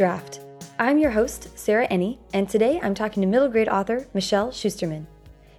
Draft. 0.00 0.40
I'm 0.78 0.96
your 0.96 1.10
host, 1.10 1.58
Sarah 1.58 1.84
Ennie, 1.88 2.18
and 2.32 2.48
today 2.48 2.80
I'm 2.82 2.94
talking 2.94 3.20
to 3.20 3.26
middle 3.26 3.50
grade 3.50 3.68
author 3.68 4.06
Michelle 4.14 4.48
Schusterman. 4.48 5.04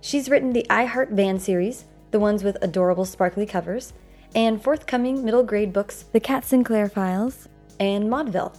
She's 0.02 0.31
written 0.31 0.52
the 0.52 0.66
I 0.67 0.86
Heart 0.86 1.16
Band 1.16 1.39
series, 1.39 1.86
the 2.09 2.20
ones 2.20 2.43
with 2.43 2.57
adorable 2.63 3.05
sparkly 3.05 3.45
covers, 3.45 3.93
and 4.34 4.59
forthcoming 4.59 5.23
middle 5.23 5.43
grade 5.43 5.71
books, 5.71 6.05
The 6.12 6.20
Kat 6.20 6.43
Sinclair 6.43 6.89
Files 6.89 7.49
and 7.80 8.09
Maudeville. 8.09 8.57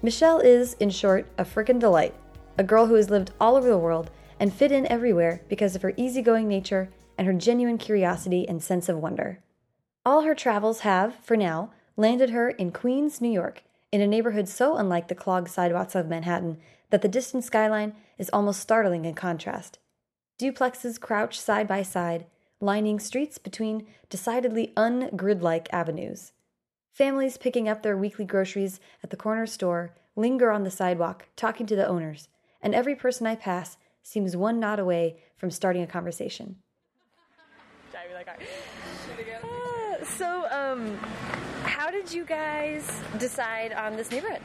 Michelle 0.00 0.38
is, 0.38 0.74
in 0.74 0.90
short, 0.90 1.26
a 1.38 1.44
frickin' 1.44 1.80
delight, 1.80 2.14
a 2.56 2.62
girl 2.62 2.86
who 2.86 2.94
has 2.94 3.10
lived 3.10 3.32
all 3.40 3.56
over 3.56 3.68
the 3.68 3.76
world 3.76 4.12
and 4.38 4.54
fit 4.54 4.70
in 4.70 4.86
everywhere 4.86 5.40
because 5.48 5.74
of 5.74 5.82
her 5.82 5.92
easygoing 5.96 6.46
nature 6.46 6.88
and 7.18 7.26
her 7.26 7.34
genuine 7.34 7.78
curiosity 7.78 8.48
and 8.48 8.62
sense 8.62 8.88
of 8.88 8.98
wonder. 8.98 9.40
All 10.04 10.20
her 10.20 10.36
travels 10.36 10.82
have, 10.82 11.16
for 11.16 11.36
now, 11.36 11.72
landed 11.96 12.30
her 12.30 12.50
in 12.50 12.70
Queens, 12.70 13.20
New 13.20 13.32
York, 13.32 13.64
in 13.92 14.00
a 14.00 14.06
neighborhood 14.06 14.48
so 14.48 14.76
unlike 14.76 15.08
the 15.08 15.14
clogged 15.14 15.48
sidewalks 15.48 15.94
of 15.94 16.08
Manhattan 16.08 16.58
that 16.90 17.02
the 17.02 17.08
distant 17.08 17.44
skyline 17.44 17.94
is 18.18 18.30
almost 18.32 18.60
startling 18.60 19.04
in 19.04 19.14
contrast. 19.14 19.78
Duplexes 20.38 21.00
crouch 21.00 21.40
side 21.40 21.66
by 21.66 21.82
side, 21.82 22.26
lining 22.60 22.98
streets 22.98 23.38
between 23.38 23.86
decidedly 24.08 24.72
ungrid 24.76 25.42
like 25.42 25.72
avenues. 25.72 26.32
Families 26.92 27.36
picking 27.36 27.68
up 27.68 27.82
their 27.82 27.96
weekly 27.96 28.24
groceries 28.24 28.80
at 29.02 29.10
the 29.10 29.16
corner 29.16 29.46
store 29.46 29.94
linger 30.16 30.50
on 30.50 30.64
the 30.64 30.70
sidewalk, 30.70 31.26
talking 31.36 31.66
to 31.66 31.76
the 31.76 31.86
owners, 31.86 32.28
and 32.62 32.74
every 32.74 32.96
person 32.96 33.26
I 33.26 33.36
pass 33.36 33.76
seems 34.02 34.36
one 34.36 34.58
nod 34.58 34.78
away 34.78 35.16
from 35.36 35.50
starting 35.50 35.82
a 35.82 35.86
conversation. 35.86 36.56
Uh, 39.42 40.04
so, 40.04 40.46
um, 40.50 40.98
how 41.76 41.90
did 41.90 42.10
you 42.10 42.24
guys 42.24 42.90
decide 43.18 43.70
on 43.74 43.96
this 43.96 44.10
neighborhood? 44.10 44.40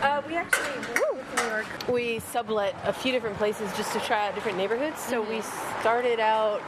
Uh, 0.00 0.22
we 0.26 0.36
actually 0.36 0.66
New 1.36 1.44
York. 1.44 1.66
We 1.86 2.18
sublet 2.20 2.74
a 2.84 2.94
few 2.94 3.12
different 3.12 3.36
places 3.36 3.70
just 3.76 3.92
to 3.92 4.00
try 4.00 4.26
out 4.26 4.34
different 4.34 4.56
neighborhoods. 4.56 4.98
So 5.02 5.20
we 5.20 5.42
started 5.80 6.18
out 6.18 6.62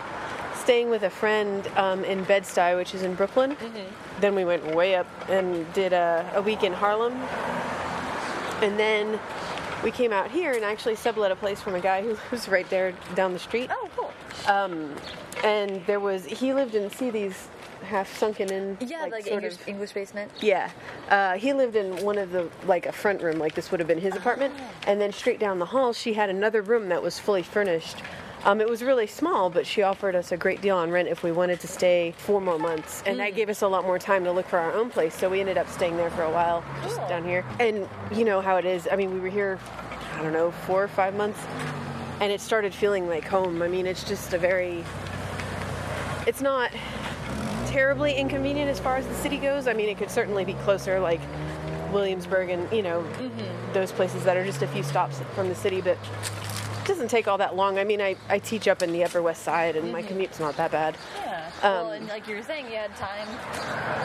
staying 0.57 0.91
with 0.91 1.05
a 1.05 1.11
friend 1.11 1.67
um, 1.77 2.05
in 2.05 2.23
Bed 2.25 2.43
Stuy, 2.43 2.77
which 2.77 2.95
is 2.95 3.03
in 3.03 3.15
Brooklyn. 3.15 3.57
Then 4.21 4.35
we 4.35 4.45
went 4.45 4.75
way 4.75 4.95
up 4.95 5.07
and 5.31 5.73
did 5.73 5.95
a, 5.95 6.31
a 6.35 6.43
week 6.43 6.63
in 6.63 6.75
Harlem, 6.75 7.15
and 8.61 8.79
then 8.79 9.19
we 9.83 9.91
came 9.91 10.13
out 10.13 10.31
here 10.31 10.53
and 10.53 10.63
actually 10.63 10.97
sublet 10.97 11.31
a 11.31 11.37
place 11.37 11.63
from 11.63 11.75
a 11.75 11.81
guy 11.81 12.03
who 12.03 12.11
lives 12.31 12.47
right 12.47 12.69
there 12.69 12.93
down 13.15 13.33
the 13.33 13.39
street. 13.39 13.71
Oh, 13.73 13.89
cool. 13.97 14.13
Um, 14.47 14.95
and 15.43 15.83
there 15.87 15.99
was 15.99 16.27
he 16.27 16.53
lived 16.53 16.75
in 16.75 16.91
see 16.91 17.09
these 17.09 17.49
half 17.83 18.15
sunken 18.17 18.51
in 18.53 18.77
Yeah, 18.81 19.07
like, 19.11 19.25
sort 19.25 19.43
English, 19.43 19.55
of- 19.55 19.69
English 19.69 19.93
basement. 19.93 20.31
yeah, 20.41 20.71
uh, 21.09 21.33
he 21.35 21.53
lived 21.53 21.77
in 21.77 22.05
one 22.05 22.19
of 22.19 22.31
the 22.33 22.49
like 22.67 22.87
a 22.87 22.93
front 22.93 23.23
room, 23.23 23.39
like 23.39 23.55
this 23.55 23.71
would 23.71 23.81
have 23.81 23.89
been 23.89 24.01
his 24.01 24.15
apartment, 24.17 24.55
and 24.87 25.01
then 25.01 25.13
straight 25.13 25.39
down 25.41 25.59
the 25.59 25.67
hall, 25.67 25.93
she 25.93 26.13
had 26.15 26.31
another 26.31 26.63
room 26.63 26.89
that 26.89 27.03
was 27.03 27.19
fully 27.19 27.43
furnished. 27.43 27.97
Um, 28.43 28.63
it 28.63 28.69
was 28.71 28.83
really 28.83 29.07
small, 29.07 29.51
but 29.51 29.67
she 29.67 29.83
offered 29.83 30.15
us 30.15 30.33
a 30.33 30.37
great 30.39 30.63
deal 30.63 30.77
on 30.79 30.91
rent 30.91 31.09
if 31.09 31.23
we 31.23 31.31
wanted 31.31 31.61
to 31.61 31.67
stay 31.69 32.15
four 32.17 32.41
more 32.41 32.59
months, 32.59 33.03
and 33.05 33.19
that 33.21 33.35
gave 33.35 33.51
us 33.51 33.61
a 33.61 33.69
lot 33.69 33.85
more 33.85 33.99
time 33.99 34.25
to 34.25 34.33
look 34.33 34.47
for 34.49 34.59
our 34.59 34.73
own 34.73 34.89
place. 34.89 35.15
So 35.15 35.29
we 35.29 35.41
ended 35.41 35.59
up 35.59 35.69
staying 35.69 35.99
there 35.99 36.09
for 36.11 36.23
a 36.23 36.31
while, 36.31 36.65
just 36.83 36.97
Cool. 36.97 37.09
down 37.09 37.25
here. 37.25 37.45
And 37.59 37.87
you 38.13 38.25
know 38.25 38.41
how 38.41 38.57
it 38.57 38.65
is. 38.65 38.89
I 38.91 38.97
mean, 38.97 39.13
we 39.13 39.21
were 39.21 39.29
here, 39.29 39.59
I 40.15 40.23
don't 40.23 40.33
know, 40.33 40.53
four 40.67 40.83
or 40.83 40.89
five 40.89 41.15
months, 41.15 41.39
and 42.21 42.33
it 42.33 42.41
started 42.41 42.73
feeling 42.73 43.07
like 43.09 43.27
home. 43.27 43.61
I 43.61 43.69
mean, 43.69 43.87
it's 43.87 44.05
just 44.05 44.33
a 44.33 44.39
very, 44.39 44.85
it's 46.27 46.41
not 46.41 46.71
terribly 47.71 48.15
inconvenient 48.15 48.69
as 48.69 48.81
far 48.81 48.97
as 48.97 49.07
the 49.07 49.15
city 49.15 49.37
goes. 49.37 49.69
I 49.69 49.73
mean, 49.73 49.89
it 49.89 49.97
could 49.97 50.11
certainly 50.11 50.45
be 50.45 50.55
closer, 50.55 50.99
like 50.99 51.21
Williamsburg 51.93 52.51
and 52.51 52.71
you 52.73 52.83
know 52.83 53.03
mm-hmm. 53.03 53.73
those 53.73 53.93
places 53.93 54.25
that 54.25 54.37
are 54.37 54.45
just 54.45 54.63
a 54.63 54.67
few 54.67 54.83
stops 54.83 55.21
from 55.35 55.49
the 55.49 55.55
city, 55.55 55.81
but 55.81 55.97
it 55.97 56.87
doesn't 56.87 57.09
take 57.09 57.29
all 57.29 57.39
that 57.39 57.55
long. 57.55 57.79
I 57.79 57.85
mean, 57.85 58.01
I, 58.01 58.17
I 58.29 58.41
teach 58.41 58.67
up 58.67 58.83
in 58.83 58.93
the 58.93 59.05
Upper 59.05 59.23
West 59.23 59.43
Side, 59.43 59.77
and 59.77 59.93
my 59.93 60.01
mm-hmm. 60.01 60.09
commute's 60.09 60.41
not 60.41 60.57
that 60.57 60.73
bad. 60.73 60.97
Yeah. 61.17 61.30
Well, 61.63 61.87
Um, 61.87 61.93
and 61.93 62.09
like 62.09 62.27
you 62.29 62.37
were 62.37 62.43
saying, 62.43 62.67
you 62.67 62.77
had 62.77 62.95
time. 62.97 63.29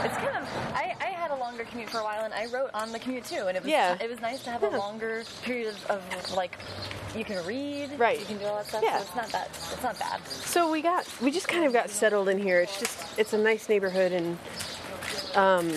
It's 0.06 0.18
kind 0.18 0.36
of. 0.38 0.48
I, 0.74 0.96
I 1.00 1.06
had 1.06 1.32
a 1.32 1.36
longer 1.36 1.64
commute 1.66 1.90
for 1.90 2.00
a 2.00 2.04
while, 2.04 2.24
and 2.26 2.34
I 2.34 2.46
wrote 2.48 2.70
on 2.74 2.92
the 2.92 3.00
commute 3.00 3.26
too. 3.26 3.46
And 3.48 3.56
it 3.58 3.64
was 3.64 3.72
Yeah. 3.72 3.98
it 4.02 4.10
was 4.10 4.20
nice 4.22 4.44
to 4.44 4.50
have 4.52 4.62
Yeah. 4.62 4.76
a 4.76 4.78
longer 4.78 5.24
period 5.44 5.76
of, 5.90 6.02
of 6.02 6.34
like 6.34 6.58
you 7.16 7.24
can 7.24 7.44
read, 7.46 7.92
Right. 7.98 8.20
You 8.20 8.26
can 8.26 8.38
do 8.38 8.46
all 8.46 8.56
that 8.58 8.68
stuff. 8.68 8.84
Yeah. 8.84 8.98
So 8.98 9.04
it's 9.04 9.16
not 9.16 9.28
that. 9.30 9.48
It's 9.52 9.84
not 9.84 9.98
bad. 10.00 10.26
So 10.28 10.70
we 10.72 10.82
got 10.82 11.08
we 11.22 11.32
just 11.32 11.48
kind 11.48 11.66
of 11.66 11.74
got 11.74 11.90
settled 11.90 12.30
in 12.30 12.38
here. 12.40 12.60
It's 12.62 12.80
just 12.80 13.18
it's 13.20 13.34
a 13.34 13.38
nice 13.38 13.70
neighborhood, 13.70 14.12
and 14.12 14.38
um, 15.36 15.72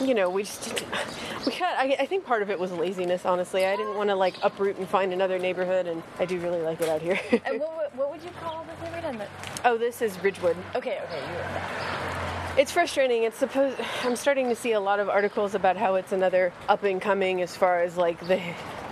you 0.00 0.14
know, 0.14 0.30
we 0.30 0.42
just 0.42 0.62
didn't, 0.64 0.86
we 1.46 1.52
got. 1.52 1.74
I, 1.76 1.96
I 2.00 2.06
think 2.06 2.24
part 2.24 2.42
of 2.42 2.50
it 2.50 2.58
was 2.58 2.72
laziness. 2.72 3.24
Honestly, 3.24 3.66
I 3.66 3.76
didn't 3.76 3.96
want 3.96 4.10
to 4.10 4.16
like 4.16 4.34
uproot 4.42 4.76
and 4.78 4.88
find 4.88 5.12
another 5.12 5.38
neighborhood, 5.38 5.86
and 5.86 6.02
I 6.18 6.24
do 6.24 6.38
really 6.38 6.60
like 6.62 6.80
it 6.80 6.88
out 6.88 7.02
here. 7.02 7.18
And 7.32 7.40
what, 7.60 7.76
would- 7.76 7.98
what 7.98 8.10
would 8.10 8.22
you 8.22 8.30
call 8.40 8.64
this 8.64 8.92
neighborhood? 8.92 9.28
Oh, 9.64 9.76
this 9.76 10.00
is 10.02 10.22
Ridgewood. 10.22 10.56
Okay, 10.74 11.00
okay, 11.04 11.20
you 11.28 11.34
were. 11.34 11.60
It's 12.58 12.72
frustrating. 12.72 13.22
It's 13.24 13.36
supposed. 13.38 13.78
I'm 14.04 14.16
starting 14.16 14.48
to 14.48 14.56
see 14.56 14.72
a 14.72 14.80
lot 14.80 15.00
of 15.00 15.08
articles 15.08 15.54
about 15.54 15.76
how 15.76 15.94
it's 15.94 16.12
another 16.12 16.52
up 16.68 16.82
and 16.84 17.00
coming 17.00 17.42
as 17.42 17.56
far 17.56 17.80
as 17.82 17.96
like 17.96 18.18
the 18.26 18.40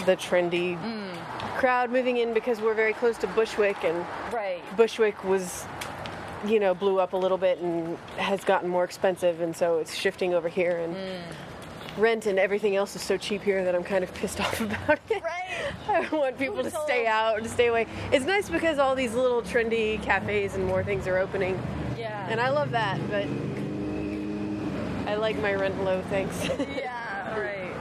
the 0.06 0.16
trendy 0.16 0.80
mm. 0.80 1.14
crowd 1.58 1.90
moving 1.90 2.18
in 2.18 2.32
because 2.32 2.60
we're 2.60 2.74
very 2.74 2.92
close 2.92 3.18
to 3.18 3.26
Bushwick 3.28 3.82
and 3.84 4.06
Right. 4.32 4.62
Bushwick 4.76 5.22
was, 5.24 5.64
you 6.46 6.60
know, 6.60 6.74
blew 6.74 7.00
up 7.00 7.12
a 7.12 7.16
little 7.16 7.38
bit 7.38 7.58
and 7.58 7.96
has 8.16 8.44
gotten 8.44 8.68
more 8.68 8.84
expensive, 8.84 9.40
and 9.40 9.56
so 9.56 9.78
it's 9.78 9.94
shifting 9.94 10.34
over 10.34 10.48
here. 10.48 10.78
And 10.78 10.94
mm. 10.94 11.20
rent 11.96 12.26
and 12.26 12.38
everything 12.38 12.76
else 12.76 12.94
is 12.94 13.02
so 13.02 13.16
cheap 13.16 13.42
here 13.42 13.64
that 13.64 13.74
I'm 13.74 13.84
kind 13.84 14.04
of 14.04 14.12
pissed 14.14 14.40
off 14.44 14.60
about 14.60 15.00
it. 15.10 15.22
Right. 15.22 15.72
I 15.88 16.08
want 16.14 16.38
people 16.38 16.62
to 16.62 16.70
stay 16.70 17.06
out, 17.06 17.42
to 17.42 17.48
stay 17.48 17.66
away. 17.68 17.86
It's 18.12 18.24
nice 18.24 18.48
because 18.48 18.78
all 18.78 18.94
these 18.94 19.14
little 19.14 19.42
trendy 19.42 20.00
cafes 20.02 20.54
and 20.54 20.64
more 20.66 20.84
things 20.84 21.06
are 21.06 21.18
opening, 21.18 21.60
Yeah. 21.96 22.28
and 22.30 22.40
I 22.40 22.50
love 22.50 22.70
that. 22.70 23.00
But 23.10 23.26
I 25.10 25.16
like 25.16 25.38
my 25.40 25.54
rent 25.54 25.82
low, 25.84 26.02
thanks. 26.10 26.48
yeah. 26.76 26.94
Right. 27.38 27.72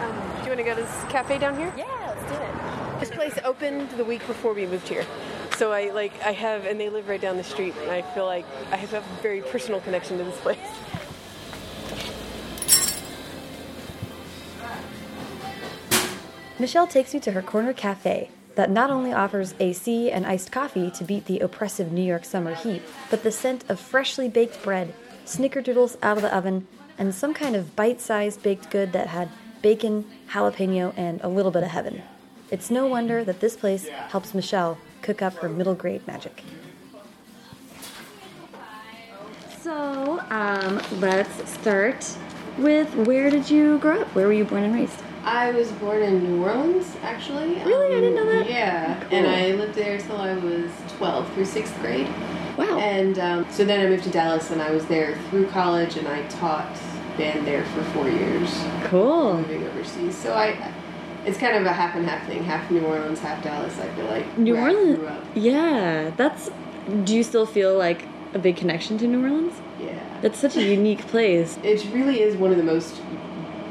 Um, 0.00 0.36
do 0.38 0.44
you 0.44 0.48
want 0.48 0.58
to 0.58 0.62
go 0.64 0.74
to 0.74 0.80
this 0.82 1.04
cafe 1.10 1.36
down 1.38 1.56
here? 1.56 1.72
Yeah. 1.76 1.84
Let's 2.06 2.32
do 2.32 2.38
it. 2.38 3.00
This 3.00 3.10
place 3.10 3.38
opened 3.44 3.90
the 3.90 4.04
week 4.04 4.26
before 4.26 4.54
we 4.54 4.64
moved 4.64 4.88
here. 4.88 5.04
So 5.60 5.72
I 5.72 5.90
like 5.90 6.14
I 6.22 6.32
have 6.32 6.64
and 6.64 6.80
they 6.80 6.88
live 6.88 7.06
right 7.06 7.20
down 7.20 7.36
the 7.36 7.44
street 7.44 7.74
and 7.82 7.90
I 7.90 8.00
feel 8.00 8.24
like 8.24 8.46
I 8.72 8.76
have 8.76 8.94
a 8.94 9.02
very 9.20 9.42
personal 9.42 9.82
connection 9.82 10.16
to 10.16 10.24
this 10.24 10.40
place. 10.40 10.56
Michelle 16.58 16.86
takes 16.86 17.12
me 17.12 17.20
to 17.20 17.32
her 17.32 17.42
corner 17.42 17.74
cafe 17.74 18.30
that 18.54 18.70
not 18.70 18.88
only 18.88 19.12
offers 19.12 19.54
AC 19.60 20.10
and 20.10 20.24
iced 20.24 20.50
coffee 20.50 20.90
to 20.92 21.04
beat 21.04 21.26
the 21.26 21.40
oppressive 21.40 21.92
New 21.92 22.04
York 22.04 22.24
summer 22.24 22.54
heat, 22.54 22.80
but 23.10 23.22
the 23.22 23.30
scent 23.30 23.62
of 23.68 23.78
freshly 23.78 24.30
baked 24.30 24.62
bread, 24.62 24.94
snickerdoodles 25.26 25.98
out 26.00 26.16
of 26.16 26.22
the 26.22 26.34
oven, 26.34 26.66
and 26.96 27.14
some 27.14 27.34
kind 27.34 27.54
of 27.54 27.76
bite 27.76 28.00
sized 28.00 28.42
baked 28.42 28.70
good 28.70 28.94
that 28.94 29.08
had 29.08 29.28
bacon, 29.60 30.06
jalapeno, 30.30 30.94
and 30.96 31.20
a 31.20 31.28
little 31.28 31.50
bit 31.50 31.64
of 31.64 31.68
heaven. 31.68 32.02
It's 32.50 32.70
no 32.70 32.86
wonder 32.86 33.24
that 33.24 33.40
this 33.40 33.58
place 33.58 33.88
helps 33.88 34.32
Michelle 34.32 34.78
cook 35.02 35.22
up 35.22 35.34
her 35.34 35.48
middle 35.48 35.74
grade 35.74 36.06
magic. 36.06 36.42
So, 39.62 40.20
um, 40.30 40.80
let's 41.00 41.50
start 41.50 42.16
with 42.58 42.92
where 43.06 43.30
did 43.30 43.50
you 43.50 43.78
grow 43.78 44.00
up? 44.00 44.06
Where 44.14 44.26
were 44.26 44.32
you 44.32 44.44
born 44.44 44.62
and 44.64 44.74
raised? 44.74 45.02
I 45.22 45.50
was 45.50 45.70
born 45.72 46.02
in 46.02 46.22
New 46.24 46.42
Orleans, 46.44 46.96
actually. 47.02 47.56
Really? 47.62 47.94
I 47.94 48.00
didn't 48.00 48.14
know 48.14 48.24
that. 48.24 48.48
Yeah, 48.48 48.98
Cool. 49.04 49.18
and 49.18 49.26
I 49.26 49.52
lived 49.52 49.74
there 49.74 49.98
till 49.98 50.16
I 50.16 50.34
was 50.34 50.70
12 50.96 51.30
through 51.34 51.44
sixth 51.44 51.78
grade. 51.80 52.08
Wow. 52.56 52.78
And 52.78 53.18
um, 53.18 53.46
so 53.50 53.64
then 53.66 53.84
I 53.84 53.88
moved 53.88 54.04
to 54.04 54.10
Dallas, 54.10 54.50
and 54.50 54.62
I 54.62 54.70
was 54.70 54.86
there 54.86 55.18
through 55.28 55.48
college, 55.48 55.96
and 55.98 56.08
I 56.08 56.26
taught 56.28 56.74
band 57.18 57.46
there 57.46 57.64
for 57.66 57.82
four 57.92 58.08
years, 58.08 58.50
cool. 58.84 59.36
moving 59.36 59.66
overseas. 59.66 60.16
So 60.16 60.32
I, 60.32 60.72
it's 61.26 61.38
kind 61.38 61.56
of 61.56 61.66
a 61.66 61.72
half 61.72 61.94
and 61.96 62.06
half 62.06 62.26
thing, 62.26 62.44
half 62.44 62.70
New 62.70 62.80
Orleans, 62.84 63.18
half 63.20 63.42
Dallas. 63.42 63.78
I 63.78 63.88
feel 63.94 64.06
like 64.06 64.38
New 64.38 64.56
Orleans. 64.56 64.98
grew 64.98 65.06
up. 65.08 65.24
Yeah, 65.34 66.10
that's. 66.16 66.50
Do 67.04 67.14
you 67.14 67.22
still 67.22 67.46
feel 67.46 67.76
like 67.76 68.04
a 68.34 68.38
big 68.38 68.56
connection 68.56 68.98
to 68.98 69.06
New 69.06 69.22
Orleans? 69.22 69.54
Yeah, 69.80 69.98
That's 70.22 70.38
such 70.38 70.56
a 70.56 70.62
unique 70.62 71.06
place. 71.08 71.58
it 71.62 71.84
really 71.92 72.20
is 72.22 72.36
one 72.36 72.50
of 72.50 72.56
the 72.56 72.62
most 72.62 73.00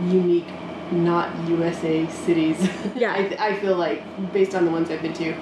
unique, 0.08 0.48
not 0.92 1.30
USA 1.50 2.08
cities. 2.10 2.58
Yeah. 2.96 3.14
I, 3.14 3.50
I 3.50 3.60
feel 3.60 3.76
like 3.76 4.02
based 4.34 4.56
on 4.56 4.66
the 4.66 4.72
ones 4.72 4.90
I've 4.90 5.02
been 5.02 5.14
to, 5.14 5.34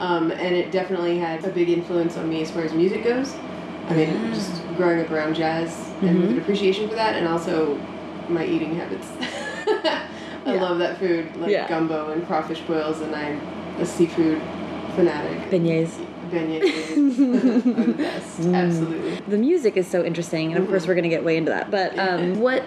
um, 0.00 0.30
and 0.30 0.54
it 0.54 0.70
definitely 0.70 1.18
had 1.18 1.44
a 1.44 1.50
big 1.50 1.68
influence 1.68 2.16
on 2.16 2.28
me 2.28 2.42
as 2.42 2.50
far 2.50 2.62
as 2.62 2.72
music 2.72 3.04
goes. 3.04 3.34
I 3.88 3.94
mean, 3.94 4.10
Ah. 4.16 4.34
just 4.34 4.64
growing 4.76 5.00
up 5.00 5.10
around 5.10 5.34
jazz 5.34 5.76
and 6.00 6.10
Mm-hmm. 6.10 6.20
with 6.22 6.30
an 6.30 6.38
appreciation 6.38 6.88
for 6.88 6.94
that, 6.94 7.16
and 7.16 7.26
also 7.28 7.76
my 8.28 8.44
eating 8.46 8.74
habits. 8.76 9.08
I 10.46 10.54
Yeah. 10.54 10.62
love 10.62 10.78
that 10.78 10.98
food, 10.98 11.26
like 11.36 11.50
Yeah. 11.50 11.68
gumbo 11.68 12.10
and 12.10 12.26
crawfish 12.26 12.60
boils, 12.62 13.00
and 13.00 13.14
I'm 13.14 13.40
a 13.80 13.86
seafood 13.86 14.40
fanatic. 14.96 15.50
Beignets. 15.50 15.90
Beignets 16.30 16.62
the 17.86 17.92
best, 17.92 18.40
Mm. 18.40 18.54
absolutely. 18.54 19.18
The 19.28 19.38
music 19.38 19.76
is 19.76 19.86
so 19.86 20.04
interesting, 20.04 20.52
and 20.52 20.62
of 20.62 20.68
course, 20.68 20.86
we're 20.86 20.94
going 20.94 21.04
to 21.04 21.08
get 21.10 21.24
way 21.24 21.36
into 21.36 21.50
that. 21.50 21.70
But 21.70 21.98
um, 21.98 22.38
what 22.40 22.62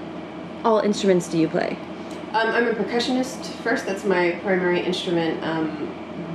all 0.64 0.80
instruments 0.80 1.28
do 1.28 1.38
you 1.38 1.48
play? 1.48 1.78
Um, 2.34 2.50
I'm 2.50 2.68
a 2.68 2.74
percussionist 2.74 3.46
first. 3.64 3.86
That's 3.86 4.04
my 4.04 4.32
primary 4.44 4.80
instrument, 4.82 5.42
um, 5.44 5.70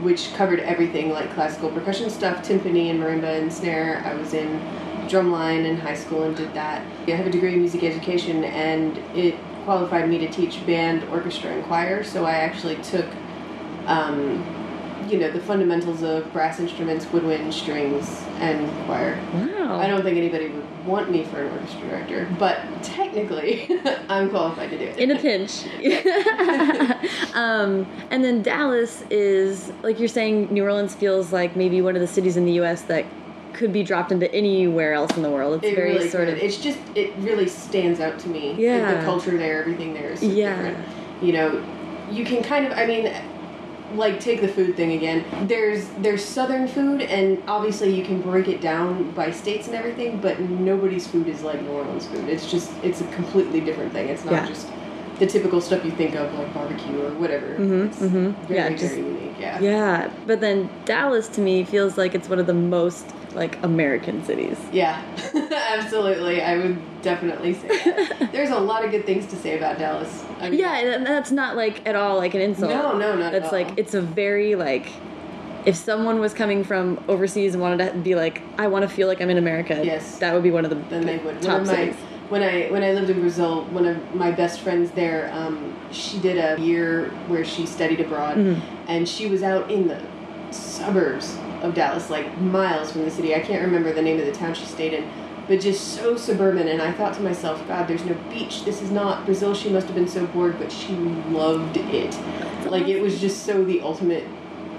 which 0.02 0.32
covered 0.34 0.60
everything 0.60 1.10
like 1.10 1.32
classical 1.34 1.70
percussion 1.70 2.08
stuff, 2.10 2.42
timpani 2.46 2.90
and 2.90 3.00
marimba 3.00 3.40
and 3.40 3.52
snare. 3.52 4.02
I 4.04 4.14
was 4.14 4.32
in 4.34 4.60
drumline 5.08 5.64
in 5.66 5.76
high 5.76 5.94
school 5.94 6.22
and 6.22 6.36
did 6.36 6.52
that. 6.54 6.82
I 7.06 7.10
have 7.12 7.26
a 7.26 7.30
degree 7.30 7.52
in 7.54 7.60
music 7.60 7.82
education, 7.84 8.44
and 8.44 8.96
it 9.14 9.34
qualified 9.64 10.08
me 10.08 10.18
to 10.18 10.28
teach 10.28 10.64
band, 10.66 11.04
orchestra, 11.10 11.50
and 11.50 11.64
choir. 11.64 12.02
So 12.04 12.24
I 12.24 12.32
actually 12.32 12.76
took, 12.76 13.06
um, 13.86 14.44
you 15.08 15.18
know, 15.18 15.30
the 15.30 15.40
fundamentals 15.40 16.02
of 16.02 16.32
brass 16.32 16.60
instruments, 16.60 17.06
woodwind, 17.12 17.52
strings, 17.52 18.22
and 18.38 18.68
choir. 18.86 19.20
Wow. 19.34 19.78
I 19.80 19.86
don't 19.86 20.02
think 20.02 20.16
anybody 20.16 20.48
would 20.48 20.86
want 20.86 21.10
me 21.10 21.24
for 21.24 21.42
an 21.42 21.52
orchestra 21.52 21.88
director, 21.88 22.28
but 22.38 22.60
technically, 22.82 23.68
I'm 24.08 24.30
qualified 24.30 24.70
to 24.70 24.78
do 24.78 24.84
it. 24.84 24.98
in 24.98 25.10
a 25.10 25.18
pinch. 25.18 25.64
um, 27.34 27.86
and 28.10 28.24
then 28.24 28.42
Dallas 28.42 29.02
is 29.10 29.72
like 29.82 29.98
you're 29.98 30.08
saying. 30.08 30.52
New 30.52 30.64
Orleans 30.64 30.94
feels 30.94 31.32
like 31.32 31.54
maybe 31.56 31.82
one 31.82 31.94
of 31.96 32.00
the 32.00 32.08
cities 32.08 32.36
in 32.36 32.44
the 32.44 32.52
U.S. 32.52 32.82
that 32.82 33.04
could 33.54 33.72
be 33.72 33.82
dropped 33.82 34.12
into 34.12 34.32
anywhere 34.34 34.92
else 34.94 35.16
in 35.16 35.22
the 35.22 35.30
world. 35.30 35.56
It's 35.62 35.72
It 35.72 35.76
very 35.76 35.92
really 35.94 36.08
sort 36.08 36.26
could. 36.26 36.34
of 36.38 36.42
It's 36.42 36.56
just 36.58 36.78
it 36.94 37.12
really 37.18 37.48
stands 37.48 38.00
out 38.00 38.18
to 38.20 38.28
me. 38.28 38.54
The- 38.54 38.62
Yeah. 38.62 38.94
the, 38.98 39.04
culture 39.04 39.36
there, 39.36 39.60
everything 39.60 39.94
there 39.94 40.10
is 40.10 40.20
so 40.20 40.26
Yeah. 40.26 40.54
different. 40.56 40.78
You 41.22 41.32
know, 41.32 41.62
you 42.10 42.24
can 42.24 42.42
kind 42.42 42.66
of. 42.66 42.72
I 42.72 42.86
mean, 42.86 43.10
like 43.96 44.20
take 44.20 44.40
the 44.40 44.48
food 44.48 44.76
thing 44.76 44.92
again. 44.92 45.24
There's 45.48 45.86
there's 45.98 46.24
southern 46.24 46.68
food, 46.68 47.02
and 47.02 47.42
obviously 47.48 47.92
you 47.92 48.04
can 48.04 48.20
break 48.22 48.46
it 48.48 48.60
down 48.60 49.10
by 49.12 49.30
states 49.32 49.66
and 49.66 49.74
everything. 49.76 50.18
But 50.22 50.38
nobody's 50.40 51.06
food 51.08 51.26
is 51.28 51.42
like 51.42 51.60
New 51.62 51.70
Orleans 51.70 52.06
food. 52.06 52.28
It's 52.28 52.50
just 52.50 52.70
it's 52.84 53.00
a 53.00 53.04
completely 53.08 53.60
different 53.60 53.92
thing. 53.92 54.08
It's 54.08 54.24
not 54.24 54.32
Yeah. 54.34 54.46
just 54.46 54.68
the 55.18 55.26
typical 55.26 55.60
stuff 55.60 55.84
you 55.84 55.90
think 55.90 56.14
of 56.14 56.32
like 56.38 56.54
barbecue 56.54 56.98
or 57.04 57.10
whatever. 57.10 57.48
Mhm, 57.58 57.86
It's 57.86 57.98
mhm. 57.98 58.34
Very, 58.46 58.58
Yeah, 58.60 58.68
just- 58.70 58.94
very 58.94 59.06
unique. 59.06 59.34
Yeah. 59.40 59.60
yeah. 59.60 60.08
But 60.26 60.40
then 60.40 60.70
Dallas 60.86 61.28
to 61.30 61.40
me 61.40 61.64
feels 61.64 61.98
like 61.98 62.14
it's 62.14 62.28
one 62.30 62.38
of 62.38 62.46
the 62.46 62.54
most 62.54 63.06
like 63.34 63.62
American 63.62 64.24
cities. 64.24 64.58
Yeah, 64.72 65.00
absolutely. 65.70 66.42
I 66.42 66.58
would 66.58 67.02
definitely 67.02 67.54
say 67.54 67.68
that. 67.68 68.28
There's 68.32 68.50
a 68.50 68.58
lot 68.58 68.84
of 68.84 68.90
good 68.90 69.06
things 69.06 69.26
to 69.26 69.36
say 69.36 69.56
about 69.56 69.78
Dallas. 69.78 70.24
I 70.40 70.50
mean, 70.50 70.58
Yeah, 70.60 70.78
and 70.78 71.06
that's 71.06 71.30
not 71.30 71.56
like 71.56 71.86
at 71.86 71.94
all 71.94 72.16
like 72.16 72.34
an 72.34 72.40
insult. 72.40 72.70
No, 72.70 72.96
no, 72.98 73.14
not 73.16 73.32
at 73.34 73.40
That's 73.42 73.52
like 73.52 73.68
all. 73.68 73.74
it's 73.76 73.94
a 73.94 74.00
very 74.02 74.54
like 74.54 74.86
if 75.66 75.76
someone 75.76 76.20
was 76.20 76.32
coming 76.32 76.64
from 76.64 77.02
overseas 77.08 77.52
and 77.54 77.60
wanted 77.62 77.92
to 77.92 77.98
be 77.98 78.14
like, 78.14 78.40
I 78.58 78.66
want 78.68 78.82
to 78.82 78.88
feel 78.88 79.06
like 79.08 79.20
I'm 79.20 79.28
in 79.30 79.36
America. 79.38 79.80
Yes. 79.84 80.18
that 80.18 80.32
would 80.32 80.42
be 80.42 80.50
one 80.50 80.64
of 80.64 80.70
the 80.70 80.76
then 80.88 81.04
they 81.04 81.18
would. 81.18 81.40
top 81.42 81.52
one 81.52 81.60
of 81.62 81.66
my, 81.66 81.74
cities. 81.74 81.96
when 82.30 82.42
I 82.42 82.68
when 82.70 82.82
I 82.82 82.92
lived 82.92 83.10
in 83.10 83.20
Brazil, 83.20 83.64
one 83.66 83.86
of 83.86 84.14
my 84.14 84.30
best 84.30 84.60
friends 84.60 84.90
there, 84.92 85.30
um, 85.34 85.76
she 85.92 86.18
did 86.18 86.38
a 86.38 86.60
year 86.60 87.10
where 87.28 87.44
she 87.44 87.66
studied 87.66 88.00
abroad, 88.00 88.36
Mm-hmm. 88.38 88.84
and 88.88 89.06
she 89.08 89.26
was 89.28 89.42
out 89.42 89.70
in 89.70 89.86
the 89.88 90.00
suburbs 90.50 91.36
of 91.62 91.74
Dallas, 91.74 92.10
like 92.10 92.38
miles 92.40 92.92
from 92.92 93.02
the 93.04 93.10
city. 93.10 93.34
I 93.34 93.40
can't 93.40 93.62
remember 93.62 93.92
the 93.92 94.02
name 94.02 94.18
of 94.18 94.26
the 94.26 94.32
town 94.32 94.54
she 94.54 94.64
stayed 94.64 94.92
in, 94.92 95.08
but 95.46 95.60
just 95.60 95.94
so 95.94 96.16
suburban. 96.16 96.68
And 96.68 96.80
I 96.80 96.92
thought 96.92 97.14
to 97.14 97.22
myself, 97.22 97.66
God, 97.68 97.88
there's 97.88 98.04
no 98.04 98.14
beach. 98.30 98.64
This 98.64 98.82
is 98.82 98.90
not 98.90 99.24
Brazil. 99.24 99.54
She 99.54 99.68
must 99.68 99.86
have 99.86 99.94
been 99.94 100.08
so 100.08 100.26
bored, 100.26 100.58
but 100.58 100.72
she 100.72 100.94
loved 100.94 101.76
it. 101.76 102.18
Like 102.66 102.88
it 102.88 103.00
was 103.00 103.20
just 103.20 103.44
so 103.44 103.64
the 103.64 103.80
ultimate 103.80 104.24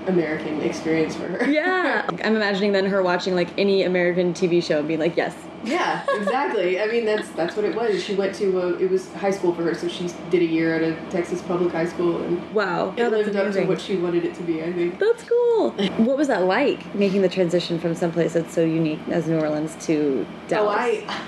American 0.07 0.61
experience 0.61 1.15
for 1.15 1.27
her. 1.27 1.49
Yeah, 1.49 2.07
I'm 2.23 2.35
imagining 2.35 2.71
then 2.71 2.85
her 2.85 3.01
watching 3.01 3.35
like 3.35 3.49
any 3.57 3.83
American 3.83 4.33
TV 4.33 4.63
show 4.63 4.79
and 4.79 4.87
being 4.87 4.99
like, 4.99 5.15
yes, 5.15 5.35
Yeah, 5.63 6.03
exactly. 6.09 6.79
I 6.81 6.87
mean, 6.87 7.05
that's 7.05 7.29
that's 7.29 7.55
what 7.55 7.65
it 7.65 7.75
was. 7.75 8.03
She 8.03 8.15
went 8.15 8.33
to 8.35 8.59
a, 8.59 8.73
it 8.79 8.89
was 8.89 9.11
high 9.13 9.31
school 9.31 9.53
for 9.53 9.63
her, 9.63 9.75
so 9.75 9.87
she 9.87 10.09
did 10.29 10.41
a 10.41 10.45
year 10.45 10.75
at 10.75 10.83
a 10.83 11.11
Texas 11.11 11.41
public 11.41 11.71
high 11.71 11.85
school, 11.85 12.21
and 12.23 12.53
wow, 12.53 12.89
it 12.89 12.95
that's 12.97 13.11
lived 13.11 13.35
up 13.35 13.53
to 13.53 13.65
what 13.65 13.79
she 13.79 13.95
wanted 13.97 14.25
it 14.25 14.33
to 14.35 14.43
be. 14.43 14.63
I 14.63 14.73
think. 14.73 14.99
That's 14.99 15.23
cool. 15.23 15.71
What 15.97 16.17
was 16.17 16.27
that 16.29 16.43
like 16.43 16.93
making 16.95 17.21
the 17.21 17.29
transition 17.29 17.79
from 17.79 17.93
someplace 17.95 18.33
that's 18.33 18.53
so 18.53 18.63
unique 18.63 18.99
as 19.09 19.27
New 19.27 19.39
Orleans 19.39 19.75
to 19.85 20.25
oh, 20.27 20.47
Dallas? 20.47 20.75
Oh, 20.75 20.79
I, 20.79 21.21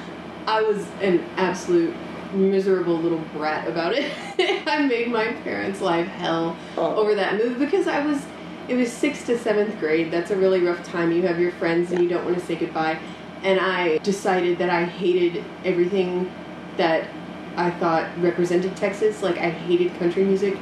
I 0.47 0.61
was 0.63 0.85
an 1.01 1.23
absolute 1.37 1.95
miserable 2.33 2.97
little 2.97 3.21
brat 3.33 3.67
about 3.67 3.93
it. 3.93 4.11
I 4.67 4.81
made 4.87 5.09
my 5.11 5.27
parents' 5.43 5.81
life 5.81 6.07
hell 6.07 6.57
Oh. 6.77 6.95
over 6.95 7.13
that 7.15 7.37
move 7.37 7.59
because 7.59 7.87
I 7.87 8.05
was. 8.05 8.25
It 8.65 8.75
was 8.75 8.89
sixth 8.89 9.25
to 9.25 9.37
seventh 9.37 9.77
grade. 9.77 10.09
That's 10.09 10.31
a 10.31 10.37
really 10.37 10.61
rough 10.61 10.81
time. 10.85 11.11
You 11.11 11.23
have 11.23 11.37
your 11.37 11.51
friends 11.51 11.91
and 11.91 12.01
you 12.01 12.07
don't 12.07 12.23
want 12.23 12.39
to 12.39 12.45
say 12.45 12.55
goodbye. 12.55 12.97
And 13.43 13.59
I 13.59 13.97
decided 13.99 14.57
that 14.59 14.69
I 14.69 14.85
hated 14.85 15.43
everything 15.65 16.31
that 16.77 17.07
I 17.55 17.71
thought 17.71 18.09
represented 18.19 18.75
Texas. 18.75 19.21
Like 19.21 19.37
I 19.37 19.49
hated 19.49 19.93
country 19.99 20.23
music. 20.23 20.57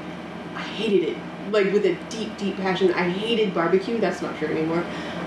I 0.56 0.62
hated 0.62 1.10
it. 1.10 1.18
Like 1.52 1.72
with 1.72 1.86
a 1.86 1.96
deep, 2.10 2.38
deep 2.38 2.58
passion. 2.58 2.94
I 2.94 3.10
hated 3.10 3.54
barbecue. 3.54 4.00
That's 4.00 4.22
not 4.22 4.38
true 4.38 4.48
anymore. 4.48 4.84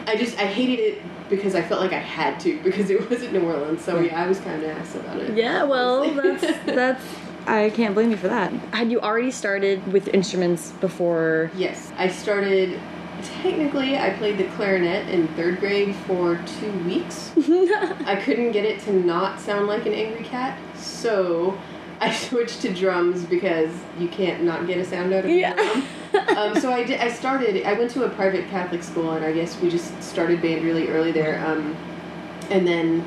I 0.07 0.17
just 0.17 0.39
I 0.39 0.47
hated 0.47 0.81
it 0.81 1.03
because 1.31 1.55
I 1.55 1.63
felt 1.63 1.81
like 1.81 1.93
I 1.93 1.99
had 1.99 2.39
to 2.41 2.61
because 2.65 2.91
it 2.91 3.09
wasn't 3.11 3.33
New 3.33 3.43
Orleans. 3.43 3.85
So 3.85 4.01
yeah, 4.01 4.23
I 4.23 4.27
was 4.27 4.41
kind 4.41 4.63
of 4.63 4.71
ass 4.71 4.95
about 4.95 5.19
it. 5.19 5.37
Yeah, 5.37 5.65
well, 5.65 6.11
that's 6.15 6.65
that's. 6.67 7.05
I 7.47 7.69
can't 7.69 7.95
blame 7.95 8.11
you 8.11 8.17
for 8.17 8.29
that. 8.29 8.51
Had 8.73 8.91
you 8.91 9.01
already 9.03 9.31
started 9.31 9.93
with 9.93 10.09
instruments 10.09 10.73
before? 10.73 11.51
Yes, 11.55 11.93
I 11.99 12.09
started. 12.09 12.81
Technically, 13.25 13.99
I 13.99 14.11
played 14.11 14.39
the 14.39 14.45
clarinet 14.57 15.09
in 15.09 15.29
third 15.29 15.59
grade 15.59 15.95
for 16.07 16.41
two 16.61 16.71
weeks. 16.85 17.33
I 18.07 18.21
couldn't 18.25 18.53
get 18.53 18.65
it 18.65 18.81
to 18.81 18.93
not 18.93 19.41
sound 19.41 19.67
like 19.67 19.87
an 19.87 19.93
angry 19.93 20.25
cat, 20.25 20.59
so 20.77 21.59
I 22.01 22.13
switched 22.15 22.61
to 22.63 22.73
drums 22.73 23.25
because 23.25 23.71
you 23.99 24.09
can't 24.09 24.45
not 24.45 24.67
get 24.67 24.79
a 24.79 24.85
sound 24.85 25.13
out 25.13 25.25
of 25.25 25.31
a 25.31 25.35
Yeah. 25.35 25.55
drum. 25.55 25.85
um, 26.37 26.61
so 26.61 26.73
I 26.73 26.85
did. 26.85 27.01
I 27.01 27.09
started. 27.11 27.65
I 27.65 27.73
went 27.73 27.91
to 27.93 28.05
a 28.05 28.11
private 28.11 28.49
Catholic 28.49 28.83
school, 28.83 29.13
and 29.13 29.25
I 29.25 29.33
guess 29.33 29.61
we 29.61 29.69
just 29.71 30.01
started 30.03 30.41
band 30.41 30.65
really 30.65 30.89
early 30.89 31.11
there. 31.13 31.45
Um, 31.47 31.77
and 32.51 32.67
then 32.67 33.07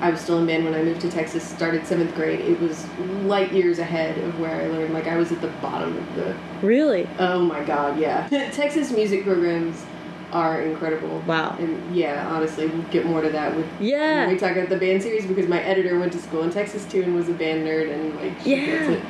I 0.00 0.10
was 0.10 0.20
still 0.20 0.38
in 0.38 0.46
band 0.46 0.64
when 0.64 0.74
I 0.74 0.82
moved 0.82 1.00
to 1.02 1.10
Texas. 1.10 1.42
Started 1.48 1.86
seventh 1.86 2.14
grade. 2.14 2.40
It 2.40 2.60
was 2.60 2.86
light 3.24 3.52
years 3.52 3.78
ahead 3.78 4.16
of 4.18 4.38
where 4.38 4.50
I 4.54 4.66
learned. 4.68 4.94
Like 4.94 5.06
I 5.06 5.16
was 5.16 5.32
at 5.32 5.40
the 5.40 5.48
bottom 5.62 5.96
of 5.96 6.14
the 6.14 6.36
Really? 6.62 7.08
Oh 7.18 7.40
my 7.40 7.62
god, 7.64 7.98
yeah. 7.98 8.28
Texas 8.52 8.92
music 8.92 9.24
programs 9.24 9.84
are 10.32 10.60
incredible. 10.62 11.20
Wow. 11.26 11.56
And 11.58 11.96
yeah, 11.96 12.28
honestly, 12.28 12.66
we'll 12.66 12.82
get 12.90 13.06
more 13.06 13.22
to 13.22 13.30
that 13.30 13.56
with 13.56 13.66
Yeah. 13.80 14.26
when 14.26 14.34
we 14.34 14.38
talk 14.38 14.52
about 14.52 14.68
the 14.68 14.76
band 14.76 15.02
series 15.02 15.26
because 15.26 15.48
my 15.48 15.60
editor 15.62 15.98
went 15.98 16.12
to 16.12 16.18
school 16.18 16.42
in 16.42 16.50
Texas 16.50 16.84
too 16.84 17.02
and 17.02 17.14
was 17.14 17.28
a 17.28 17.32
band 17.32 17.66
nerd 17.66 17.90
and 17.92 18.14
like 18.16 18.38
she 18.42 18.50
Yeah. 18.56 18.66
gets 18.66 18.88
it. 18.90 19.02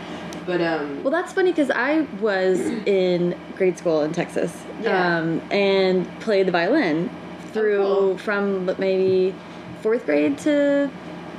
But 0.46 0.60
um 0.62 1.02
Well, 1.02 1.10
that's 1.10 1.32
funny 1.32 1.50
because 1.50 1.70
I 1.70 2.02
was 2.20 2.60
in 2.86 3.36
grade 3.56 3.76
school 3.76 4.02
in 4.02 4.12
Texas 4.12 4.56
Yeah. 4.80 5.18
um, 5.18 5.42
and 5.50 6.08
played 6.20 6.46
the 6.46 6.52
violin 6.52 7.10
through 7.52 7.78
cool. 7.78 8.18
from 8.18 8.66
maybe 8.78 9.34
fourth 9.82 10.04
grade 10.06 10.38
to 10.38 10.90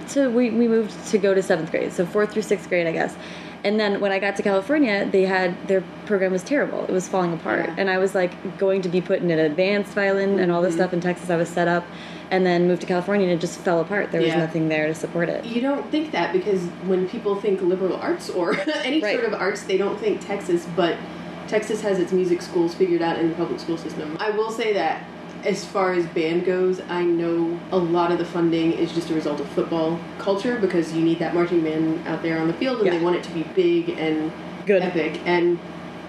to 0.10 0.30
we, 0.32 0.50
we 0.50 0.68
moved 0.68 0.94
to 1.08 1.18
go 1.18 1.34
to 1.34 1.42
seventh 1.44 1.70
grade, 1.72 1.92
so 1.94 2.06
fourth 2.06 2.32
through 2.34 2.42
sixth 2.42 2.68
grade, 2.70 2.88
I 2.88 2.92
guess. 2.92 3.16
And 3.64 3.78
then 3.78 4.00
when 4.00 4.12
I 4.14 4.20
got 4.20 4.38
to 4.38 4.44
California, 4.44 5.08
they 5.12 5.24
had 5.24 5.68
their 5.68 5.82
program 6.06 6.32
was 6.32 6.44
terrible. 6.44 6.86
It 6.86 6.92
was 6.92 7.08
falling 7.10 7.34
apart, 7.34 7.66
Yeah. 7.66 7.76
and 7.78 7.90
I 7.90 7.98
was 7.98 8.16
like 8.16 8.58
going 8.58 8.82
to 8.84 8.90
be 8.90 9.02
put 9.02 9.22
in 9.22 9.30
an 9.30 9.40
advanced 9.40 9.92
violin 9.94 10.40
and 10.40 10.52
all 10.52 10.62
this 10.62 10.72
Mm-hmm. 10.72 10.80
stuff 10.82 10.94
in 10.94 11.02
Texas. 11.02 11.30
I 11.30 11.36
was 11.36 11.50
set 11.50 11.68
up, 11.68 11.86
and 12.32 12.46
then 12.46 12.68
moved 12.68 12.82
to 12.82 12.88
California, 12.88 13.28
and 13.28 13.38
it 13.38 13.42
just 13.42 13.60
fell 13.60 13.82
apart. 13.82 14.12
There 14.12 14.22
was 14.22 14.34
nothing 14.34 14.70
there 14.70 14.88
to 14.88 14.96
support 14.96 15.28
it. 15.30 15.46
you 15.46 15.60
don't 15.62 15.92
think 15.92 16.12
that 16.12 16.32
because 16.32 16.62
when 16.88 17.08
people 17.10 17.36
think 17.36 17.62
liberal 17.62 17.98
arts 17.98 18.30
or 18.30 18.56
any 18.84 19.02
Right. 19.02 19.20
sort 19.20 19.26
of 19.32 19.34
arts, 19.40 19.64
they 19.64 19.78
don't 19.78 20.00
think 20.00 20.26
Texas, 20.26 20.66
but 20.76 20.96
Texas 21.50 21.82
has 21.82 22.00
its 22.00 22.14
music 22.14 22.42
schools 22.42 22.74
figured 22.74 23.02
out 23.02 23.20
in 23.20 23.28
the 23.30 23.36
public 23.36 23.60
school 23.60 23.78
system. 23.78 24.16
I 24.22 24.30
will 24.32 24.52
say 24.52 24.72
that 24.74 25.04
as 25.46 25.66
far 25.66 25.94
as 25.94 26.06
band 26.08 26.46
goes, 26.46 26.82
I 26.90 27.04
know 27.04 27.60
a 27.72 27.78
lot 27.78 28.12
of 28.12 28.18
the 28.18 28.26
funding 28.26 28.74
is 28.74 28.92
just 28.94 29.10
a 29.10 29.14
result 29.14 29.40
of 29.40 29.48
football 29.50 30.00
culture 30.18 30.58
because 30.60 30.94
you 30.94 31.02
need 31.04 31.20
that 31.20 31.34
marching 31.34 31.64
band 31.64 32.08
out 32.08 32.22
there 32.22 32.40
on 32.40 32.48
the 32.48 32.54
field 32.54 32.78
and 32.80 32.88
Yeah. 32.88 32.98
they 32.98 33.04
want 33.04 33.16
it 33.16 33.24
to 33.24 33.32
be 33.32 33.44
big 33.56 33.90
and 33.98 34.32
Good. 34.66 34.82
epic. 34.82 35.20
And 35.26 35.58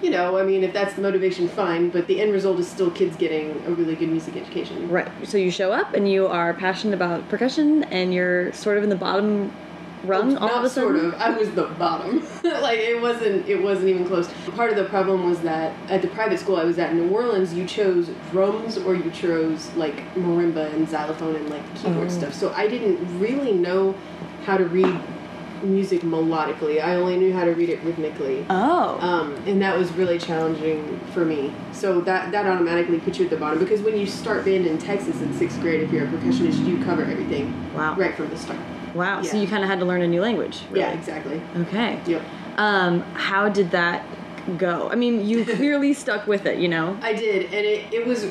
you 0.02 0.08
know, 0.08 0.38
I 0.38 0.44
mean, 0.44 0.64
if 0.64 0.72
that's 0.72 0.94
the 0.94 1.02
motivation, 1.02 1.46
fine. 1.46 1.90
But 1.90 2.06
the 2.06 2.22
end 2.22 2.32
result 2.32 2.58
is 2.58 2.66
still 2.66 2.90
kids 2.90 3.16
getting 3.16 3.50
a 3.66 3.70
really 3.72 3.94
good 3.94 4.08
music 4.08 4.34
education. 4.34 4.88
Right. 4.88 5.06
So 5.25 5.37
you 5.37 5.50
show 5.50 5.72
up 5.72 5.92
and 5.92 6.10
you 6.10 6.26
are 6.26 6.54
passionate 6.54 6.94
about 6.94 7.28
percussion 7.28 7.84
and 7.84 8.14
you're 8.14 8.50
sort 8.54 8.78
of 8.78 8.82
in 8.82 8.88
the 8.88 8.96
bottom 8.96 9.52
rung 10.04 10.37
all 10.37 10.49
of 10.50 10.64
a 10.64 10.69
sudden. 10.69 10.95
sort 11.00 11.04
of. 11.04 11.14
I 11.21 11.30
was 11.30 11.50
the 11.52 11.64
bottom. 11.78 12.21
like 12.45 12.78
it 12.78 13.00
wasn't. 13.00 13.49
It 13.49 13.62
wasn't 13.62 13.88
even 13.88 14.07
close. 14.07 14.28
Part 14.57 14.71
of 14.71 14.76
the 14.76 14.85
problem 14.87 15.25
was 15.28 15.40
that 15.40 15.75
at 15.90 16.02
the 16.02 16.09
private 16.09 16.38
school 16.38 16.57
I 16.57 16.64
was 16.64 16.78
at 16.78 16.90
in 16.90 16.97
New 17.07 17.11
Orleans, 17.14 17.52
you 17.54 17.66
chose 17.66 18.11
drums 18.30 18.78
or 18.78 18.95
you 18.95 19.11
chose 19.11 19.71
like 19.76 19.97
marimba 20.14 20.73
and 20.75 20.88
xylophone 20.88 21.37
and 21.37 21.49
like 21.50 21.62
keyboard 21.76 22.09
Oh. 22.09 22.11
stuff. 22.11 22.35
So 22.35 22.52
I 22.54 22.69
didn't 22.69 23.19
really 23.21 23.52
know 23.52 23.95
how 24.45 24.57
to 24.57 24.64
read 24.64 24.99
music 25.62 26.00
melodically. 26.00 26.83
I 26.83 26.95
only 26.95 27.19
knew 27.19 27.35
how 27.35 27.45
to 27.45 27.50
read 27.52 27.69
it 27.69 27.83
rhythmically. 27.85 28.47
Oh. 28.49 28.99
Um, 29.00 29.35
and 29.47 29.61
that 29.61 29.76
was 29.76 29.92
really 29.92 30.19
challenging 30.19 30.99
for 31.12 31.23
me. 31.26 31.52
So 31.73 32.00
that 32.00 32.33
that 32.33 32.47
automatically 32.47 32.99
put 32.99 33.19
you 33.19 33.25
at 33.25 33.30
the 33.30 33.37
bottom 33.37 33.59
because 33.59 33.83
when 33.83 33.99
you 33.99 34.07
start 34.07 34.47
band 34.47 34.66
in 34.66 34.78
Texas 34.78 35.21
in 35.21 35.35
sixth 35.35 35.61
grade, 35.61 35.83
if 35.83 35.92
you're 35.92 36.04
a 36.04 36.09
percussionist, 36.09 36.64
you 36.66 36.83
cover 36.83 37.02
everything 37.02 37.52
Wow. 37.75 37.95
right 37.97 38.14
from 38.14 38.30
the 38.30 38.38
start. 38.38 38.59
Wow. 38.94 39.23
So 39.23 39.40
you 39.40 39.47
kind 39.47 39.62
of 39.62 39.70
had 39.70 39.78
to 39.80 39.85
learn 39.85 40.02
a 40.02 40.09
new 40.09 40.20
language. 40.20 40.62
Really. 40.70 40.80
Yeah, 40.80 40.92
exactly. 40.92 41.40
Okay. 41.56 42.00
Yep. 42.06 42.23
Um, 42.56 43.00
how 43.14 43.49
did 43.49 43.70
that 43.70 44.04
go? 44.59 44.88
I 44.90 44.94
mean, 44.94 45.26
you 45.26 45.44
clearly 45.56 45.94
stuck 45.94 46.26
with 46.26 46.47
it, 46.47 46.59
you 46.59 46.68
know? 46.68 46.99
I 47.02 47.12
did, 47.12 47.47
and 47.47 47.66
it, 47.66 47.92
it 47.92 48.06
was 48.06 48.30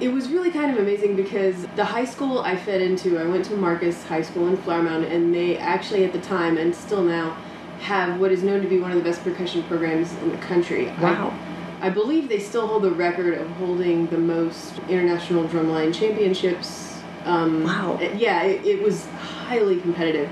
it 0.00 0.12
was 0.12 0.28
really 0.30 0.50
kind 0.50 0.72
of 0.72 0.78
amazing 0.78 1.14
because 1.14 1.64
the 1.76 1.84
high 1.84 2.04
school 2.04 2.40
I 2.40 2.56
fed 2.56 2.82
into, 2.82 3.18
I 3.18 3.24
went 3.24 3.44
to 3.46 3.56
Marcus 3.56 4.02
High 4.04 4.22
School 4.22 4.48
in 4.48 4.56
Flower 4.56 4.82
Mound, 4.82 5.04
and 5.04 5.32
they 5.32 5.56
actually 5.56 6.04
at 6.04 6.12
the 6.12 6.20
time 6.20 6.58
and 6.58 6.74
still 6.74 7.02
now 7.04 7.36
have 7.82 8.18
what 8.18 8.32
is 8.32 8.42
known 8.42 8.62
to 8.62 8.68
be 8.68 8.80
one 8.80 8.90
of 8.90 8.96
the 8.96 9.04
best 9.04 9.22
percussion 9.22 9.62
programs 9.64 10.12
in 10.14 10.30
the 10.30 10.38
country. 10.38 10.86
Wow. 11.00 11.32
I, 11.80 11.86
I 11.86 11.90
believe 11.90 12.28
they 12.28 12.40
still 12.40 12.66
hold 12.66 12.82
the 12.82 12.90
record 12.90 13.34
of 13.34 13.48
holding 13.52 14.06
the 14.08 14.18
most 14.18 14.78
international 14.88 15.44
drumline 15.44 15.94
championships. 15.94 16.91
Um, 17.24 17.64
Wow. 17.64 17.98
Yeah, 18.16 18.42
it, 18.42 18.64
it 18.66 18.82
was 18.82 19.06
highly 19.06 19.80
competitive. 19.80 20.28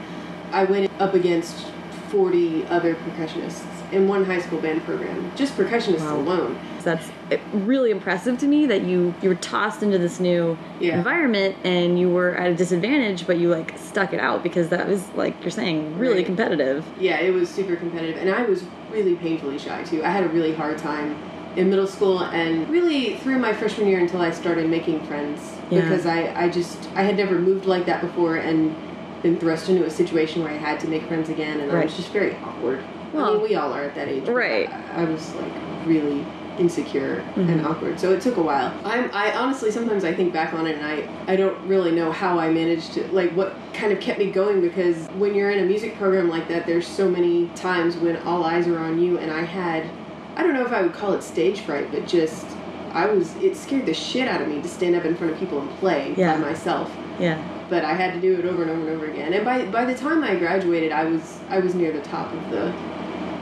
I 0.53 0.65
went 0.65 0.91
up 0.99 1.15
against 1.15 1.67
40 2.09 2.67
other 2.67 2.95
percussionists 2.97 3.65
in 3.93 4.09
one 4.09 4.25
high 4.25 4.41
school 4.41 4.61
band 4.61 4.83
program, 4.85 5.31
just 5.37 5.57
percussionists 5.57 6.01
Wow. 6.01 6.19
alone. 6.19 6.59
So 6.79 6.85
that's 6.95 7.09
uh, 7.31 7.37
really 7.59 7.91
impressive 7.91 8.39
to 8.39 8.47
me 8.47 8.67
that 8.67 8.83
you 8.83 9.15
you 9.23 9.29
were 9.29 9.35
tossed 9.37 9.83
into 9.83 9.99
this 9.99 10.19
new 10.19 10.57
Yeah. 10.81 10.97
environment 10.99 11.57
and 11.63 11.99
you 11.99 12.09
were 12.09 12.35
at 12.37 12.51
a 12.51 12.55
disadvantage, 12.55 13.27
but 13.27 13.39
you 13.39 13.49
like 13.51 13.77
stuck 13.79 14.13
it 14.13 14.19
out 14.21 14.43
because 14.43 14.71
that 14.71 14.89
was 14.89 15.07
like 15.15 15.35
you're 15.43 15.51
saying 15.51 15.99
really 15.99 16.17
Right. 16.17 16.27
competitive. 16.27 16.85
Yeah, 16.99 17.21
it 17.21 17.33
was 17.33 17.49
super 17.49 17.77
competitive, 17.77 18.17
and 18.17 18.31
I 18.31 18.43
was 18.43 18.65
really 18.91 19.15
painfully 19.17 19.59
shy 19.59 19.83
too. 19.85 20.03
I 20.05 20.09
had 20.11 20.25
a 20.25 20.29
really 20.29 20.55
hard 20.55 20.79
time 20.79 21.17
in 21.57 21.69
middle 21.71 21.87
school 21.87 22.21
and 22.21 22.69
really 22.69 23.17
through 23.19 23.39
my 23.39 23.53
freshman 23.53 23.87
year 23.89 23.99
until 24.01 24.21
I 24.21 24.31
started 24.31 24.69
making 24.71 25.01
friends 25.07 25.41
Yeah. 25.71 25.83
because 25.83 26.07
I, 26.07 26.45
I 26.45 26.49
just 26.49 26.79
I 26.95 27.03
had 27.03 27.17
never 27.17 27.39
moved 27.39 27.67
like 27.67 27.87
that 27.87 28.01
before 28.01 28.37
and 28.37 28.75
been 29.23 29.39
thrust 29.39 29.69
into 29.69 29.85
a 29.85 29.91
situation 29.91 30.43
where 30.43 30.53
I 30.53 30.57
had 30.57 30.81
to 30.81 30.89
make 30.89 31.03
friends 31.07 31.29
again, 31.29 31.61
and 31.61 31.71
I 31.71 31.85
was 31.85 31.95
just 31.97 32.11
very 32.11 32.35
awkward. 32.37 32.81
I 33.13 33.17
Well, 33.17 33.33
mean, 33.35 33.43
we 33.43 33.55
all 33.55 33.73
are 33.73 33.83
at 33.83 33.95
that 33.95 34.09
age. 34.09 34.27
right. 34.29 34.69
I, 34.71 35.03
I 35.03 35.05
was 35.05 35.35
like 35.35 35.53
really 35.87 36.25
insecure 36.59 37.21
and 37.37 37.49
mm-hmm. 37.49 37.67
awkward, 37.67 37.99
so 38.01 38.13
it 38.13 38.21
took 38.21 38.37
a 38.37 38.43
while. 38.43 38.73
I'm 38.85 39.11
I 39.15 39.35
honestly 39.37 39.71
sometimes 39.71 40.05
I 40.05 40.13
think 40.13 40.33
back 40.33 40.53
on 40.53 40.67
it 40.67 40.77
and 40.77 40.85
I 40.87 41.09
I 41.33 41.37
don't 41.37 41.59
really 41.67 41.93
know 41.93 42.13
how 42.13 42.39
I 42.39 42.51
managed 42.51 42.93
to 42.95 43.07
like 43.13 43.31
what 43.33 43.55
kind 43.73 43.93
of 43.93 44.01
kept 44.01 44.19
me 44.19 44.31
going 44.31 44.61
because 44.61 45.07
when 45.09 45.35
you're 45.35 45.51
in 45.51 45.61
a 45.61 45.67
music 45.67 45.97
program 45.97 46.29
like 46.29 46.49
that, 46.49 46.67
there's 46.67 46.87
so 46.87 47.09
many 47.09 47.49
times 47.49 47.97
when 47.97 48.17
all 48.19 48.45
eyes 48.45 48.67
are 48.67 48.79
on 48.79 49.01
you, 49.01 49.19
and 49.19 49.31
I 49.31 49.43
had 49.43 49.89
I 50.37 50.43
don't 50.43 50.55
know 50.55 50.65
if 50.65 50.73
I 50.73 50.83
would 50.83 50.95
call 50.95 51.13
it 51.15 51.23
stage 51.23 51.61
fright, 51.61 51.91
but 51.91 52.07
just 52.07 52.47
I 52.93 53.07
was 53.07 53.35
it 53.37 53.57
scared 53.57 53.87
the 53.87 53.95
shit 53.95 54.29
out 54.29 54.41
of 54.43 54.49
me 54.49 54.61
to 54.63 54.69
stand 54.69 54.95
up 54.97 55.05
in 55.05 55.15
front 55.17 55.33
of 55.33 55.39
people 55.39 55.61
and 55.61 55.71
play 55.79 56.15
Yeah. 56.17 56.35
by 56.37 56.41
myself 56.51 56.91
Yeah. 57.19 57.39
but 57.69 57.85
I 57.85 57.95
had 57.95 58.15
to 58.15 58.21
do 58.21 58.39
it 58.39 58.45
over 58.45 58.63
and 58.63 58.71
over 58.71 58.81
and 58.81 58.91
over 58.97 59.07
again. 59.07 59.33
And 59.33 59.45
by 59.45 59.67
by 59.67 59.85
the 59.85 59.95
time 59.95 60.23
I 60.25 60.37
graduated, 60.37 60.93
I 60.93 61.05
was 61.05 61.39
I 61.49 61.59
was 61.61 61.75
near 61.75 61.93
the 61.93 62.01
top 62.03 62.33
of 62.33 62.51
the 62.51 62.73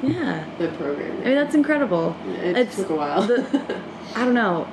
Yeah. 0.03 0.45
the 0.59 0.69
program. 0.69 1.13
I 1.23 1.25
mean 1.27 1.35
that's 1.35 1.55
incredible. 1.55 2.15
it 2.43 2.57
it's 2.57 2.77
took 2.77 2.91
a 2.91 2.95
while. 2.97 3.23
the- 3.23 3.45
I 4.17 4.25
don't 4.25 4.35
know. 4.35 4.67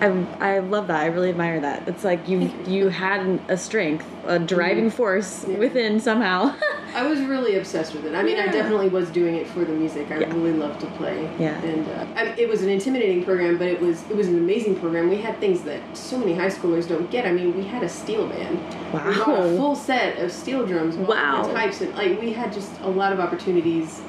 I, 0.00 0.06
I 0.40 0.58
love 0.60 0.86
that. 0.88 1.00
I 1.00 1.06
really 1.06 1.30
admire 1.30 1.60
that. 1.60 1.88
It's 1.88 2.04
like 2.04 2.28
you 2.28 2.50
you 2.66 2.88
had 2.88 3.40
a 3.48 3.56
strength, 3.56 4.06
a 4.26 4.38
driving 4.38 4.86
mm-hmm. 4.86 4.96
force 4.96 5.44
Yeah. 5.48 5.58
within 5.58 6.00
somehow. 6.00 6.54
I 6.94 7.06
was 7.06 7.20
really 7.20 7.56
obsessed 7.56 7.94
with 7.94 8.04
it. 8.04 8.14
I 8.14 8.22
mean, 8.22 8.38
I 8.38 8.46
definitely 8.46 8.88
was 8.88 9.08
doing 9.10 9.34
it 9.36 9.46
for 9.46 9.64
the 9.64 9.72
music. 9.72 10.10
I 10.10 10.18
Yeah. 10.20 10.34
really 10.34 10.52
loved 10.52 10.80
to 10.80 10.86
play. 10.98 11.28
Yeah. 11.38 11.60
And 11.62 11.88
uh, 11.88 12.06
I 12.20 12.24
it 12.38 12.48
was 12.48 12.62
an 12.62 12.68
intimidating 12.68 13.24
program, 13.24 13.56
but 13.58 13.68
it 13.68 13.80
was 13.80 14.02
it 14.10 14.16
was 14.16 14.28
an 14.28 14.36
amazing 14.38 14.76
program. 14.76 15.08
We 15.08 15.16
had 15.16 15.38
things 15.40 15.62
that 15.62 15.80
so 15.96 16.18
many 16.18 16.34
high 16.34 16.50
schoolers 16.50 16.88
don't 16.88 17.10
get. 17.10 17.26
I 17.26 17.32
mean, 17.32 17.56
we 17.56 17.64
had 17.64 17.82
a 17.82 17.88
steel 17.88 18.28
band. 18.28 18.58
Wow. 18.92 19.08
We 19.08 19.14
got 19.16 19.28
a 19.46 19.56
full 19.56 19.74
set 19.76 20.18
of 20.18 20.30
steel 20.30 20.66
drums, 20.66 20.96
Wow. 20.96 21.42
types, 21.52 21.80
and 21.80 21.94
like 21.94 22.20
we 22.20 22.32
had 22.32 22.52
just 22.52 22.70
a 22.82 22.88
lot 22.90 23.12
of 23.12 23.20
opportunities 23.20 24.02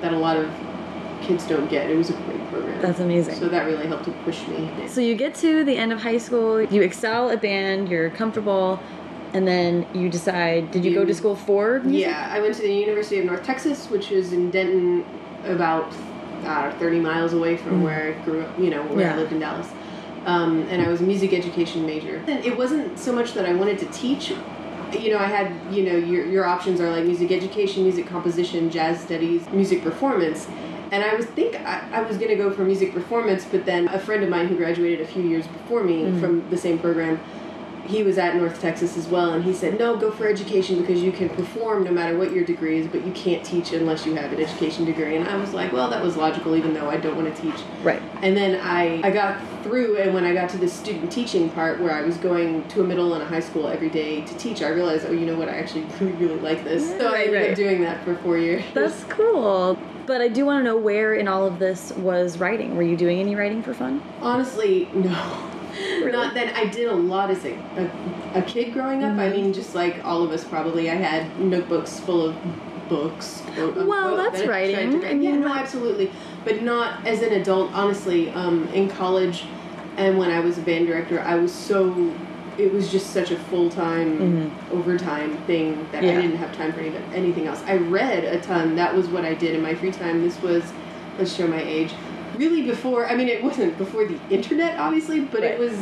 that 0.00 0.12
a 0.12 0.18
lot 0.18 0.36
of 0.36 0.48
kids 1.22 1.44
don't 1.48 1.68
get. 1.68 1.90
It 1.90 1.96
was 1.96 2.10
a 2.10 2.12
great 2.12 2.48
program. 2.48 2.80
That's 2.80 3.00
amazing. 3.00 3.34
So 3.34 3.48
that 3.48 3.66
really 3.66 3.88
helped 3.88 4.04
to 4.04 4.12
push 4.24 4.46
me. 4.46 4.70
So 4.86 5.00
you 5.00 5.16
get 5.16 5.34
to 5.36 5.64
the 5.64 5.76
end 5.76 5.92
of 5.92 6.00
high 6.00 6.18
school, 6.18 6.62
you 6.62 6.82
excel 6.82 7.30
at 7.30 7.42
band, 7.42 7.88
you're 7.88 8.08
comfortable, 8.10 8.78
and 9.34 9.46
then 9.46 9.86
you 9.94 10.08
decide. 10.08 10.70
Did 10.70 10.84
you 10.84 10.94
go 10.94 11.04
to 11.04 11.14
school 11.14 11.36
for 11.36 11.80
music? 11.80 12.08
Yeah, 12.08 12.28
I 12.30 12.40
went 12.40 12.54
to 12.56 12.62
the 12.62 12.72
University 12.72 13.18
of 13.18 13.24
North 13.24 13.44
Texas, 13.44 13.88
which 13.90 14.10
is 14.10 14.32
in 14.32 14.50
Denton, 14.50 15.04
about 15.44 15.92
uh, 16.44 16.72
30 16.78 17.00
miles 17.00 17.32
away 17.32 17.56
from 17.56 17.82
where 17.82 18.08
I 18.08 18.24
grew 18.24 18.42
up, 18.42 18.58
you 18.58 18.70
know, 18.70 18.82
where 18.84 19.00
Yeah. 19.06 19.14
I 19.14 19.16
lived 19.16 19.32
in 19.32 19.38
Dallas. 19.40 19.68
Um, 20.26 20.62
and 20.68 20.82
I 20.82 20.88
was 20.88 21.00
a 21.00 21.04
music 21.04 21.32
education 21.32 21.86
major. 21.86 22.22
And 22.26 22.44
it 22.44 22.56
wasn't 22.56 22.98
so 22.98 23.12
much 23.12 23.32
that 23.34 23.46
I 23.46 23.54
wanted 23.54 23.78
to 23.78 23.86
teach. 23.86 24.32
You 24.92 25.10
know, 25.10 25.18
I 25.18 25.26
had, 25.26 25.52
you 25.72 25.84
know, 25.84 25.96
your, 25.96 26.26
your 26.26 26.44
options 26.44 26.80
are 26.80 26.90
like 26.90 27.04
music 27.04 27.30
education, 27.30 27.82
music 27.84 28.06
composition, 28.06 28.70
jazz 28.70 29.00
studies, 29.00 29.48
music 29.50 29.82
performance. 29.82 30.48
And 30.90 31.04
I 31.04 31.14
was 31.14 31.26
think 31.26 31.54
I, 31.56 31.86
I 31.92 32.02
was 32.02 32.16
going 32.16 32.30
to 32.30 32.36
go 32.36 32.50
for 32.50 32.64
music 32.64 32.92
performance, 32.94 33.44
but 33.44 33.64
then 33.66 33.88
a 33.88 33.98
friend 33.98 34.22
of 34.22 34.30
mine 34.30 34.48
who 34.48 34.56
graduated 34.56 35.00
a 35.00 35.06
few 35.06 35.22
years 35.22 35.46
before 35.46 35.84
me 35.84 36.18
from 36.18 36.48
the 36.50 36.56
same 36.56 36.78
program 36.78 37.20
he 37.88 38.02
was 38.02 38.18
at 38.18 38.36
North 38.36 38.60
Texas 38.60 38.96
as 38.96 39.08
well, 39.08 39.32
and 39.32 39.44
he 39.44 39.52
said, 39.52 39.78
"No, 39.78 39.96
go 39.96 40.10
for 40.10 40.28
education 40.28 40.80
because 40.80 41.02
you 41.02 41.10
can 41.10 41.28
perform 41.30 41.84
no 41.84 41.90
matter 41.90 42.16
what 42.16 42.32
your 42.32 42.44
degree 42.44 42.78
is, 42.78 42.86
but 42.86 43.04
you 43.04 43.12
can't 43.12 43.44
teach 43.44 43.72
unless 43.72 44.04
you 44.04 44.14
have 44.14 44.32
an 44.32 44.40
education 44.40 44.84
degree." 44.84 45.16
And 45.16 45.26
I 45.26 45.36
was 45.36 45.54
like, 45.54 45.72
"Well, 45.72 45.88
that 45.90 46.02
was 46.02 46.16
logical, 46.16 46.54
even 46.54 46.74
though 46.74 46.88
I 46.88 46.98
don't 46.98 47.16
want 47.16 47.34
to 47.34 47.42
teach." 47.42 47.60
Right. 47.82 48.02
And 48.22 48.36
then 48.36 48.60
I 48.62 49.00
I 49.02 49.10
got 49.10 49.40
through, 49.62 49.96
and 49.96 50.14
when 50.14 50.24
I 50.24 50.34
got 50.34 50.48
to 50.50 50.58
the 50.58 50.68
student 50.68 51.10
teaching 51.10 51.50
part, 51.50 51.80
where 51.80 51.92
I 51.92 52.02
was 52.02 52.16
going 52.18 52.66
to 52.68 52.82
a 52.82 52.84
middle 52.84 53.14
and 53.14 53.22
a 53.22 53.26
high 53.26 53.40
school 53.40 53.66
every 53.66 53.90
day 53.90 54.20
to 54.20 54.34
teach, 54.36 54.62
I 54.62 54.68
realized, 54.68 55.06
oh, 55.08 55.12
you 55.12 55.26
know 55.26 55.36
what? 55.36 55.48
I 55.48 55.58
actually 55.58 55.86
really 56.00 56.28
really 56.28 56.40
like 56.40 56.64
this. 56.64 56.88
So 56.88 57.14
I 57.14 57.22
ended 57.22 57.34
right. 57.34 57.50
up 57.50 57.56
doing 57.56 57.80
that 57.82 58.04
for 58.04 58.14
four 58.16 58.38
years. 58.38 58.64
That's 58.74 59.04
cool. 59.04 59.78
But 60.06 60.20
I 60.20 60.28
do 60.28 60.46
want 60.46 60.60
to 60.60 60.64
know 60.64 60.76
where 60.76 61.14
in 61.14 61.28
all 61.28 61.46
of 61.46 61.58
this 61.58 61.92
was 61.92 62.38
writing. 62.38 62.76
Were 62.76 62.82
you 62.82 62.96
doing 62.96 63.20
any 63.20 63.34
writing 63.34 63.62
for 63.62 63.74
fun? 63.74 64.02
Honestly, 64.20 64.88
no. 64.94 65.50
Not 66.12 66.34
that 66.34 66.54
I 66.56 66.66
did 66.66 66.88
a 66.88 66.94
lot 66.94 67.30
as 67.30 67.44
a, 67.44 67.54
a, 67.54 68.38
a 68.40 68.42
kid 68.42 68.72
growing 68.72 69.02
up. 69.04 69.10
Mm-hmm. 69.12 69.20
I 69.20 69.28
mean, 69.30 69.52
just 69.52 69.74
like 69.74 70.04
all 70.04 70.22
of 70.22 70.30
us 70.30 70.44
probably, 70.44 70.90
I 70.90 70.94
had 70.94 71.38
notebooks 71.38 72.00
full 72.00 72.26
of 72.26 72.36
books. 72.88 73.42
quote, 73.54 73.76
Well, 73.76 73.92
unquote, 74.08 74.16
that's 74.32 74.40
that 74.40 74.48
writing. 74.48 75.00
to 75.00 75.14
Yeah, 75.16 75.36
no, 75.36 75.48
absolutely. 75.52 76.10
But 76.44 76.62
not 76.62 77.06
as 77.06 77.22
an 77.22 77.32
adult, 77.34 77.72
honestly. 77.72 78.30
Um, 78.30 78.68
in 78.68 78.88
college 78.88 79.44
and 79.96 80.16
when 80.18 80.30
I 80.30 80.40
was 80.40 80.58
a 80.58 80.62
band 80.62 80.86
director, 80.86 81.20
I 81.20 81.34
was 81.36 81.52
so. 81.52 82.14
It 82.56 82.72
was 82.72 82.90
just 82.90 83.10
such 83.10 83.30
a 83.30 83.38
full 83.38 83.70
time, 83.70 84.50
overtime 84.72 85.36
thing 85.46 85.76
that 85.92 86.02
Mm-hmm. 86.02 86.04
Yeah. 86.06 86.18
I 86.18 86.22
didn't 86.22 86.36
have 86.38 86.56
time 86.56 86.72
for 86.72 86.80
any, 86.80 86.96
anything 87.14 87.46
else. 87.46 87.62
I 87.66 87.76
read 87.76 88.24
a 88.24 88.40
ton. 88.40 88.74
That 88.74 88.92
was 88.94 89.06
what 89.06 89.24
I 89.24 89.34
did 89.34 89.54
in 89.54 89.62
my 89.62 89.76
free 89.76 89.92
time. 89.92 90.22
This 90.22 90.40
was, 90.42 90.64
let's 91.18 91.32
show 91.32 91.46
my 91.46 91.62
age, 91.62 91.92
really 92.38 92.62
before, 92.62 93.06
I 93.06 93.14
mean, 93.14 93.28
it 93.28 93.42
wasn't 93.42 93.76
before 93.76 94.06
the 94.06 94.18
internet, 94.30 94.78
obviously, 94.78 95.20
but 95.20 95.42
Right. 95.42 95.52
it 95.52 95.58
was. 95.58 95.72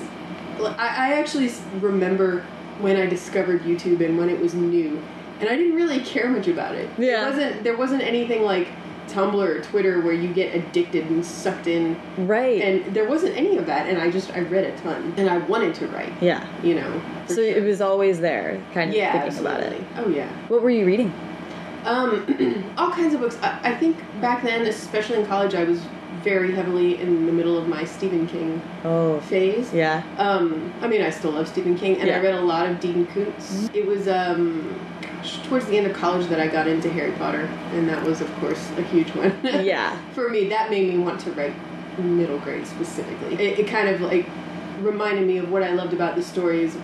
I, 0.78 1.10
I 1.10 1.12
actually 1.20 1.50
remember 1.80 2.42
when 2.80 2.96
I 2.96 3.06
discovered 3.06 3.62
YouTube 3.62 4.04
and 4.04 4.16
when 4.18 4.30
it 4.30 4.40
was 4.40 4.54
new, 4.54 5.02
and 5.40 5.48
I 5.48 5.54
didn't 5.56 5.74
really 5.74 6.00
care 6.00 6.28
much 6.28 6.48
about 6.48 6.74
it. 6.74 6.88
Yeah. 6.98 7.26
It 7.26 7.30
wasn't, 7.30 7.64
there 7.64 7.76
wasn't 7.76 8.02
anything 8.02 8.42
like 8.42 8.68
Tumblr 9.08 9.34
or 9.34 9.60
Twitter 9.62 10.00
where 10.00 10.14
you 10.14 10.32
get 10.32 10.54
addicted 10.54 11.10
and 11.10 11.24
sucked 11.24 11.66
in, 11.66 12.00
Right. 12.16 12.60
and 12.62 12.94
there 12.94 13.06
wasn't 13.06 13.36
any 13.36 13.58
of 13.58 13.66
that, 13.66 13.86
and 13.86 13.98
I 14.00 14.10
just, 14.10 14.32
I 14.34 14.40
read 14.40 14.64
a 14.64 14.76
ton, 14.78 15.12
and 15.18 15.28
I 15.28 15.38
wanted 15.38 15.74
to 15.76 15.86
write, 15.88 16.12
yeah. 16.22 16.46
you 16.62 16.74
know. 16.74 17.02
So 17.28 17.40
it 17.42 17.62
was 17.62 17.80
always 17.82 18.18
there, 18.18 18.60
kind 18.72 18.90
of 18.90 18.96
yeah, 18.96 19.20
thinking 19.20 19.40
about 19.40 19.60
it. 19.60 19.82
Oh, 19.96 20.08
yeah. 20.08 20.28
What 20.48 20.62
were 20.62 20.70
you 20.70 20.86
reading? 20.86 21.12
Um, 21.84 22.72
all 22.78 22.90
kinds 22.90 23.12
of 23.14 23.20
books. 23.20 23.38
I, 23.42 23.60
I 23.62 23.74
think 23.76 23.96
back 24.20 24.42
then, 24.42 24.62
especially 24.66 25.20
in 25.20 25.26
college, 25.26 25.54
I 25.54 25.64
was 25.64 25.80
very 26.26 26.52
heavily 26.52 27.00
in 27.00 27.24
the 27.24 27.32
middle 27.32 27.56
of 27.56 27.68
my 27.68 27.84
Stephen 27.84 28.26
King 28.26 28.60
Oh, 28.84 29.20
phase. 29.20 29.72
yeah. 29.72 30.02
Um, 30.18 30.72
I 30.82 30.88
mean, 30.88 31.00
I 31.00 31.10
still 31.10 31.30
love 31.30 31.46
Stephen 31.46 31.78
King, 31.78 31.98
and 32.00 32.08
Yeah. 32.08 32.16
I 32.18 32.20
read 32.20 32.34
a 32.34 32.40
lot 32.40 32.68
of 32.68 32.80
Dean 32.80 33.06
Koontz. 33.06 33.70
It 33.72 33.86
was 33.86 34.08
um, 34.08 34.74
gosh, 35.00 35.40
towards 35.46 35.66
the 35.66 35.76
end 35.78 35.86
of 35.86 35.92
college 35.96 36.26
that 36.26 36.40
I 36.40 36.48
got 36.48 36.66
into 36.66 36.90
Harry 36.90 37.12
Potter, 37.12 37.48
and 37.74 37.88
that 37.88 38.04
was, 38.04 38.20
of 38.20 38.30
course, 38.40 38.70
a 38.76 38.82
huge 38.82 39.10
one. 39.14 39.32
Yeah. 39.44 39.96
For 40.14 40.28
me, 40.28 40.48
that 40.48 40.68
made 40.68 40.92
me 40.92 40.98
want 40.98 41.20
to 41.20 41.30
write 41.32 41.54
middle 42.00 42.40
grade 42.40 42.66
specifically. 42.66 43.34
It, 43.34 43.60
it 43.60 43.66
kind 43.68 43.88
of 43.88 44.00
like 44.00 44.26
reminded 44.80 45.26
me 45.28 45.38
of 45.38 45.50
what 45.52 45.62
I 45.62 45.70
loved 45.70 45.92
about 45.94 46.16
the 46.16 46.22
stories 46.24 46.76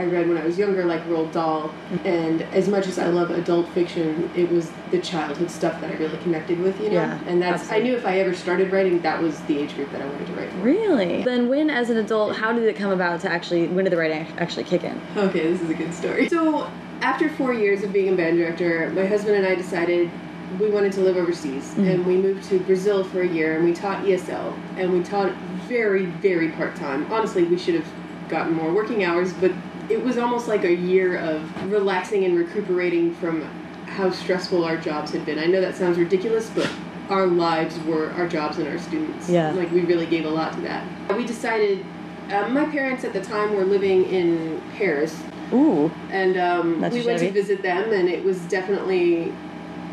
I 0.00 0.06
read 0.06 0.28
when 0.28 0.38
I 0.38 0.44
was 0.44 0.58
younger, 0.58 0.84
like 0.84 1.04
Roald 1.06 1.32
Dahl. 1.32 1.68
Mm-hmm. 1.68 2.06
And 2.06 2.42
as 2.54 2.68
much 2.68 2.86
as 2.86 2.98
I 2.98 3.08
love 3.08 3.30
adult 3.30 3.68
fiction, 3.68 4.30
it 4.34 4.50
was 4.50 4.70
the 4.90 4.98
childhood 4.98 5.50
stuff 5.50 5.80
that 5.80 5.90
I 5.90 5.94
really 5.94 6.16
connected 6.18 6.58
with, 6.60 6.80
you 6.80 6.88
know. 6.88 6.94
Yeah, 6.94 7.20
and 7.26 7.40
that's 7.40 7.62
absolutely. 7.62 7.76
I 7.76 7.90
knew 7.90 7.98
if 7.98 8.06
I 8.06 8.18
ever 8.20 8.34
started 8.34 8.72
writing, 8.72 9.00
that 9.02 9.22
was 9.22 9.38
the 9.42 9.58
age 9.58 9.74
group 9.74 9.92
that 9.92 10.00
I 10.00 10.06
wanted 10.06 10.26
to 10.26 10.32
write 10.32 10.50
for. 10.50 10.58
Really? 10.58 11.22
Then 11.22 11.48
when, 11.48 11.68
as 11.70 11.90
an 11.90 11.98
adult, 11.98 12.36
how 12.36 12.52
did 12.52 12.64
it 12.64 12.76
come 12.76 12.90
about 12.90 13.20
to 13.20 13.30
actually, 13.30 13.68
when 13.68 13.84
did 13.84 13.92
the 13.92 13.98
writing 13.98 14.26
actually 14.38 14.64
kick 14.64 14.84
in? 14.84 15.00
Okay, 15.16 15.50
this 15.50 15.60
is 15.60 15.70
a 15.70 15.74
good 15.74 15.92
story. 15.92 16.28
So, 16.28 16.70
after 17.02 17.30
four 17.30 17.54
years 17.54 17.82
of 17.82 17.92
being 17.92 18.12
a 18.12 18.16
band 18.16 18.38
director, 18.38 18.90
my 18.90 19.06
husband 19.06 19.36
and 19.36 19.46
I 19.46 19.54
decided 19.54 20.10
we 20.58 20.68
wanted 20.68 20.92
to 20.92 21.00
live 21.00 21.16
overseas, 21.16 21.70
mm-hmm. 21.70 21.84
and 21.84 22.06
we 22.06 22.16
moved 22.16 22.44
to 22.48 22.58
Brazil 22.60 23.04
for 23.04 23.22
a 23.22 23.28
year, 23.28 23.56
and 23.56 23.64
we 23.64 23.72
taught 23.72 24.04
ESL, 24.04 24.58
and 24.76 24.92
we 24.92 25.02
taught 25.02 25.32
very, 25.68 26.06
very 26.06 26.50
part 26.50 26.74
time. 26.74 27.10
Honestly, 27.12 27.44
we 27.44 27.56
should 27.56 27.74
have 27.74 27.86
gotten 28.28 28.54
more 28.54 28.72
working 28.72 29.04
hours, 29.04 29.32
but 29.34 29.52
it 29.90 30.02
was 30.02 30.16
almost 30.16 30.46
like 30.46 30.64
a 30.64 30.72
year 30.72 31.18
of 31.18 31.70
relaxing 31.70 32.24
and 32.24 32.38
recuperating 32.38 33.12
from 33.14 33.42
how 33.86 34.10
stressful 34.10 34.64
our 34.64 34.76
jobs 34.76 35.10
had 35.10 35.26
been. 35.26 35.38
I 35.38 35.46
know 35.46 35.60
that 35.60 35.74
sounds 35.74 35.98
ridiculous, 35.98 36.48
but 36.50 36.70
our 37.08 37.26
lives 37.26 37.78
were 37.80 38.10
our 38.12 38.28
jobs 38.28 38.58
and 38.58 38.68
our 38.68 38.78
students. 38.78 39.28
Yeah. 39.28 39.50
Like 39.50 39.70
we 39.72 39.80
really 39.80 40.06
gave 40.06 40.24
a 40.24 40.30
lot 40.30 40.52
to 40.54 40.60
that. 40.62 40.86
We 41.16 41.26
decided. 41.26 41.84
Uh, 42.30 42.48
my 42.48 42.64
parents 42.66 43.02
at 43.02 43.12
the 43.12 43.20
time 43.20 43.56
were 43.56 43.64
living 43.64 44.04
in 44.04 44.62
Paris, 44.76 45.20
Ooh. 45.52 45.90
and 46.10 46.36
um, 46.36 46.80
we 46.92 47.04
went 47.04 47.18
to 47.18 47.32
visit 47.32 47.60
them, 47.60 47.92
and 47.92 48.08
it 48.08 48.22
was 48.22 48.38
definitely 48.42 49.30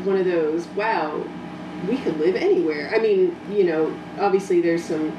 one 0.04 0.18
of 0.18 0.25
those. 0.25 0.68
Wow, 0.68 1.25
we 1.89 1.98
could 1.98 2.20
live 2.20 2.36
anywhere. 2.36 2.92
I 2.94 3.00
mean, 3.00 3.36
you 3.50 3.63
know, 3.63 4.00
obviously 4.20 4.62
there's 4.62 4.84
some 4.84 5.18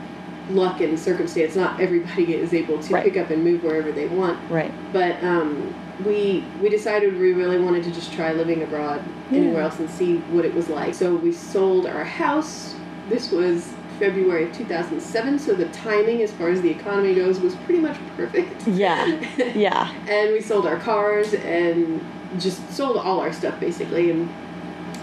luck 0.50 0.80
and 0.80 0.98
circumstance. 0.98 1.56
Not 1.56 1.80
everybody 1.80 2.34
is 2.44 2.52
able 2.54 2.78
to 2.82 2.94
Right. 2.94 3.04
pick 3.04 3.16
up 3.16 3.30
and 3.30 3.42
move 3.44 3.62
wherever 3.62 3.92
they 3.92 4.06
want. 4.06 4.38
Right. 4.50 4.72
But 4.92 5.22
um, 5.22 5.74
we 6.04 6.44
we 6.62 6.68
decided 6.68 7.18
we 7.18 7.32
really 7.32 7.58
wanted 7.60 7.84
to 7.84 7.90
just 7.90 8.12
try 8.12 8.32
living 8.32 8.62
abroad 8.62 9.02
anywhere 9.30 9.62
else 9.62 9.78
and 9.78 9.90
see 9.90 10.18
what 10.30 10.44
it 10.44 10.54
was 10.54 10.68
like. 10.68 10.94
So 10.94 11.14
we 11.16 11.32
sold 11.32 11.86
our 11.86 12.04
house. 12.04 12.74
This 13.08 13.30
was 13.32 13.72
February 13.98 14.44
of 14.44 14.56
2007, 14.56 15.38
so 15.40 15.54
the 15.54 15.64
timing 15.70 16.22
as 16.22 16.30
far 16.32 16.50
as 16.50 16.60
the 16.62 16.70
economy 16.70 17.14
goes 17.16 17.40
was 17.40 17.56
pretty 17.56 17.80
much 17.80 17.96
perfect. 18.16 18.66
Yeah. 18.68 19.20
Yeah. 19.56 19.90
and 20.08 20.32
we 20.32 20.40
sold 20.40 20.66
our 20.66 20.76
cars 20.78 21.34
and 21.34 22.00
just 22.38 22.70
sold 22.72 22.96
all 22.98 23.18
our 23.20 23.32
stuff 23.32 23.58
basically 23.58 24.10
and 24.10 24.28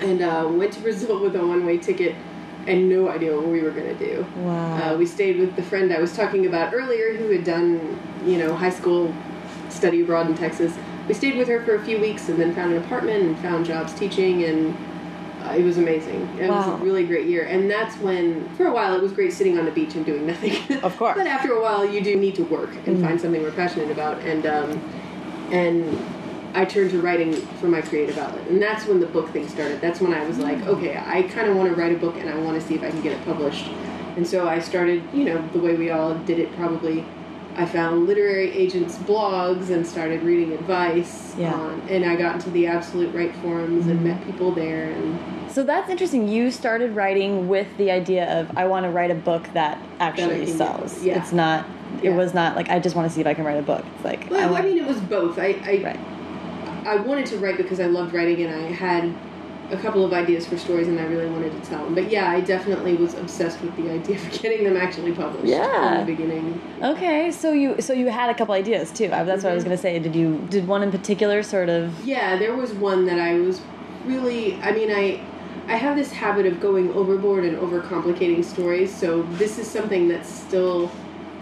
and 0.02 0.22
uh, 0.22 0.48
went 0.50 0.72
to 0.74 0.80
Brazil 0.82 1.20
with 1.22 1.36
a 1.36 1.46
one-way 1.46 1.78
ticket 1.78 2.16
and 2.68 2.90
no 2.90 3.10
idea 3.10 3.36
what 3.36 3.48
we 3.48 3.62
were 3.62 3.72
going 3.72 3.98
to 3.98 4.06
do. 4.06 4.26
Wow. 4.38 4.94
Uh, 4.94 4.98
we 4.98 5.06
stayed 5.06 5.38
with 5.40 5.56
the 5.56 5.64
friend 5.64 5.94
I 5.94 6.00
was 6.00 6.16
talking 6.16 6.46
about 6.46 6.74
earlier 6.74 7.16
who 7.16 7.30
had 7.30 7.44
done, 7.44 8.00
you 8.26 8.38
know, 8.38 8.56
high 8.56 8.70
school 8.70 9.14
study 9.70 10.02
abroad 10.02 10.28
in 10.28 10.36
Texas. 10.36 10.74
We 11.08 11.14
stayed 11.14 11.38
with 11.38 11.48
her 11.48 11.64
for 11.64 11.76
a 11.76 11.86
few 11.86 12.00
weeks 12.00 12.30
and 12.30 12.40
then 12.40 12.56
found 12.56 12.74
an 12.74 12.84
apartment 12.84 13.24
and 13.24 13.38
found 13.40 13.66
jobs 13.66 13.94
teaching 13.94 14.44
and 14.44 14.76
uh, 15.44 15.54
it 15.54 15.64
was 15.64 15.78
amazing. 15.78 16.22
It 16.40 16.50
was 16.50 16.68
a 16.68 16.84
really 16.84 17.06
great 17.06 17.28
year. 17.28 17.46
And 17.46 17.70
that's 17.70 17.96
when, 17.98 18.50
for 18.56 18.66
a 18.66 18.74
while, 18.74 18.96
it 18.96 19.02
was 19.02 19.12
great 19.12 19.32
sitting 19.32 19.60
on 19.60 19.66
the 19.66 19.72
beach 19.72 19.94
and 19.94 20.04
doing 20.04 20.26
nothing. 20.28 20.82
Of 20.82 20.98
course. 20.98 21.16
but 21.16 21.28
after 21.28 21.54
a 21.54 21.62
while, 21.62 21.86
you 21.86 22.02
do 22.02 22.16
need 22.16 22.36
to 22.36 22.44
work 22.44 22.72
and 22.88 23.00
find 23.00 23.22
something 23.22 23.42
we're 23.44 23.52
passionate 23.52 23.92
about. 23.92 24.20
And, 24.22 24.46
um, 24.48 24.72
and 25.52 26.00
I 26.56 26.64
turned 26.64 26.92
to 26.92 27.02
writing 27.02 27.34
for 27.60 27.68
my 27.68 27.82
creative 27.82 28.18
outlet. 28.18 28.48
And 28.48 28.62
that's 28.62 28.86
when 28.86 29.02
the 29.02 29.06
book 29.06 29.30
thing 29.32 29.48
started. 29.48 29.82
That's 29.82 30.00
when 30.00 30.14
I 30.14 30.26
was 30.26 30.40
like, 30.40 30.60
hmm. 30.60 30.70
okay, 30.70 30.98
I 31.06 31.24
kind 31.24 31.50
of 31.50 31.58
want 31.58 31.70
to 31.70 31.80
write 31.80 31.94
a 31.94 31.98
book 31.98 32.16
and 32.16 32.30
I 32.30 32.38
want 32.38 32.60
to 32.60 32.66
see 32.66 32.76
if 32.76 32.84
I 32.84 32.90
can 32.90 33.02
get 33.02 33.12
it 33.12 33.24
published. 33.26 33.68
And 34.16 34.26
so 34.26 34.48
I 34.48 34.60
started, 34.60 35.04
you 35.14 35.26
know, 35.26 35.46
the 35.50 35.60
way 35.60 35.76
we 35.76 35.92
all 35.92 36.16
did 36.20 36.40
it 36.40 36.56
probably. 36.56 37.06
I 37.58 37.66
found 37.66 38.06
literary 38.06 38.52
agents' 38.52 38.98
blogs 38.98 39.70
and 39.70 39.88
started 39.88 40.24
reading 40.24 40.52
advice. 40.52 41.34
Yeah. 41.38 41.54
On, 41.54 41.80
and 41.88 42.04
I 42.04 42.18
got 42.18 42.36
into 42.36 42.50
the 42.50 42.68
Absolute 42.68 43.14
Write 43.16 43.34
forums 43.38 43.88
and 43.88 44.00
hmm. 44.00 44.08
met 44.08 44.26
people 44.26 44.52
there. 44.52 44.92
And 44.92 45.52
So 45.52 45.64
that's 45.64 45.90
interesting. 45.90 46.28
You 46.28 46.52
started 46.52 46.96
writing 46.96 47.48
with 47.48 47.68
the 47.78 47.92
idea 47.92 48.40
of 48.40 48.58
I 48.58 48.66
want 48.66 48.86
to 48.86 48.90
write 48.90 49.12
a 49.12 49.16
book 49.16 49.46
that 49.54 49.78
actually 50.00 50.46
get 50.46 50.58
sells. 50.58 51.02
Yeah. 51.04 51.20
It's 51.20 51.32
not. 51.34 51.66
It 51.98 52.06
Yeah. 52.06 52.16
was 52.16 52.34
not 52.34 52.56
like 52.58 52.70
I 52.70 52.80
just 52.80 52.96
want 52.96 53.08
to 53.10 53.14
see 53.14 53.22
if 53.22 53.28
I 53.28 53.34
can 53.34 53.46
write 53.46 53.58
a 53.58 53.62
book. 53.62 53.86
It's 53.96 54.04
like 54.06 54.30
well, 54.30 54.50
I, 54.50 54.52
want- 54.52 54.66
mean, 54.66 54.78
it 54.78 54.88
was 54.88 55.00
both. 55.00 55.40
I 55.40 55.58
I, 55.64 55.82
right. 55.84 56.00
I 56.86 56.96
wanted 56.98 57.26
to 57.28 57.38
write 57.38 57.58
because 57.58 57.80
I 57.80 57.86
loved 57.88 58.14
writing 58.14 58.42
and 58.44 58.54
I 58.54 58.68
had 58.72 59.14
a 59.72 59.78
couple 59.78 60.06
of 60.06 60.14
ideas 60.14 60.46
for 60.46 60.58
stories 60.58 60.88
and 60.88 61.00
I 61.00 61.06
really 61.06 61.28
wanted 61.28 61.52
to 61.52 61.70
tell 61.70 61.84
them. 61.84 61.96
But 61.96 62.12
yeah, 62.12 62.30
I 62.30 62.40
definitely 62.42 62.94
was 62.96 63.16
obsessed 63.16 63.60
with 63.62 63.76
the 63.78 63.90
idea 63.90 64.16
of 64.22 64.32
getting 64.42 64.64
them 64.64 64.78
actually 64.78 65.12
published 65.14 65.48
Yeah. 65.48 65.98
from 65.98 66.06
the 66.06 66.14
beginning. 66.16 66.62
Okay, 66.84 67.32
so 67.32 67.52
you 67.52 67.82
so 67.82 67.92
you 67.94 68.08
had 68.10 68.30
a 68.30 68.36
couple 68.36 68.54
ideas 68.54 68.92
too. 68.92 69.06
I- 69.12 69.24
That's 69.24 69.44
what 69.44 69.52
I 69.52 69.56
was 69.56 69.64
Mm-hmm. 69.64 69.70
gonna 69.72 69.78
say. 69.82 70.00
Did 70.00 70.16
you 70.16 70.46
did 70.50 70.68
one 70.68 70.84
in 70.84 70.92
particular 70.92 71.42
sort 71.42 71.70
of? 71.70 71.92
Yeah, 72.06 72.38
there 72.38 72.56
was 72.56 72.74
one 72.74 73.06
that 73.08 73.20
I 73.20 73.34
was 73.40 73.60
really. 74.06 74.56
I 74.62 74.72
mean, 74.72 74.92
I 74.92 75.20
I 75.68 75.78
have 75.78 75.96
this 75.98 76.12
habit 76.12 76.46
of 76.46 76.60
going 76.60 76.94
overboard 76.94 77.44
and 77.44 77.58
overcomplicating 77.58 78.46
stories. 78.46 78.96
So 78.96 79.24
this 79.42 79.58
is 79.58 79.66
something 79.68 80.08
that's 80.08 80.30
still 80.30 80.92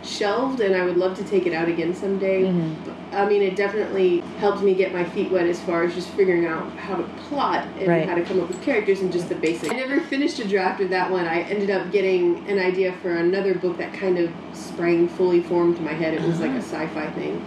shelved, 0.04 0.60
and 0.60 0.76
I 0.76 0.84
would 0.86 0.98
love 0.98 1.18
to 1.18 1.24
take 1.24 1.46
it 1.46 1.54
out 1.54 1.68
again 1.68 1.94
someday. 1.94 2.44
But, 2.86 2.96
I 3.18 3.28
mean, 3.28 3.42
it 3.42 3.56
definitely 3.56 4.20
helped 4.40 4.62
me 4.62 4.74
get 4.74 4.94
my 4.94 5.04
feet 5.04 5.32
wet 5.32 5.46
as 5.46 5.60
far 5.62 5.84
as 5.84 5.94
just 5.94 6.10
figuring 6.10 6.46
out 6.46 6.70
how 6.74 6.96
to 6.96 7.04
plot 7.30 7.68
and 7.80 7.88
Right. 7.88 8.08
how 8.08 8.16
to 8.16 8.22
come 8.24 8.40
up 8.42 8.48
with 8.48 8.62
characters 8.62 9.02
and 9.02 9.12
just 9.12 9.30
the 9.30 9.36
basics. 9.36 9.72
I 9.72 9.76
never 9.78 10.00
finished 10.02 10.40
a 10.40 10.48
draft 10.48 10.82
of 10.82 10.90
that 10.90 11.10
one. 11.12 11.26
I 11.26 11.42
ended 11.42 11.70
up 11.70 11.92
getting 11.92 12.46
an 12.48 12.60
idea 12.60 12.94
for 13.02 13.16
another 13.16 13.54
book 13.56 13.78
that 13.78 13.94
kind 13.94 14.18
of 14.20 14.30
sprang 14.54 15.08
fully 15.08 15.42
formed 15.42 15.78
to 15.78 15.82
my 15.82 15.94
head. 15.94 16.14
It 16.14 16.22
was 16.22 16.40
like 16.40 16.52
a 16.52 16.62
sci-fi 16.62 17.10
thing. 17.12 17.42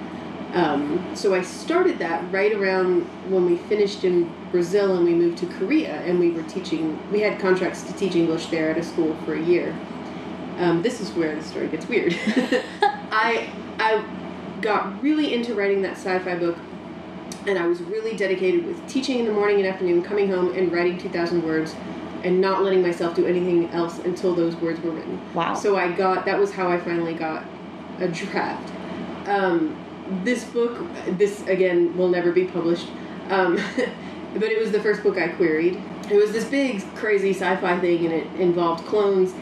Um, 0.54 1.04
so 1.14 1.34
I 1.34 1.42
started 1.42 1.98
that 1.98 2.24
right 2.32 2.52
around 2.52 3.02
when 3.28 3.44
we 3.44 3.56
finished 3.56 4.04
in 4.04 4.32
Brazil 4.50 4.96
and 4.96 5.04
we 5.04 5.12
moved 5.12 5.36
to 5.38 5.46
Korea 5.46 6.00
and 6.02 6.18
we 6.18 6.30
were 6.30 6.44
teaching. 6.44 6.98
We 7.12 7.20
had 7.20 7.38
contracts 7.38 7.82
to 7.82 7.92
teach 7.92 8.14
English 8.14 8.46
there 8.46 8.70
at 8.70 8.78
a 8.78 8.82
school 8.82 9.14
for 9.26 9.34
a 9.34 9.40
year. 9.42 9.74
Um, 10.58 10.82
this 10.82 11.00
is 11.00 11.10
where 11.12 11.34
the 11.34 11.42
story 11.42 11.68
gets 11.68 11.86
weird. 11.86 12.14
I 13.12 13.52
I 13.78 14.04
got 14.60 15.02
really 15.02 15.34
into 15.34 15.54
writing 15.54 15.82
that 15.82 15.92
sci-fi 15.92 16.36
book, 16.36 16.56
and 17.46 17.58
I 17.58 17.66
was 17.66 17.80
really 17.82 18.16
dedicated 18.16 18.66
with 18.66 18.86
teaching 18.88 19.18
in 19.18 19.26
the 19.26 19.32
morning 19.32 19.58
and 19.58 19.66
afternoon, 19.66 20.02
coming 20.02 20.30
home 20.30 20.54
and 20.54 20.72
writing 20.72 20.98
two 20.98 21.10
thousand 21.10 21.42
words, 21.42 21.74
and 22.24 22.40
not 22.40 22.62
letting 22.62 22.82
myself 22.82 23.14
do 23.14 23.26
anything 23.26 23.68
else 23.70 23.98
until 24.00 24.34
those 24.34 24.56
words 24.56 24.80
were 24.80 24.92
written. 24.92 25.20
Wow. 25.34 25.54
So 25.54 25.76
I 25.76 25.92
got 25.92 26.24
that 26.24 26.38
was 26.38 26.52
how 26.52 26.68
I 26.68 26.78
finally 26.78 27.14
got 27.14 27.44
a 27.98 28.08
draft. 28.08 28.72
Um, 29.28 29.76
this 30.22 30.44
book, 30.44 30.86
this 31.18 31.42
again 31.46 31.96
will 31.96 32.08
never 32.08 32.32
be 32.32 32.46
published, 32.46 32.88
um, 33.28 33.56
but 34.34 34.44
it 34.44 34.58
was 34.60 34.72
the 34.72 34.80
first 34.80 35.02
book 35.02 35.18
I 35.18 35.28
queried. 35.28 35.82
It 36.10 36.16
was 36.16 36.32
this 36.32 36.44
big, 36.44 36.82
crazy 36.94 37.30
sci-fi 37.30 37.80
thing, 37.80 38.04
and 38.06 38.14
it 38.14 38.26
involved 38.40 38.86
clones. 38.86 39.34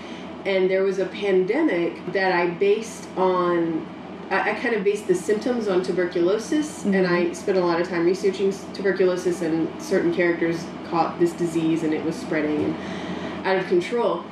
And 0.44 0.70
there 0.70 0.82
was 0.82 0.98
a 0.98 1.06
pandemic 1.06 2.12
that 2.12 2.32
I 2.32 2.50
based 2.50 3.08
on. 3.16 3.86
I, 4.30 4.50
I 4.50 4.54
kind 4.54 4.74
of 4.74 4.84
based 4.84 5.06
the 5.06 5.14
symptoms 5.14 5.68
on 5.68 5.82
tuberculosis, 5.82 6.84
and 6.84 7.06
I 7.06 7.32
spent 7.32 7.58
a 7.58 7.60
lot 7.60 7.80
of 7.80 7.88
time 7.88 8.04
researching 8.04 8.52
tuberculosis, 8.72 9.42
and 9.42 9.82
certain 9.82 10.14
characters 10.14 10.64
caught 10.88 11.18
this 11.18 11.32
disease, 11.32 11.82
and 11.82 11.92
it 11.92 12.04
was 12.04 12.16
spreading 12.16 12.64
and 12.64 13.46
out 13.46 13.56
of 13.56 13.66
control. 13.66 14.24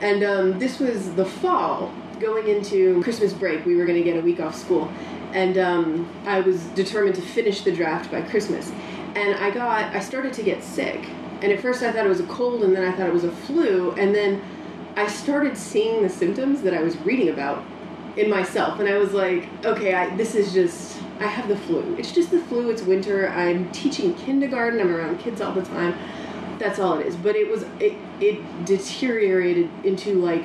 And 0.00 0.22
um, 0.24 0.58
this 0.58 0.78
was 0.78 1.14
the 1.14 1.24
fall, 1.24 1.92
going 2.20 2.48
into 2.48 3.02
Christmas 3.02 3.32
break. 3.32 3.64
We 3.64 3.76
were 3.76 3.86
going 3.86 3.98
to 3.98 4.04
get 4.04 4.16
a 4.16 4.20
week 4.20 4.40
off 4.40 4.54
school, 4.54 4.90
and 5.32 5.58
um, 5.58 6.10
I 6.26 6.40
was 6.40 6.64
determined 6.74 7.16
to 7.16 7.22
finish 7.22 7.62
the 7.62 7.72
draft 7.72 8.10
by 8.10 8.22
Christmas. 8.22 8.70
And 9.14 9.34
I 9.36 9.50
got, 9.50 9.92
I 9.94 10.00
started 10.00 10.32
to 10.34 10.42
get 10.42 10.62
sick. 10.62 11.08
And 11.42 11.50
at 11.50 11.60
first 11.60 11.82
I 11.82 11.90
thought 11.90 12.06
it 12.06 12.08
was 12.08 12.20
a 12.20 12.26
cold, 12.26 12.62
and 12.62 12.76
then 12.76 12.84
I 12.84 12.96
thought 12.96 13.08
it 13.08 13.12
was 13.12 13.24
a 13.24 13.32
flu, 13.32 13.92
and 13.92 14.14
then 14.14 14.42
I 14.96 15.06
started 15.06 15.56
seeing 15.56 16.02
the 16.02 16.08
symptoms 16.08 16.62
that 16.62 16.74
I 16.74 16.82
was 16.82 16.96
reading 16.98 17.28
about 17.28 17.64
in 18.16 18.28
myself, 18.28 18.80
and 18.80 18.88
I 18.88 18.98
was 18.98 19.12
like, 19.12 19.48
okay, 19.64 19.94
I, 19.94 20.14
this 20.16 20.34
is 20.34 20.52
just, 20.52 21.00
I 21.20 21.26
have 21.26 21.48
the 21.48 21.56
flu. 21.56 21.94
It's 21.96 22.12
just 22.12 22.30
the 22.30 22.40
flu. 22.40 22.70
It's 22.70 22.82
winter. 22.82 23.28
I'm 23.28 23.70
teaching 23.72 24.14
kindergarten. 24.14 24.80
I'm 24.80 24.94
around 24.94 25.18
kids 25.18 25.40
all 25.40 25.52
the 25.52 25.62
time. 25.62 25.94
That's 26.58 26.78
all 26.78 26.98
it 26.98 27.06
is. 27.06 27.16
But 27.16 27.36
it 27.36 27.50
was, 27.50 27.62
it, 27.78 27.96
it 28.20 28.64
deteriorated 28.66 29.70
into 29.84 30.14
like 30.14 30.44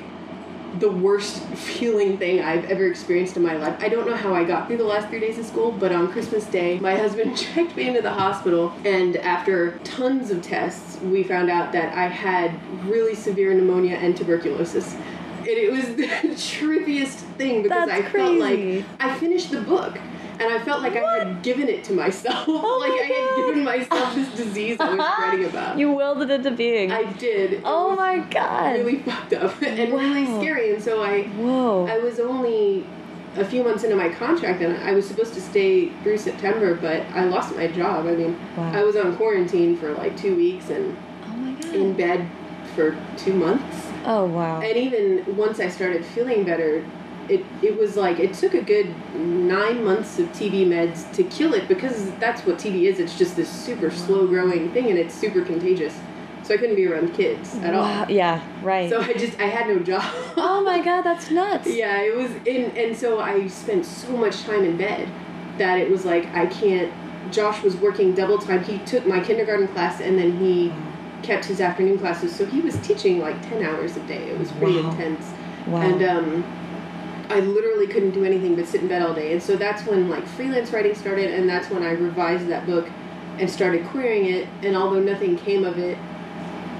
the 0.80 0.90
worst 0.90 1.42
feeling 1.44 2.18
thing 2.18 2.42
I've 2.42 2.66
ever 2.66 2.88
experienced 2.88 3.38
in 3.38 3.44
my 3.44 3.56
life. 3.56 3.78
I 3.80 3.90
don't 3.90 4.08
know 4.08 4.16
how 4.16 4.34
I 4.34 4.44
got 4.44 4.68
through 4.68 4.78
the 4.78 4.84
last 4.84 5.10
three 5.10 5.20
days 5.20 5.38
of 5.38 5.46
school, 5.46 5.72
but 5.72 5.92
on 5.92 6.12
Christmas 6.12 6.46
Day, 6.46 6.80
my 6.80 6.96
husband 7.04 7.38
checked 7.56 7.76
me 7.76 7.88
into 7.88 8.02
the 8.02 8.12
hospital, 8.12 8.74
and 8.84 9.18
after 9.18 9.78
tons 9.80 10.32
of 10.32 10.42
tests, 10.42 11.00
we 11.02 11.24
found 11.24 11.50
out 11.50 11.72
that 11.72 11.94
I 11.98 12.08
had 12.08 12.60
really 12.86 13.16
severe 13.16 13.54
pneumonia 13.54 13.96
and 13.96 14.16
tuberculosis. 14.16 14.94
And 14.94 15.48
it 15.48 15.72
was 15.72 15.84
the 15.96 16.08
trippiest 16.08 17.20
thing 17.38 17.64
because 17.64 17.88
That's 17.88 18.08
I 18.08 18.12
felt 18.12 18.38
like 18.38 18.84
I 19.00 19.18
finished 19.18 19.52
the 19.52 19.62
book. 19.62 19.98
And 20.40 20.54
I 20.54 20.60
felt 20.64 20.82
like 20.82 20.96
I 20.96 21.20
had 21.24 21.42
given 21.44 21.70
it 21.70 21.84
to 21.86 21.94
myself. 21.94 22.48
Oh 22.50 22.78
like 22.80 22.92
Oh 22.92 22.96
my 22.96 23.02
I 23.02 23.06
had 23.06 23.46
given 23.48 23.64
myself 23.64 24.16
this 24.16 24.30
disease 24.36 24.78
I 24.80 24.90
was 24.90 24.98
writing 25.00 25.46
about. 25.50 25.78
You 25.78 25.92
willed 25.92 26.22
it 26.24 26.30
into 26.32 26.52
being. 26.52 26.92
I 26.92 27.12
did. 27.14 27.54
It 27.54 27.62
oh 27.64 27.96
my 27.96 28.20
god. 28.20 28.74
Really 28.80 29.00
fucked 29.00 29.34
up 29.34 29.62
and 29.62 29.94
really 29.94 30.26
scary. 30.42 30.74
And 30.74 30.84
so 30.84 31.02
I 31.04 31.24
Whoa. 31.24 31.88
I 31.88 31.98
was 32.00 32.20
only 32.20 32.86
a 33.38 33.44
few 33.46 33.64
months 33.64 33.84
into 33.84 33.98
my 33.98 34.08
contract, 34.10 34.62
and 34.62 34.78
I 34.78 34.94
was 34.94 35.06
supposed 35.08 35.34
to 35.34 35.42
stay 35.42 35.90
through 36.04 36.18
September, 36.18 36.74
but 36.76 37.02
I 37.14 37.26
lost 37.26 37.54
my 37.56 37.68
job. 37.68 38.06
I 38.06 38.14
mean, 38.16 38.40
Wow. 38.56 38.72
I 38.74 38.84
was 38.84 38.96
on 38.96 39.16
quarantine 39.18 39.76
for 39.78 39.92
like 39.94 40.16
two 40.18 40.36
weeks 40.36 40.70
and 40.70 40.98
oh 41.26 41.36
my 41.36 41.52
god. 41.62 41.74
in 41.76 41.94
bed 41.94 42.30
for 42.76 42.98
two 43.18 43.34
months. 43.34 43.88
oh 44.06 44.26
wow. 44.26 44.62
And 44.62 44.76
even 44.78 45.36
once 45.38 45.60
I 45.60 45.68
started 45.70 46.06
feeling 46.06 46.44
better, 46.46 46.86
it 47.30 47.46
it 47.62 47.78
was 47.78 47.96
like 47.98 48.20
it 48.20 48.34
took 48.34 48.54
a 48.54 48.62
good 48.62 48.94
nine 49.16 49.84
months 49.84 50.20
of 50.20 50.28
TB 50.34 50.68
meds 50.68 51.12
to 51.14 51.24
kill 51.24 51.54
it 51.54 51.68
because 51.68 52.12
that's 52.16 52.46
what 52.46 52.58
TB 52.58 52.84
is. 52.84 53.00
It's 53.00 53.18
just 53.18 53.36
this 53.36 53.50
super 53.50 53.90
slow 53.92 54.28
growing 54.28 54.72
thing, 54.72 54.90
and 54.90 54.98
it's 54.98 55.14
super 55.14 55.42
contagious. 55.42 55.98
So 56.44 56.54
I 56.54 56.58
couldn't 56.58 56.76
be 56.76 56.86
around 56.86 57.14
kids 57.16 57.56
at 57.64 57.74
Wow. 57.74 58.02
all. 58.04 58.12
Yeah. 58.12 58.40
Right. 58.62 58.88
So 58.90 59.02
I 59.02 59.14
just 59.14 59.40
I 59.40 59.46
had 59.46 59.68
no 59.68 59.80
job. 59.80 60.04
oh 60.38 60.62
my 60.64 60.80
god, 60.82 61.02
that's 61.08 61.32
nuts. 61.32 61.68
Yeah, 61.68 62.02
it 62.02 62.16
was 62.16 62.32
in, 62.46 62.72
and 62.78 62.96
so 62.96 63.20
I 63.20 63.48
spent 63.48 63.86
so 63.86 64.16
much 64.16 64.44
time 64.44 64.64
in 64.64 64.78
bed 64.78 65.10
that 65.58 65.80
it 65.80 65.90
was 65.90 66.06
like 66.06 66.28
I 66.36 66.46
can't 66.46 66.92
Josh 67.32 67.64
was 67.64 67.76
working 67.78 68.14
double 68.14 68.38
time. 68.38 68.64
He 68.64 68.78
took 68.80 69.08
my 69.08 69.20
kindergarten 69.20 69.68
class 69.70 70.00
and 70.00 70.18
then 70.20 70.38
he 70.38 70.72
kept 71.24 71.46
his 71.46 71.60
afternoon 71.60 71.98
classes. 71.98 72.36
So 72.36 72.46
he 72.46 72.62
was 72.62 72.78
teaching 72.86 73.18
like 73.20 73.42
10 73.50 73.64
hours 73.64 73.98
a 73.98 74.02
day. 74.02 74.30
It 74.30 74.38
was 74.38 74.52
pretty 74.52 74.80
Wow. 74.80 74.92
intense. 74.92 75.26
Wow. 75.66 75.82
And 75.82 76.04
um, 76.04 76.44
I 77.30 77.40
literally 77.40 77.88
couldn't 77.88 78.12
do 78.12 78.24
anything 78.26 78.56
but 78.56 78.68
sit 78.68 78.82
in 78.82 78.88
bed 78.88 79.02
all 79.02 79.14
day. 79.14 79.34
And 79.34 79.42
so 79.42 79.56
that's 79.56 79.86
when 79.86 80.10
like 80.10 80.26
freelance 80.28 80.72
writing 80.72 80.96
started, 80.96 81.32
and 81.34 81.48
that's 81.50 81.70
when 81.70 81.84
I 81.84 81.92
revised 81.92 82.48
that 82.48 82.66
book 82.66 82.88
and 83.40 83.50
started 83.50 83.86
querying 83.88 84.26
it. 84.34 84.48
And 84.64 84.76
although 84.76 85.00
nothing 85.00 85.36
came 85.38 85.64
of 85.66 85.78
it, 85.78 85.98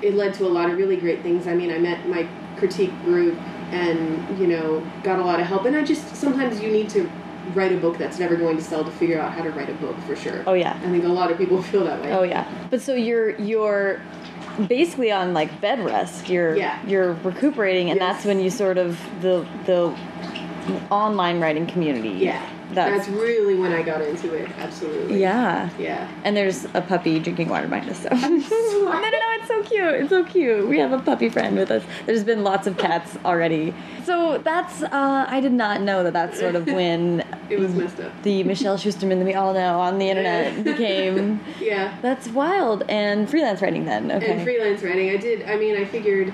it 0.02 0.14
led 0.14 0.34
to 0.36 0.46
a 0.46 0.50
lot 0.50 0.70
of 0.70 0.78
really 0.78 0.98
great 0.98 1.22
things. 1.24 1.48
I 1.48 1.56
mean, 1.56 1.72
I 1.72 1.78
met 1.80 2.08
my 2.08 2.28
critique 2.58 2.94
group 3.04 3.38
and, 3.72 4.40
you 4.40 4.48
know, 4.48 4.86
got 5.04 5.20
a 5.20 5.24
lot 5.24 5.40
of 5.40 5.48
help. 5.48 5.66
And 5.66 5.76
I 5.76 5.84
just, 5.84 6.16
sometimes 6.16 6.62
you 6.62 6.72
need 6.72 6.90
to 6.92 7.10
write 7.54 7.72
a 7.72 7.78
book 7.78 7.98
that's 7.98 8.20
never 8.20 8.36
going 8.36 8.56
to 8.58 8.64
sell 8.64 8.84
to 8.84 8.92
figure 8.92 9.20
out 9.20 9.32
how 9.34 9.44
to 9.44 9.50
write 9.52 9.70
a 9.70 9.74
book 9.74 9.98
for 10.02 10.16
sure. 10.16 10.44
Oh, 10.48 10.54
yeah. 10.54 10.80
I 10.84 10.90
think 10.90 11.04
a 11.04 11.08
lot 11.10 11.32
of 11.32 11.38
people 11.38 11.62
feel 11.72 11.84
that 11.86 12.02
way. 12.02 12.12
Oh 12.14 12.24
yeah. 12.24 12.48
But 12.70 12.82
so 12.82 12.94
you're 12.96 13.32
you're 13.40 14.02
basically 14.68 15.12
on 15.12 15.34
like 15.34 15.60
bed 15.62 15.84
rest. 15.84 16.30
You're 16.30 16.56
Yeah. 16.56 16.80
you're 16.88 17.14
recuperating 17.24 17.90
and 17.92 18.00
Yes. 18.00 18.16
that's 18.16 18.26
when 18.26 18.40
you 18.40 18.50
sort 18.50 18.78
of 18.78 19.00
the 19.22 19.46
the 19.66 19.94
online 20.92 21.40
writing 21.40 21.66
community. 21.68 22.10
Yeah. 22.10 22.50
That's, 22.72 23.06
That's 23.06 23.10
really 23.10 23.56
when 23.56 23.72
I 23.74 23.84
got 23.84 24.02
into 24.02 24.34
it. 24.34 24.50
Absolutely. 24.58 25.22
yeah. 25.22 25.70
Yeah. 25.78 26.10
And 26.24 26.36
there's 26.36 26.66
a 26.74 26.82
puppy 26.82 27.20
drinking 27.20 27.48
water 27.50 27.68
behind 27.68 27.90
us. 27.92 28.06
So 28.06 28.92
no, 28.92 28.92
no, 28.92 29.10
no, 29.10 29.20
it's 29.40 29.48
so 29.48 29.64
cute. 29.64 29.94
It's 29.96 30.10
so 30.10 30.24
cute. 30.24 30.68
We 30.68 30.78
have 30.80 30.92
a 30.92 31.00
puppy 31.00 31.30
friend 31.30 31.56
with 31.58 31.70
us. 31.72 31.84
There's 32.06 32.24
been 32.24 32.44
lots 32.44 32.66
of 32.68 32.78
cats 32.78 33.18
already. 33.26 33.74
So 34.04 34.38
that's 34.40 34.82
uh, 34.84 35.26
I 35.28 35.40
did 35.42 35.52
not 35.54 35.82
know 35.82 36.04
that 36.04 36.14
that's 36.14 36.40
sort 36.40 36.56
of 36.56 36.66
when 36.68 37.24
It 37.50 37.60
was 37.60 37.74
messed 37.74 38.00
up. 38.00 38.12
the 38.24 38.44
Michelle 38.44 38.78
Schusterman 38.78 39.20
that 39.20 39.26
we 39.26 39.34
all 39.36 39.54
know 39.54 39.80
on 39.80 39.98
the 40.00 40.10
internet 40.10 40.64
became. 40.64 41.40
Yeah. 41.60 41.96
That's 42.02 42.28
wild. 42.30 42.84
And 42.90 43.30
freelance 43.30 43.62
writing 43.62 43.86
then. 43.86 44.12
Okay. 44.12 44.32
And 44.34 44.44
freelance 44.44 44.82
writing. 44.84 45.10
I 45.12 45.18
did, 45.18 45.44
I 45.48 45.56
mean, 45.58 45.76
I 45.78 45.86
figured 45.86 46.34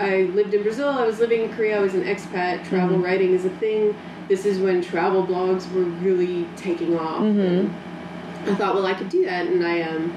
I 0.00 0.22
lived 0.34 0.54
in 0.54 0.62
Brazil, 0.62 0.88
I 0.88 1.06
was 1.06 1.18
living 1.20 1.42
in 1.42 1.52
Korea, 1.54 1.78
I 1.78 1.80
was 1.80 1.94
an 1.94 2.02
expat, 2.04 2.64
travel 2.68 2.96
Mm-hmm. 2.96 3.04
writing 3.04 3.32
is 3.32 3.44
a 3.44 3.50
thing. 3.50 3.96
This 4.28 4.44
is 4.46 4.58
when 4.58 4.82
travel 4.82 5.26
blogs 5.26 5.70
were 5.72 5.82
really 5.84 6.46
taking 6.56 6.98
off. 6.98 7.20
Mm-hmm. 7.22 7.68
And 8.46 8.50
I 8.50 8.54
thought, 8.56 8.74
well, 8.74 8.86
I 8.86 8.94
could 8.94 9.08
do 9.08 9.24
that. 9.26 9.46
And 9.46 9.64
I, 9.64 9.82
um, 9.82 10.12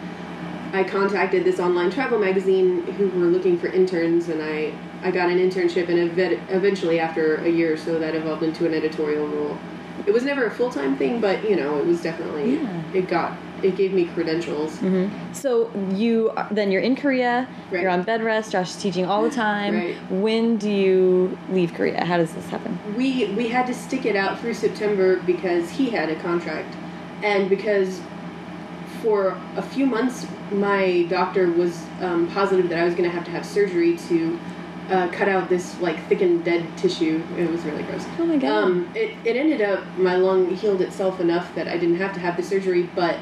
I 0.74 0.84
contacted 0.84 1.44
this 1.46 1.60
online 1.60 1.92
travel 1.92 2.20
magazine 2.20 2.84
who 2.94 3.08
were 3.10 3.28
looking 3.28 3.58
for 3.58 3.68
interns, 3.68 4.30
and 4.30 4.42
I, 4.42 4.74
I 5.02 5.12
got 5.12 5.30
an 5.30 5.38
internship, 5.38 5.90
and 5.90 6.20
ev- 6.20 6.42
eventually, 6.50 7.00
after 7.00 7.36
a 7.38 7.50
year 7.50 7.74
or 7.74 7.78
so, 7.78 8.00
that 8.00 8.16
evolved 8.16 8.44
into 8.44 8.66
an 8.66 8.74
editorial 8.74 9.28
role. 9.28 9.58
It 10.06 10.12
was 10.12 10.24
never 10.24 10.46
a 10.46 10.52
full 10.52 10.70
time 10.72 10.98
thing, 10.98 11.22
but 11.22 11.48
you 11.50 11.56
know, 11.56 11.78
it 11.80 11.86
was 11.86 12.02
definitely 12.02 12.56
Yeah. 12.56 12.82
it 12.94 13.08
got 13.08 13.38
it 13.64 13.76
gave 13.76 13.94
me 13.94 14.06
credentials. 14.06 14.80
So 15.34 15.72
you 15.94 16.32
then 16.52 16.72
you're 16.72 16.82
in 16.82 16.96
Korea. 16.96 17.48
Right. 17.72 17.82
You're 17.82 17.92
on 17.92 18.04
bed 18.04 18.24
rest. 18.24 18.52
Josh 18.52 18.72
is 18.72 18.82
teaching 18.82 19.06
all 19.06 19.24
the 19.24 19.32
time. 19.32 19.76
Right. 19.76 19.96
When 20.12 20.58
do 20.58 20.70
you 20.70 21.38
leave 21.50 21.74
Korea? 21.74 22.06
How 22.06 22.18
does 22.18 22.34
this 22.34 22.48
happen? 22.50 22.78
we 22.96 23.26
we 23.34 23.48
had 23.48 23.68
to 23.68 23.74
stick 23.74 24.06
it 24.06 24.16
out 24.16 24.40
through 24.40 24.54
September 24.54 25.18
because 25.18 25.70
he 25.70 25.90
had 25.90 26.10
a 26.10 26.16
contract, 26.22 26.76
and 27.24 27.50
because 27.50 28.02
for 29.02 29.40
a 29.56 29.62
few 29.62 29.86
months 29.86 30.26
my 30.52 31.04
doctor 31.10 31.52
was 31.52 31.84
um, 32.02 32.28
positive 32.32 32.70
that 32.70 32.80
I 32.80 32.84
was 32.86 32.96
going 32.96 33.04
to 33.10 33.16
have 33.16 33.26
to 33.26 33.32
have 33.32 33.46
surgery 33.46 33.98
to 34.10 34.40
uh, 34.90 35.10
cut 35.10 35.28
out 35.28 35.50
this 35.50 35.78
like 35.82 36.02
thickened 36.08 36.46
dead 36.46 36.66
tissue. 36.78 37.22
It 37.38 37.50
was 37.52 37.62
really 37.64 37.84
gross. 37.84 38.06
Oh 38.18 38.26
my 38.26 38.38
God. 38.38 38.64
Um, 38.64 38.92
it 38.96 39.16
it 39.26 39.36
ended 39.36 39.62
up 39.62 39.86
my 39.98 40.16
lung 40.16 40.56
healed 40.56 40.82
itself 40.82 41.20
enough 41.20 41.54
that 41.56 41.68
I 41.68 41.78
didn't 41.78 41.98
have 41.98 42.14
to 42.14 42.20
have 42.20 42.38
the 42.38 42.44
surgery, 42.44 42.90
but 42.96 43.18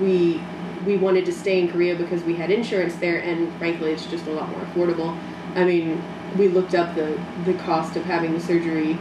we 0.00 0.40
we 0.86 0.96
wanted 0.96 1.24
to 1.26 1.32
stay 1.32 1.60
in 1.60 1.68
Korea 1.70 1.94
because 1.94 2.22
we 2.24 2.34
had 2.34 2.50
insurance 2.50 2.94
there, 2.96 3.20
and 3.20 3.52
frankly, 3.58 3.92
it's 3.92 4.06
just 4.06 4.26
a 4.26 4.30
lot 4.30 4.48
more 4.50 4.60
affordable. 4.60 5.16
I 5.54 5.64
mean, 5.64 6.02
we 6.36 6.48
looked 6.48 6.74
up 6.74 6.94
the 6.94 7.18
the 7.44 7.54
cost 7.54 7.96
of 7.96 8.04
having 8.04 8.32
the 8.32 8.40
surgery 8.40 8.98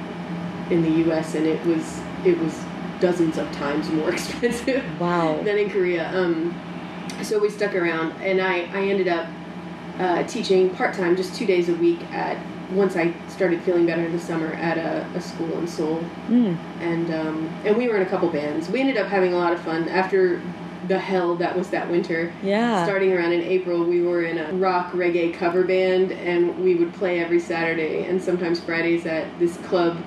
in 0.69 0.83
the 0.83 0.91
U.S. 1.05 1.35
and 1.35 1.45
it 1.45 1.63
was 1.65 1.99
it 2.25 2.37
was 2.39 2.57
dozens 2.99 3.37
of 3.37 3.51
times 3.53 3.89
more 3.89 4.11
expensive 4.13 4.83
Wow. 4.99 5.41
than 5.43 5.57
in 5.57 5.69
Korea. 5.69 6.09
Um, 6.17 6.53
so 7.23 7.39
we 7.39 7.49
stuck 7.49 7.73
around, 7.75 8.11
and 8.21 8.39
I 8.41 8.61
I 8.73 8.83
ended 8.87 9.07
up 9.07 9.27
uh, 9.99 10.23
teaching 10.23 10.69
part 10.71 10.93
time, 10.95 11.15
just 11.15 11.35
two 11.35 11.45
days 11.45 11.69
a 11.69 11.75
week 11.75 12.01
at. 12.11 12.37
Once 12.71 12.95
I 12.95 13.13
started 13.27 13.61
feeling 13.63 13.85
better 13.85 14.09
this 14.09 14.23
summer 14.23 14.53
at 14.53 14.77
a, 14.77 15.05
a 15.13 15.19
school 15.19 15.59
in 15.59 15.67
Seoul, 15.67 16.01
Mm. 16.29 16.57
and 16.79 17.11
um, 17.13 17.49
and 17.65 17.75
we 17.75 17.89
were 17.89 17.97
in 17.97 18.03
a 18.03 18.09
couple 18.09 18.29
bands. 18.29 18.69
We 18.69 18.79
ended 18.79 18.95
up 18.95 19.07
having 19.07 19.33
a 19.33 19.37
lot 19.37 19.51
of 19.51 19.59
fun 19.59 19.89
after 19.89 20.41
the 20.91 20.99
hell 20.99 21.37
that 21.37 21.57
was 21.57 21.69
that 21.69 21.89
winter. 21.89 22.33
Yeah. 22.43 22.83
Starting 22.83 23.13
around 23.13 23.31
in 23.31 23.41
April, 23.43 23.85
we 23.85 24.01
were 24.01 24.23
in 24.23 24.37
a 24.37 24.51
rock 24.51 24.91
reggae 24.91 25.33
cover 25.33 25.63
band, 25.63 26.11
and 26.11 26.61
we 26.61 26.75
would 26.75 26.93
play 26.93 27.21
every 27.21 27.39
Saturday 27.39 28.03
and 28.03 28.21
sometimes 28.21 28.59
Fridays 28.59 29.05
at 29.05 29.25
this 29.39 29.55
club 29.59 29.97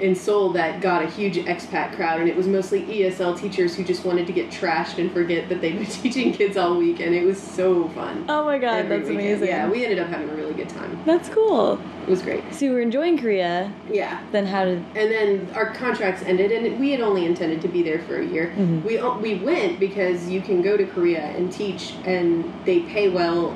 in 0.00 0.14
Seoul 0.14 0.50
that 0.52 0.80
got 0.80 1.02
a 1.02 1.06
huge 1.06 1.36
expat 1.36 1.94
crowd, 1.96 2.20
and 2.20 2.28
it 2.28 2.36
was 2.36 2.46
mostly 2.46 2.82
ESL 2.82 3.38
teachers 3.38 3.74
who 3.74 3.84
just 3.84 4.04
wanted 4.04 4.26
to 4.26 4.32
get 4.32 4.50
trashed 4.50 4.98
and 4.98 5.10
forget 5.12 5.48
that 5.48 5.60
they'd 5.60 5.76
been 5.78 5.86
teaching 6.02 6.32
kids 6.32 6.56
all 6.56 6.76
week, 6.76 7.00
and 7.00 7.14
it 7.14 7.24
was 7.24 7.40
so 7.40 7.88
fun. 7.90 8.24
Oh 8.28 8.44
my 8.44 8.58
God, 8.58 8.76
Every 8.84 8.98
that's 8.98 9.08
weekend. 9.08 9.26
amazing. 9.28 9.48
Yeah, 9.48 9.68
we 9.68 9.84
ended 9.84 9.98
up 9.98 10.08
having 10.08 10.28
a 10.30 10.34
really 10.34 10.54
good 10.54 10.68
time. 10.68 11.00
That's 11.04 11.28
cool. 11.28 11.80
It 12.06 12.10
was 12.10 12.22
great. 12.22 12.42
So 12.54 12.64
you 12.66 12.72
were 12.72 12.80
enjoying 12.80 13.18
Korea. 13.18 13.72
Yeah. 13.90 14.20
Then 14.32 14.46
how 14.46 14.64
did? 14.64 14.78
and 14.96 15.10
then 15.10 15.48
our 15.54 15.72
contracts 15.74 16.22
ended, 16.22 16.52
and 16.52 16.78
we 16.80 16.90
had 16.90 17.00
only 17.00 17.24
intended 17.26 17.60
to 17.62 17.68
be 17.68 17.82
there 17.82 18.00
for 18.00 18.16
a 18.20 18.24
year. 18.24 18.52
Mhm. 18.56 18.82
We 18.84 18.98
we 19.36 19.44
went 19.44 19.78
because 19.80 20.28
you 20.28 20.40
can 20.40 20.62
go 20.62 20.76
to 20.76 20.86
Korea 20.86 21.20
and 21.36 21.52
teach, 21.52 21.92
and 22.04 22.50
they 22.64 22.80
pay 22.80 23.08
well, 23.08 23.54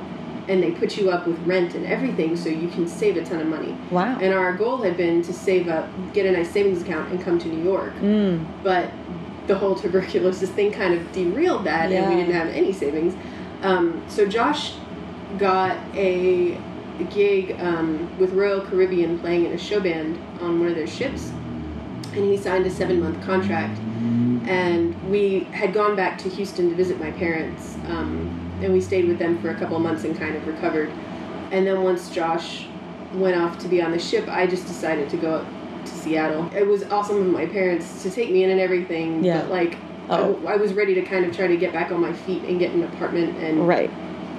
and 0.48 0.62
they 0.62 0.70
put 0.72 0.96
you 0.96 1.10
up 1.10 1.26
with 1.26 1.38
rent 1.46 1.74
and 1.74 1.86
everything, 1.86 2.36
so 2.36 2.48
you 2.48 2.68
can 2.68 2.86
save 2.86 3.16
a 3.16 3.24
ton 3.24 3.40
of 3.40 3.46
money. 3.46 3.76
Wow. 3.90 4.18
And 4.20 4.34
our 4.34 4.52
goal 4.52 4.78
had 4.78 4.96
been 4.96 5.22
to 5.22 5.32
save 5.32 5.68
up, 5.68 5.88
get 6.12 6.26
a 6.26 6.32
nice 6.32 6.50
savings 6.50 6.82
account, 6.82 7.10
and 7.10 7.22
come 7.22 7.38
to 7.38 7.48
New 7.48 7.62
York. 7.62 7.94
Mm. 7.96 8.44
But 8.62 8.90
the 9.46 9.56
whole 9.56 9.74
tuberculosis 9.74 10.50
thing 10.50 10.72
kind 10.72 10.94
of 10.94 11.12
derailed 11.12 11.64
that, 11.64 11.90
and 11.90 12.08
we 12.08 12.16
didn't 12.16 12.34
have 12.34 12.48
any 12.48 12.72
savings. 12.72 13.14
Um, 13.62 14.02
so 14.08 14.26
Josh 14.26 14.74
got 15.38 15.76
a 15.94 16.58
gig 17.10 17.58
um, 17.60 18.16
with 18.18 18.32
Royal 18.32 18.60
Caribbean 18.60 19.18
playing 19.18 19.46
in 19.46 19.52
a 19.52 19.58
show 19.58 19.80
band 19.80 20.18
on 20.40 20.60
one 20.60 20.68
of 20.68 20.74
their 20.74 20.86
ships, 20.86 21.30
and 22.12 22.24
he 22.24 22.36
signed 22.36 22.66
a 22.66 22.70
seven 22.70 23.00
month 23.00 23.22
contract. 23.24 23.78
And 24.48 25.10
we 25.10 25.40
had 25.52 25.72
gone 25.72 25.94
back 25.94 26.18
to 26.18 26.28
Houston 26.28 26.68
to 26.70 26.74
visit 26.74 26.98
my 26.98 27.12
parents, 27.12 27.76
um, 27.86 28.41
and 28.62 28.72
we 28.72 28.80
stayed 28.80 29.06
with 29.06 29.18
them 29.18 29.40
for 29.40 29.50
a 29.50 29.54
couple 29.54 29.76
of 29.76 29.82
months 29.82 30.04
and 30.04 30.16
kind 30.16 30.36
of 30.36 30.46
recovered. 30.46 30.90
And 31.50 31.66
then 31.66 31.82
once 31.82 32.10
Josh 32.10 32.66
went 33.14 33.36
off 33.36 33.58
to 33.58 33.68
be 33.68 33.82
on 33.82 33.90
the 33.90 33.98
ship, 33.98 34.26
I 34.28 34.46
just 34.46 34.66
decided 34.66 35.08
to 35.10 35.16
go 35.16 35.34
up 35.34 35.46
to 35.84 35.90
Seattle. 35.90 36.48
It 36.54 36.66
was 36.66 36.84
awesome 36.84 37.18
of 37.20 37.26
my 37.26 37.46
parents 37.46 38.02
to 38.04 38.10
take 38.10 38.30
me 38.30 38.44
in 38.44 38.50
and 38.50 38.60
everything, 38.60 39.24
Yeah. 39.24 39.42
but 39.42 39.50
like 39.50 39.76
Oh. 40.10 40.36
I, 40.46 40.54
I 40.54 40.56
was 40.56 40.72
ready 40.74 40.94
to 40.94 41.02
kind 41.02 41.24
of 41.24 41.34
try 41.34 41.46
to 41.46 41.56
get 41.56 41.72
back 41.72 41.92
on 41.92 42.00
my 42.00 42.12
feet 42.12 42.42
and 42.44 42.58
get 42.58 42.72
an 42.72 42.82
apartment 42.82 43.36
and 43.38 43.66
Right. 43.68 43.90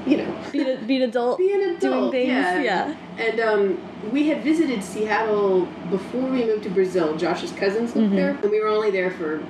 you 0.05 0.17
know 0.17 0.35
Be, 0.51 0.59
a, 0.69 0.77
be 0.77 0.97
an 0.97 1.03
adult. 1.03 1.37
be 1.37 1.51
an 1.53 1.61
adult. 1.61 1.79
Doing 1.79 2.11
things. 2.11 2.27
Yeah. 2.29 2.61
Yeah. 2.61 2.95
And 3.17 3.39
um, 3.39 3.77
we 4.11 4.27
had 4.27 4.43
visited 4.43 4.83
Seattle 4.83 5.65
before 5.89 6.21
we 6.21 6.43
moved 6.45 6.63
to 6.63 6.69
Brazil. 6.69 7.15
Josh's 7.15 7.51
cousins 7.53 7.95
lived 7.95 8.11
Mhm. 8.11 8.15
there, 8.15 8.29
and 8.41 8.51
we 8.51 8.59
were 8.59 8.67
only 8.67 8.91
there 8.91 9.11
for 9.11 9.41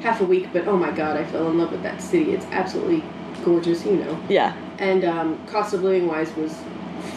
half 0.00 0.20
a 0.20 0.24
week. 0.24 0.48
But 0.52 0.68
oh 0.68 0.76
my 0.76 0.90
god, 0.92 1.16
I 1.16 1.24
fell 1.24 1.48
in 1.50 1.58
love 1.58 1.72
with 1.72 1.82
that 1.82 2.00
city. 2.00 2.32
It's 2.32 2.46
absolutely 2.52 3.02
gorgeous, 3.46 3.86
you 3.86 3.96
know. 3.96 4.18
Yeah. 4.28 4.54
And 4.78 5.04
um, 5.04 5.46
cost 5.46 5.72
of 5.72 5.82
living 5.82 6.06
wise 6.06 6.34
was 6.36 6.54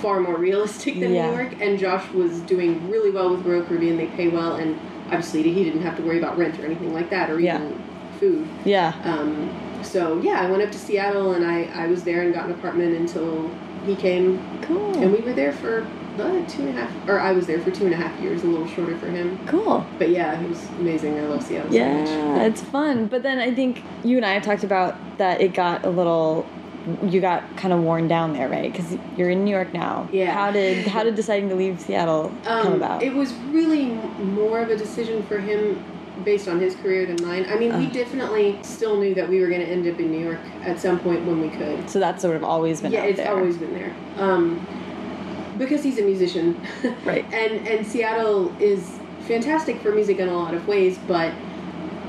far 0.02 0.20
more 0.22 0.38
realistic 0.38 1.00
than 1.00 1.12
Yeah. 1.14 1.30
New 1.32 1.38
York. 1.38 1.56
And 1.60 1.78
Josh 1.78 2.08
was 2.12 2.40
doing 2.42 2.90
really 2.90 3.10
well 3.10 3.32
with 3.36 3.46
Royal 3.46 3.64
Caribbean. 3.66 3.98
They 3.98 4.06
pay 4.08 4.30
well, 4.30 4.56
and 4.56 4.80
obviously 5.08 5.44
he 5.44 5.64
didn't 5.66 5.82
have 5.82 5.98
to 5.98 6.04
worry 6.04 6.20
about 6.20 6.38
rent 6.38 6.58
or 6.60 6.66
anything 6.66 6.94
like 6.94 7.10
that, 7.10 7.30
or 7.30 7.40
Yeah. 7.40 7.56
even 7.58 7.84
food. 8.20 8.48
Yeah. 8.64 8.94
Um, 9.04 9.50
so 9.82 10.22
yeah, 10.22 10.42
I 10.42 10.50
went 10.52 10.62
up 10.62 10.72
to 10.72 10.78
Seattle 10.78 11.34
and 11.34 11.44
I, 11.46 11.64
I 11.74 11.88
was 11.88 12.04
there 12.04 12.22
and 12.22 12.34
got 12.34 12.46
an 12.46 12.52
apartment 12.52 12.96
until 12.96 13.50
he 13.86 13.96
came, 13.96 14.40
Cool. 14.62 14.96
and 15.02 15.12
we 15.12 15.20
were 15.22 15.34
there 15.34 15.54
for 15.54 15.88
uh, 16.22 16.46
two 16.48 16.62
and 16.68 16.70
a 16.78 16.82
half, 16.82 17.10
or 17.10 17.20
I 17.20 17.32
was 17.32 17.48
there 17.48 17.60
for 17.60 17.72
two 17.72 17.86
and 17.86 17.94
a 17.94 17.98
half 17.98 18.20
years, 18.22 18.44
a 18.44 18.48
little 18.48 18.68
shorter 18.68 18.98
for 18.98 19.08
him. 19.08 19.40
cool. 19.48 19.86
But 19.98 20.10
yeah, 20.10 20.40
it 20.42 20.48
was 20.50 20.64
amazing. 20.80 21.18
I 21.18 21.22
love 21.24 21.44
Seattle 21.44 21.72
so 21.72 21.78
much. 21.80 22.08
Yeah, 22.10 22.44
it's 22.44 22.62
fun. 22.62 23.08
But 23.08 23.24
then 23.24 23.40
I 23.40 23.54
think 23.54 23.82
you 24.04 24.18
and 24.18 24.26
I 24.26 24.34
have 24.34 24.44
talked 24.44 24.64
about 24.64 24.96
that 25.18 25.42
it 25.42 25.54
got 25.54 25.86
a 25.86 25.90
little 25.90 26.46
you 27.04 27.20
got 27.20 27.44
kind 27.58 27.74
of 27.74 27.82
worn 27.82 28.08
down 28.08 28.34
there, 28.34 28.48
right? 28.48 28.74
Cuz 28.74 28.98
you're 29.18 29.30
in 29.30 29.44
New 29.44 29.52
York 29.52 29.74
now. 29.74 30.08
Yeah. 30.12 30.32
How 30.32 30.50
did 30.52 30.88
how 30.88 31.04
did 31.04 31.16
deciding 31.16 31.50
to 31.50 31.56
leave 31.56 31.80
Seattle 31.80 32.32
come 32.46 32.68
Um, 32.68 32.74
about? 32.74 33.04
It 33.04 33.14
was 33.14 33.34
really 33.52 33.98
more 34.24 34.60
of 34.62 34.70
a 34.70 34.76
decision 34.78 35.22
for 35.24 35.40
him 35.40 35.84
based 36.26 36.48
on 36.50 36.60
his 36.60 36.76
career 36.76 37.06
than 37.06 37.16
mine. 37.26 37.46
I 37.50 37.58
mean, 37.58 37.78
we 37.78 37.88
Uh. 37.88 37.92
definitely 37.92 38.58
still 38.62 38.98
knew 39.00 39.14
that 39.16 39.30
we 39.30 39.40
were 39.42 39.48
going 39.48 39.62
to 39.62 39.68
end 39.68 39.88
up 39.88 40.00
in 40.00 40.10
New 40.12 40.20
York 40.20 40.40
at 40.66 40.80
some 40.80 41.00
point 41.00 41.26
when 41.26 41.42
we 41.42 41.50
could. 41.50 41.90
so 41.90 42.00
that's 42.00 42.22
sort 42.22 42.36
of 42.36 42.44
always 42.44 42.82
been 42.82 42.92
there. 42.92 43.04
yeah, 43.04 43.10
it's 43.10 43.20
there. 43.20 43.32
always 43.36 43.58
been 43.58 43.74
there. 43.74 43.94
Um, 44.18 44.66
because 45.60 45.84
he's 45.84 46.00
a 46.00 46.02
musician, 46.04 46.60
Right. 47.06 47.26
And 47.32 47.68
and 47.68 47.86
Seattle 47.86 48.52
is 48.60 49.00
fantastic 49.28 49.80
for 49.82 49.92
music 49.92 50.18
in 50.18 50.28
a 50.28 50.34
lot 50.34 50.56
of 50.56 50.68
ways, 50.68 50.98
but 51.08 51.32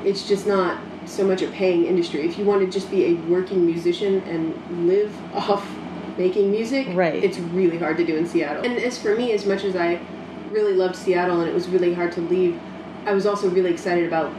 it's 0.05 0.27
just 0.27 0.47
not 0.47 0.81
so 1.05 1.27
much 1.27 1.43
a 1.43 1.49
paying 1.49 1.85
industry. 1.85 2.21
If 2.27 2.39
you 2.39 2.45
want 2.47 2.61
to 2.63 2.71
just 2.71 2.91
be 2.91 3.05
a 3.07 3.15
working 3.29 3.67
musician 3.67 4.21
and 4.23 4.87
live 4.87 5.13
off 5.35 5.69
making 6.17 6.51
music, 6.51 6.87
Right. 6.95 7.23
it's 7.23 7.39
really 7.39 7.79
hard 7.79 7.97
to 7.99 8.05
do 8.07 8.17
in 8.17 8.27
Seattle. 8.27 8.65
And 8.65 8.79
as 8.79 8.97
for 8.99 9.15
me, 9.17 9.33
as 9.33 9.45
much 9.47 9.65
as 9.65 9.77
I 9.77 10.01
really 10.51 10.75
loved 10.75 10.97
Seattle 10.97 11.41
and 11.41 11.49
it 11.49 11.55
was 11.55 11.69
really 11.69 11.93
hard 11.95 12.13
to 12.13 12.21
leave, 12.21 12.59
I 13.07 13.13
was 13.13 13.27
also 13.27 13.49
really 13.51 13.71
excited 13.71 14.07
about 14.07 14.33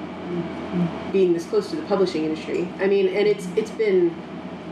being 1.11 1.33
this 1.33 1.45
close 1.45 1.69
to 1.71 1.75
the 1.75 1.81
publishing 1.83 2.23
industry. 2.25 2.67
I 2.79 2.87
mean, 2.87 3.07
and 3.07 3.27
it's 3.27 3.47
it's 3.55 3.71
been 3.71 4.15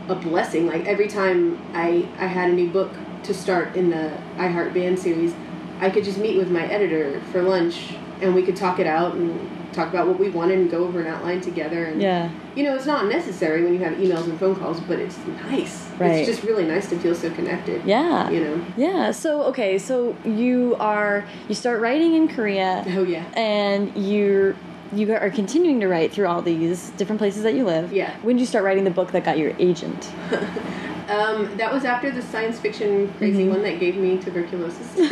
a 0.08 0.14
blessing. 0.14 0.66
Like 0.66 0.86
every 0.86 1.08
time 1.08 1.60
I 1.74 2.08
I 2.18 2.26
had 2.26 2.50
a 2.50 2.52
new 2.52 2.70
book 2.70 2.90
to 3.24 3.34
start 3.34 3.76
in 3.76 3.90
the 3.90 4.12
iHeart 4.36 4.72
Band 4.74 4.98
series, 4.98 5.34
I 5.80 5.90
could 5.90 6.04
just 6.04 6.18
meet 6.18 6.36
with 6.36 6.50
my 6.50 6.66
editor 6.66 7.20
for 7.32 7.42
lunch 7.42 7.94
and 8.20 8.34
we 8.34 8.42
could 8.42 8.56
talk 8.56 8.78
it 8.78 8.86
out 8.86 9.14
and 9.14 9.48
talk 9.72 9.88
about 9.88 10.06
what 10.06 10.18
we 10.18 10.28
wanted 10.28 10.58
and 10.58 10.70
go 10.70 10.84
over 10.84 11.00
an 11.00 11.06
outline 11.06 11.40
together 11.40 11.84
and 11.84 12.02
Yeah. 12.02 12.28
you 12.56 12.64
know, 12.64 12.74
it's 12.74 12.86
not 12.86 13.06
necessary 13.06 13.62
when 13.62 13.72
you 13.72 13.78
have 13.80 13.94
emails 13.94 14.24
and 14.24 14.38
phone 14.38 14.56
calls, 14.56 14.80
but 14.80 14.98
it's 14.98 15.16
nice. 15.48 15.88
Right. 15.98 16.16
It's 16.16 16.28
just 16.28 16.42
really 16.42 16.64
nice 16.66 16.88
to 16.90 16.98
feel 16.98 17.14
so 17.14 17.30
connected. 17.30 17.82
Yeah. 17.84 18.28
You 18.30 18.40
know. 18.44 18.64
Yeah. 18.76 19.10
So 19.12 19.42
okay, 19.44 19.78
so 19.78 20.16
you 20.24 20.76
are 20.80 21.24
you 21.48 21.54
start 21.54 21.80
writing 21.80 22.14
in 22.14 22.26
Korea. 22.28 22.84
Oh 22.88 23.04
yeah. 23.04 23.24
and 23.34 23.92
you're 23.96 24.56
you 24.92 25.14
are 25.14 25.30
continuing 25.30 25.78
to 25.80 25.86
write 25.86 26.12
through 26.12 26.26
all 26.26 26.42
these 26.42 26.90
different 26.90 27.20
places 27.20 27.44
that 27.44 27.54
you 27.54 27.64
live. 27.64 27.92
Yeah. 27.92 28.12
When 28.22 28.36
did 28.36 28.40
you 28.40 28.46
start 28.46 28.64
writing 28.64 28.82
the 28.84 28.90
book 28.90 29.12
that 29.12 29.24
got 29.24 29.38
your 29.38 29.52
agent? 29.60 30.10
Um, 31.10 31.56
that 31.56 31.72
was 31.72 31.84
after 31.84 32.10
the 32.10 32.22
science 32.22 32.58
fiction 32.60 33.12
crazy 33.18 33.42
Mm-hmm. 33.42 33.50
one 33.50 33.62
that 33.62 33.80
gave 33.80 33.96
me 33.96 34.18
tuberculosis. 34.18 34.98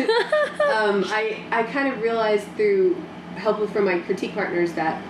um, 0.73 1.05
I 1.09 1.45
I 1.51 1.65
kind 1.65 1.93
of 1.93 2.01
realized 2.01 2.47
through 2.57 2.97
help 3.37 3.69
from 3.71 3.85
my 3.85 3.99
critique 4.01 4.35
partners 4.35 4.73
that 4.75 5.03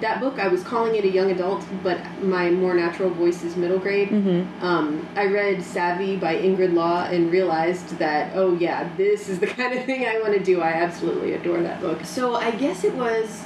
that 0.00 0.20
book 0.20 0.38
I 0.38 0.48
was 0.48 0.62
calling 0.62 0.94
it 0.94 1.04
a 1.04 1.08
young 1.08 1.30
adult, 1.32 1.64
but 1.82 2.00
my 2.22 2.50
more 2.50 2.74
natural 2.74 3.10
voice 3.10 3.42
is 3.42 3.56
middle 3.56 3.78
grade. 3.78 4.08
Mm-hmm. 4.10 4.64
Um, 4.64 5.06
I 5.16 5.26
read 5.26 5.62
Savvy 5.62 6.16
by 6.16 6.36
Ingrid 6.36 6.74
Law 6.74 7.04
and 7.04 7.30
realized 7.30 7.98
that 7.98 8.32
oh 8.34 8.54
yeah, 8.54 8.88
this 8.96 9.28
is 9.28 9.38
the 9.40 9.46
kind 9.48 9.76
of 9.76 9.84
thing 9.84 10.06
I 10.06 10.20
want 10.20 10.32
to 10.34 10.40
do. 10.40 10.60
I 10.62 10.72
absolutely 10.72 11.34
adore 11.34 11.60
that 11.62 11.80
book. 11.80 12.04
So 12.04 12.36
I 12.36 12.52
guess 12.52 12.84
it 12.84 12.94
was 12.94 13.44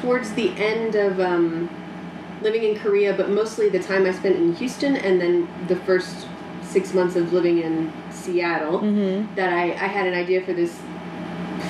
towards 0.00 0.32
the 0.32 0.50
end 0.56 0.94
of 0.94 1.20
um, 1.20 1.68
living 2.42 2.64
in 2.64 2.76
Korea, 2.78 3.12
but 3.14 3.30
mostly 3.30 3.68
the 3.68 3.78
time 3.78 4.04
I 4.06 4.12
spent 4.12 4.36
in 4.36 4.54
Houston, 4.56 4.96
and 4.96 5.20
then 5.20 5.48
the 5.68 5.76
first 5.76 6.26
six 6.62 6.92
months 6.94 7.16
of 7.16 7.32
living 7.32 7.58
in 7.62 7.92
Seattle, 8.10 8.80
Mm-hmm. 8.80 9.34
that 9.36 9.52
I, 9.52 9.72
I 9.72 9.88
had 9.96 10.06
an 10.06 10.14
idea 10.14 10.42
for 10.44 10.52
this 10.52 10.76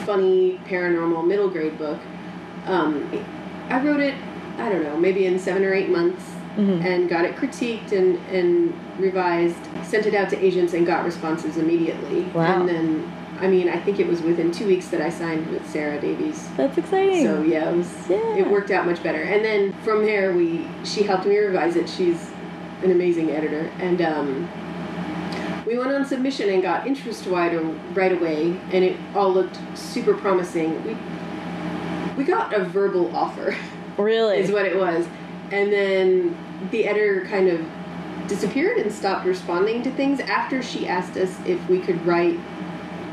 funny 0.06 0.60
paranormal 0.66 1.26
middle 1.26 1.48
grade 1.48 1.78
book. 1.78 1.98
Um, 2.66 3.10
I 3.68 3.80
wrote 3.82 4.00
it, 4.00 4.14
I 4.58 4.68
don't 4.68 4.82
know, 4.82 4.96
maybe 4.96 5.26
in 5.26 5.38
seven 5.38 5.64
or 5.64 5.72
eight 5.74 5.88
months, 5.90 6.22
Mhm. 6.56 6.84
and 6.84 7.08
got 7.08 7.24
it 7.24 7.34
critiqued 7.36 7.92
and, 7.92 8.18
and 8.30 8.74
revised, 8.98 9.56
sent 9.84 10.04
it 10.06 10.14
out 10.14 10.28
to 10.30 10.38
agents, 10.44 10.74
and 10.74 10.86
got 10.86 11.04
responses 11.04 11.56
immediately. 11.56 12.22
Wow. 12.34 12.60
And 12.60 12.68
then, 12.68 13.12
I 13.42 13.48
mean, 13.48 13.68
I 13.68 13.78
think 13.80 13.98
it 13.98 14.06
was 14.06 14.22
within 14.22 14.52
two 14.52 14.68
weeks 14.68 14.86
that 14.88 15.00
I 15.00 15.10
signed 15.10 15.48
with 15.48 15.68
Sarah 15.68 16.00
Davies. 16.00 16.48
That's 16.56 16.78
exciting. 16.78 17.26
So 17.26 17.42
yeah, 17.42 17.70
it 17.70 17.76
was. 17.76 17.92
Yeah. 18.08 18.36
It 18.36 18.48
worked 18.48 18.70
out 18.70 18.86
much 18.86 19.02
better. 19.02 19.20
And 19.20 19.44
then 19.44 19.72
from 19.82 20.04
there, 20.04 20.32
we 20.32 20.68
she 20.84 21.02
helped 21.02 21.26
me 21.26 21.36
revise 21.36 21.74
it. 21.74 21.88
She's 21.88 22.30
an 22.84 22.92
amazing 22.92 23.30
editor, 23.30 23.68
and 23.80 24.00
um, 24.00 25.64
we 25.66 25.76
went 25.76 25.92
on 25.92 26.04
submission 26.04 26.50
and 26.50 26.62
got 26.62 26.86
interest 26.86 27.26
wide 27.26 27.56
right 27.96 28.12
away, 28.12 28.60
and 28.70 28.84
it 28.84 28.96
all 29.12 29.32
looked 29.32 29.58
super 29.76 30.14
promising. 30.14 30.84
We 30.86 30.96
we 32.16 32.22
got 32.22 32.54
a 32.54 32.62
verbal 32.62 33.14
offer, 33.14 33.56
really? 33.96 34.38
is 34.38 34.52
what 34.52 34.66
it 34.66 34.76
was, 34.76 35.04
and 35.50 35.72
then 35.72 36.36
the 36.70 36.86
editor 36.86 37.26
kind 37.26 37.48
of 37.48 37.66
disappeared 38.28 38.78
and 38.78 38.92
stopped 38.92 39.26
responding 39.26 39.82
to 39.82 39.90
things 39.90 40.20
after 40.20 40.62
she 40.62 40.86
asked 40.86 41.16
us 41.16 41.36
if 41.44 41.68
we 41.68 41.80
could 41.80 42.04
write 42.06 42.38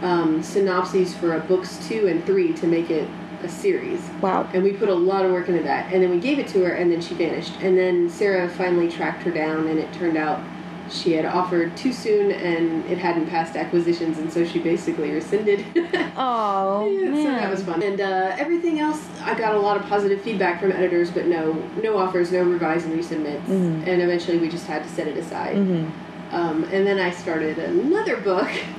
um, 0.01 0.41
synopses 0.43 1.15
for 1.15 1.35
a 1.35 1.39
books 1.39 1.79
two 1.87 2.07
and 2.07 2.23
three 2.25 2.53
to 2.53 2.67
make 2.67 2.89
it 2.89 3.07
a 3.43 3.47
series. 3.49 4.01
wow. 4.21 4.49
And 4.53 4.63
we 4.63 4.73
put 4.73 4.89
a 4.89 4.93
lot 4.93 5.25
of 5.25 5.31
work 5.31 5.47
into 5.47 5.63
that. 5.63 5.93
And 5.93 6.03
then 6.03 6.09
we 6.09 6.19
gave 6.19 6.39
it 6.39 6.47
to 6.49 6.63
her, 6.65 6.71
and 6.73 6.91
then 6.91 6.99
she 7.01 7.13
vanished. 7.15 7.53
And 7.61 7.77
then 7.77 8.09
Sarah 8.09 8.49
finally 8.49 8.89
tracked 8.89 9.23
her 9.23 9.31
down, 9.31 9.67
and 9.67 9.79
it 9.79 9.91
turned 9.93 10.17
out 10.17 10.41
she 10.89 11.13
had 11.13 11.23
offered 11.23 11.77
too 11.77 11.93
soon, 11.93 12.31
and 12.31 12.83
it 12.91 12.97
hadn't 12.97 13.27
passed 13.27 13.55
acquisitions, 13.55 14.17
and 14.17 14.31
so 14.33 14.43
she 14.43 14.59
basically 14.59 15.11
rescinded. 15.11 15.63
Oh 16.21 16.89
Yeah, 16.91 17.11
man. 17.11 17.15
so 17.23 17.31
that 17.31 17.49
was 17.49 17.63
fun. 17.63 17.81
And 17.81 18.01
uh, 18.01 18.35
everything 18.37 18.79
else, 18.79 19.07
I 19.23 19.33
got 19.35 19.55
a 19.55 19.59
lot 19.59 19.77
of 19.77 19.83
positive 19.83 20.19
feedback 20.21 20.59
from 20.59 20.73
editors, 20.73 21.09
but 21.11 21.27
no, 21.27 21.53
no 21.81 21.97
offers, 21.97 22.31
no 22.33 22.43
revise 22.43 22.83
and 22.83 22.93
resubmits. 22.99 23.45
Mhm. 23.45 23.87
And 23.87 24.01
eventually, 24.01 24.37
we 24.37 24.49
just 24.49 24.65
had 24.67 24.83
to 24.83 24.89
set 24.89 25.07
it 25.07 25.15
aside. 25.15 25.55
Mhm. 25.55 25.89
Um, 26.31 26.63
and 26.73 26.85
then 26.85 26.99
I 26.99 27.11
started 27.11 27.57
another 27.57 28.17
book, 28.17 28.49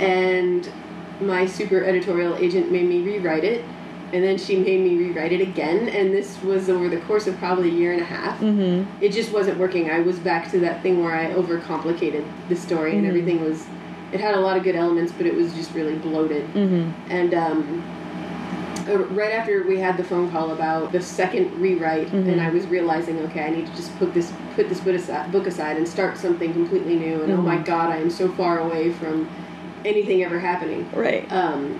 and 0.00 0.68
my 1.20 1.46
super 1.46 1.84
editorial 1.84 2.34
agent 2.36 2.72
made 2.72 2.88
me 2.88 3.02
rewrite 3.02 3.44
it, 3.44 3.64
and 4.12 4.24
then 4.24 4.38
she 4.38 4.56
made 4.56 4.80
me 4.80 4.96
rewrite 4.96 5.32
it 5.32 5.40
again. 5.40 5.88
And 5.90 6.12
this 6.12 6.42
was 6.42 6.68
over 6.70 6.88
the 6.88 6.96
course 7.02 7.26
of 7.26 7.36
probably 7.38 7.68
a 7.68 7.72
year 7.72 7.92
and 7.92 8.00
a 8.00 8.04
half. 8.04 8.40
Mhm. 8.40 8.86
It 9.00 9.10
just 9.12 9.32
wasn't 9.32 9.58
working. 9.58 9.90
I 9.90 10.00
was 10.00 10.18
back 10.18 10.50
to 10.52 10.58
that 10.60 10.82
thing 10.82 11.04
where 11.04 11.14
I 11.14 11.26
overcomplicated 11.32 12.24
the 12.48 12.56
story, 12.56 12.92
and 12.96 13.04
Mhm. 13.04 13.08
everything 13.08 13.40
was. 13.44 13.64
It 14.12 14.18
had 14.20 14.34
a 14.34 14.40
lot 14.40 14.56
of 14.56 14.64
good 14.64 14.74
elements, 14.74 15.12
but 15.16 15.26
it 15.26 15.36
was 15.36 15.52
just 15.54 15.72
really 15.74 15.94
bloated. 15.94 16.42
Mhm. 16.54 16.90
And 17.10 17.32
um, 17.34 17.82
uh, 18.90 18.98
right 19.14 19.32
after 19.32 19.62
we 19.68 19.78
had 19.78 19.96
the 19.96 20.02
phone 20.02 20.28
call 20.32 20.50
about 20.50 20.90
the 20.90 21.00
second 21.00 21.52
rewrite, 21.60 22.12
and 22.12 22.40
I 22.40 22.48
was 22.50 22.66
realizing, 22.66 23.20
okay, 23.26 23.44
I 23.44 23.50
need 23.50 23.66
to 23.66 23.76
just 23.76 23.96
put 23.98 24.12
this 24.14 24.32
put 24.56 24.68
this 24.68 24.80
book 24.80 24.96
aside, 24.96 25.30
book 25.30 25.46
aside 25.46 25.76
and 25.76 25.86
start 25.86 26.18
something 26.18 26.52
completely 26.52 26.96
new. 26.96 27.22
And 27.22 27.32
oh 27.32 27.36
my 27.42 27.58
Mhm. 27.58 27.64
God, 27.66 27.90
I 27.90 27.98
am 27.98 28.10
so 28.10 28.26
far 28.30 28.58
away 28.58 28.90
from 28.90 29.28
anything 29.84 30.22
ever 30.22 30.38
happening. 30.38 30.90
Right. 30.92 31.30
Um, 31.32 31.78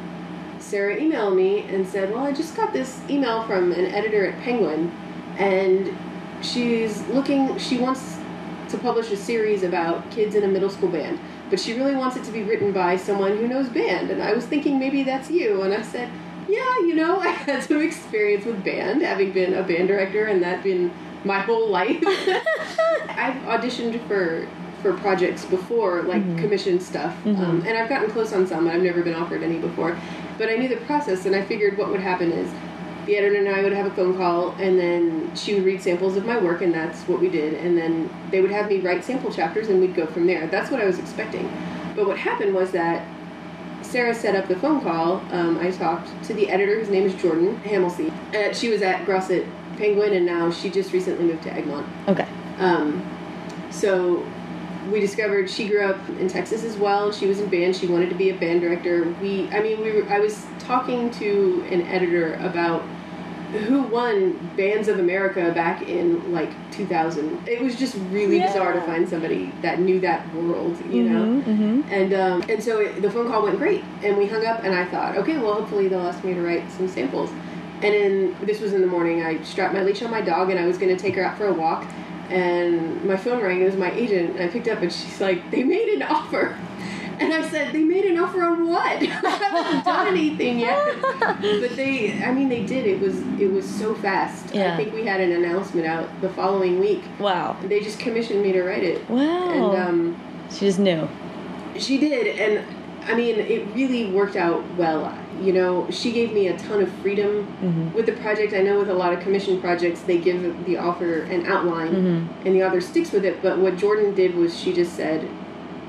Sarah 0.58 0.96
emailed 0.96 1.34
me 1.34 1.64
and 1.68 1.86
said, 1.86 2.12
"Well, 2.12 2.24
I 2.24 2.32
just 2.32 2.56
got 2.56 2.72
this 2.72 3.00
email 3.08 3.42
from 3.44 3.72
an 3.72 3.86
editor 3.86 4.26
at 4.26 4.40
Penguin, 4.42 4.92
and 5.36 5.96
she's 6.42 7.06
looking. 7.08 7.58
She 7.58 7.78
wants 7.78 8.18
to 8.68 8.78
publish 8.78 9.10
a 9.10 9.16
series 9.16 9.62
about 9.62 10.08
kids 10.10 10.34
in 10.34 10.44
a 10.44 10.48
middle 10.48 10.70
school 10.70 10.90
band, 10.90 11.18
but 11.48 11.58
she 11.58 11.72
really 11.72 11.96
wants 11.96 12.16
it 12.16 12.24
to 12.24 12.32
be 12.32 12.42
written 12.42 12.72
by 12.72 12.96
someone 12.96 13.36
who 13.36 13.48
knows 13.48 13.68
band." 13.68 14.10
And 14.10 14.22
I 14.22 14.32
was 14.32 14.46
thinking 14.46 14.78
maybe 14.78 15.02
that's 15.02 15.30
you, 15.30 15.62
and 15.62 15.74
I 15.74 15.82
said, 15.82 16.08
"Yeah, 16.48 16.78
you 16.80 16.94
know, 16.94 17.18
I 17.20 17.28
had 17.28 17.62
some 17.64 17.80
experience 17.80 18.44
with 18.44 18.62
band, 18.62 19.02
having 19.02 19.32
been 19.32 19.54
a 19.54 19.62
band 19.62 19.88
director, 19.88 20.26
and 20.26 20.42
that 20.42 20.62
been 20.62 20.92
my 21.24 21.40
whole 21.40 21.68
life. 21.68 22.02
I've 22.06 23.42
auditioned 23.44 24.06
for." 24.06 24.46
For 24.82 24.94
projects 24.94 25.44
before, 25.44 26.02
like 26.02 26.22
Mhm. 26.26 26.38
commission 26.38 26.80
stuff, 26.80 27.14
um, 27.26 27.34
Mhm. 27.36 27.68
and 27.68 27.76
I've 27.76 27.90
gotten 27.90 28.08
close 28.10 28.32
on 28.32 28.46
some. 28.46 28.64
but 28.64 28.74
I've 28.74 28.82
never 28.82 29.02
been 29.02 29.14
offered 29.14 29.42
any 29.42 29.58
before, 29.58 29.94
but 30.38 30.48
I 30.48 30.56
knew 30.56 30.68
the 30.68 30.76
process, 30.76 31.26
and 31.26 31.36
I 31.36 31.42
figured 31.42 31.76
what 31.76 31.90
would 31.90 32.00
happen 32.00 32.32
is 32.32 32.48
the 33.04 33.16
editor 33.18 33.36
and 33.36 33.48
I 33.48 33.62
would 33.62 33.72
have 33.74 33.84
a 33.86 33.90
phone 33.90 34.16
call, 34.16 34.54
and 34.58 34.78
then 34.78 35.30
she 35.34 35.52
would 35.54 35.64
read 35.66 35.82
samples 35.82 36.16
of 36.16 36.24
my 36.24 36.38
work, 36.38 36.62
and 36.62 36.72
that's 36.72 37.02
what 37.02 37.20
we 37.20 37.28
did. 37.28 37.54
And 37.62 37.76
then 37.76 38.08
they 38.30 38.40
would 38.40 38.50
have 38.50 38.70
me 38.70 38.78
write 38.78 39.04
sample 39.04 39.30
chapters, 39.30 39.68
and 39.68 39.80
we'd 39.82 39.94
go 39.94 40.06
from 40.06 40.26
there. 40.26 40.46
That's 40.50 40.70
what 40.70 40.80
I 40.80 40.86
was 40.86 40.98
expecting. 40.98 41.46
But 41.94 42.06
what 42.06 42.16
happened 42.16 42.54
was 42.54 42.70
that 42.70 43.02
Sarah 43.82 44.14
set 44.14 44.34
up 44.34 44.48
the 44.48 44.56
phone 44.56 44.80
call. 44.80 45.20
Um, 45.30 45.58
I 45.60 45.70
talked 45.72 46.08
to 46.24 46.32
the 46.34 46.48
editor, 46.50 46.76
whose 46.78 46.88
name 46.90 47.04
is 47.04 47.12
Jordan 47.14 47.60
Hamessly. 47.66 48.10
Uh, 48.34 48.52
she 48.54 48.70
was 48.70 48.80
at 48.80 49.04
Grosset 49.04 49.44
Penguin, 49.76 50.14
and 50.14 50.24
now 50.24 50.50
she 50.50 50.70
just 50.70 50.92
recently 50.94 51.24
moved 51.26 51.42
to 51.42 51.52
Egmont. 51.52 51.84
Okay. 52.08 52.26
Um, 52.58 53.02
so 53.70 54.22
we 54.90 55.00
discovered 55.00 55.48
she 55.48 55.68
grew 55.68 55.82
up 55.82 55.96
in 56.20 56.28
Texas 56.28 56.64
as 56.64 56.76
well. 56.76 57.12
She 57.12 57.26
was 57.26 57.40
in 57.40 57.48
band. 57.48 57.76
She 57.76 57.86
wanted 57.86 58.08
to 58.10 58.14
be 58.16 58.30
a 58.30 58.34
band 58.34 58.60
director. 58.60 59.14
We, 59.22 59.48
I 59.50 59.60
mean, 59.60 59.80
we 59.82 59.92
were, 59.92 60.08
I 60.08 60.18
was 60.20 60.44
talking 60.58 61.10
to 61.12 61.64
an 61.70 61.82
editor 61.82 62.34
about 62.34 62.82
who 63.66 63.82
won 63.82 64.32
Bands 64.56 64.86
of 64.86 65.00
America 65.00 65.50
back 65.52 65.82
in 65.82 66.32
like 66.32 66.50
2000. 66.70 67.48
It 67.48 67.60
was 67.60 67.74
just 67.76 67.96
really 68.10 68.38
Yeah. 68.38 68.46
bizarre 68.46 68.72
to 68.74 68.80
find 68.82 69.08
somebody 69.08 69.52
that 69.62 69.80
knew 69.80 69.98
that 70.00 70.32
world, 70.34 70.76
you 70.88 71.02
know. 71.02 71.42
Mhm. 71.42 71.84
And 71.90 72.14
um, 72.14 72.44
and 72.48 72.62
so 72.62 72.78
it, 72.78 73.02
the 73.02 73.10
phone 73.10 73.26
call 73.28 73.42
went 73.42 73.58
great, 73.58 73.82
and 74.04 74.16
we 74.16 74.26
hung 74.26 74.46
up, 74.46 74.62
and 74.62 74.72
I 74.72 74.84
thought, 74.84 75.16
okay, 75.16 75.36
well, 75.38 75.54
hopefully 75.54 75.88
they'll 75.88 76.00
ask 76.06 76.22
me 76.22 76.32
to 76.34 76.40
write 76.42 76.70
some 76.70 76.86
samples. 76.86 77.30
And 77.82 77.94
then 77.94 78.36
this 78.42 78.60
was 78.60 78.72
in 78.72 78.82
the 78.82 78.86
morning. 78.86 79.22
I 79.24 79.42
strapped 79.42 79.74
my 79.74 79.82
leash 79.82 80.02
on 80.02 80.10
my 80.12 80.20
dog, 80.20 80.50
and 80.50 80.60
I 80.60 80.66
was 80.66 80.78
going 80.78 80.94
to 80.96 81.02
take 81.02 81.16
her 81.16 81.24
out 81.24 81.36
for 81.36 81.46
a 81.48 81.52
walk. 81.52 81.84
And 82.30 83.04
my 83.04 83.16
phone 83.16 83.42
rang. 83.42 83.60
It 83.60 83.64
was 83.64 83.76
my 83.76 83.90
agent. 83.92 84.36
And 84.36 84.42
I 84.42 84.48
picked 84.48 84.68
up, 84.68 84.80
and 84.82 84.92
she's 84.92 85.20
like, 85.20 85.50
"They 85.50 85.62
made 85.64 85.88
an 85.88 86.02
offer." 86.02 86.56
And 87.18 87.34
I 87.34 87.46
said, 87.48 87.72
"They 87.72 87.82
made 87.82 88.04
an 88.06 88.18
offer 88.18 88.42
on 88.42 88.66
what? 88.66 89.02
I 89.02 89.04
haven't 89.06 89.84
done 89.84 90.06
anything 90.08 90.58
yet." 90.60 90.96
But 91.40 91.76
they, 91.76 92.22
I 92.22 92.32
mean, 92.32 92.48
they 92.48 92.64
did. 92.64 92.86
It 92.86 93.00
was 93.00 93.18
it 93.40 93.50
was 93.52 93.68
so 93.68 93.94
fast. 93.94 94.54
Yeah. 94.54 94.72
I 94.72 94.76
think 94.76 94.94
we 94.94 95.04
had 95.04 95.20
an 95.20 95.32
announcement 95.32 95.86
out 95.86 96.08
the 96.20 96.28
following 96.30 96.78
week. 96.80 97.02
Wow. 97.18 97.56
They 97.62 97.80
just 97.80 97.98
commissioned 97.98 98.42
me 98.42 98.52
to 98.52 98.62
write 98.62 98.84
it. 98.84 99.08
Wow. 99.10 99.50
And 99.50 99.78
um, 99.82 100.20
she 100.50 100.60
just 100.60 100.78
knew. 100.78 101.08
she 101.78 101.98
did, 101.98 102.38
and 102.38 102.64
I 103.10 103.14
mean, 103.14 103.36
it 103.38 103.66
really 103.74 104.10
worked 104.12 104.36
out 104.36 104.62
well. 104.76 105.12
You 105.40 105.52
know, 105.52 105.90
she 105.90 106.12
gave 106.12 106.32
me 106.32 106.48
a 106.48 106.58
ton 106.58 106.82
of 106.82 106.90
freedom 107.02 107.46
Mm-hmm. 107.62 107.92
with 107.92 108.06
the 108.06 108.12
project. 108.12 108.52
I 108.52 108.60
know 108.62 108.78
with 108.78 108.88
a 108.90 108.94
lot 108.94 109.12
of 109.12 109.20
commission 109.20 109.60
projects, 109.60 110.00
they 110.02 110.18
give 110.18 110.64
the 110.66 110.78
author 110.78 111.22
an 111.22 111.46
outline 111.46 111.92
Mm-hmm. 111.92 112.46
and 112.46 112.54
the 112.56 112.64
author 112.66 112.80
sticks 112.80 113.12
with 113.12 113.24
it. 113.24 113.42
But 113.42 113.58
what 113.58 113.76
Jordan 113.76 114.14
did 114.14 114.34
was 114.34 114.58
she 114.58 114.72
just 114.72 114.94
said, 114.94 115.28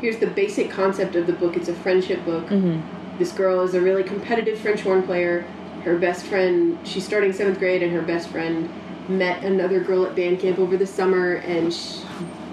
here's 0.01 0.17
the 0.17 0.27
basic 0.27 0.69
concept 0.69 1.15
of 1.15 1.27
the 1.27 1.33
book. 1.33 1.55
It's 1.55 1.69
a 1.69 1.73
friendship 1.75 2.23
book. 2.25 2.45
Mm-hmm. 2.47 3.17
This 3.19 3.31
girl 3.31 3.61
is 3.61 3.73
a 3.75 3.81
really 3.81 4.03
competitive 4.03 4.57
French 4.59 4.81
horn 4.81 5.03
player. 5.03 5.45
Her 5.83 5.97
best 5.97 6.25
friend, 6.25 6.77
she's 6.87 7.05
starting 7.05 7.33
seventh 7.33 7.59
grade, 7.59 7.83
and 7.83 7.91
her 7.91 8.01
best 8.01 8.29
friend 8.29 8.69
met 9.09 9.43
another 9.43 9.79
girl 9.79 10.05
at 10.05 10.15
band 10.15 10.39
camp 10.39 10.59
over 10.59 10.77
the 10.77 10.87
summer, 10.87 11.33
and 11.35 11.73
sh 11.73 11.97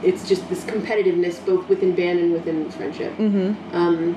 it's 0.02 0.28
just 0.28 0.48
this 0.48 0.62
competitiveness 0.64 1.44
both 1.44 1.68
within 1.68 1.92
band 1.94 2.20
and 2.20 2.32
within 2.32 2.70
friendship. 2.70 3.12
Mm-hmm. 3.16 3.74
Um, 3.74 4.14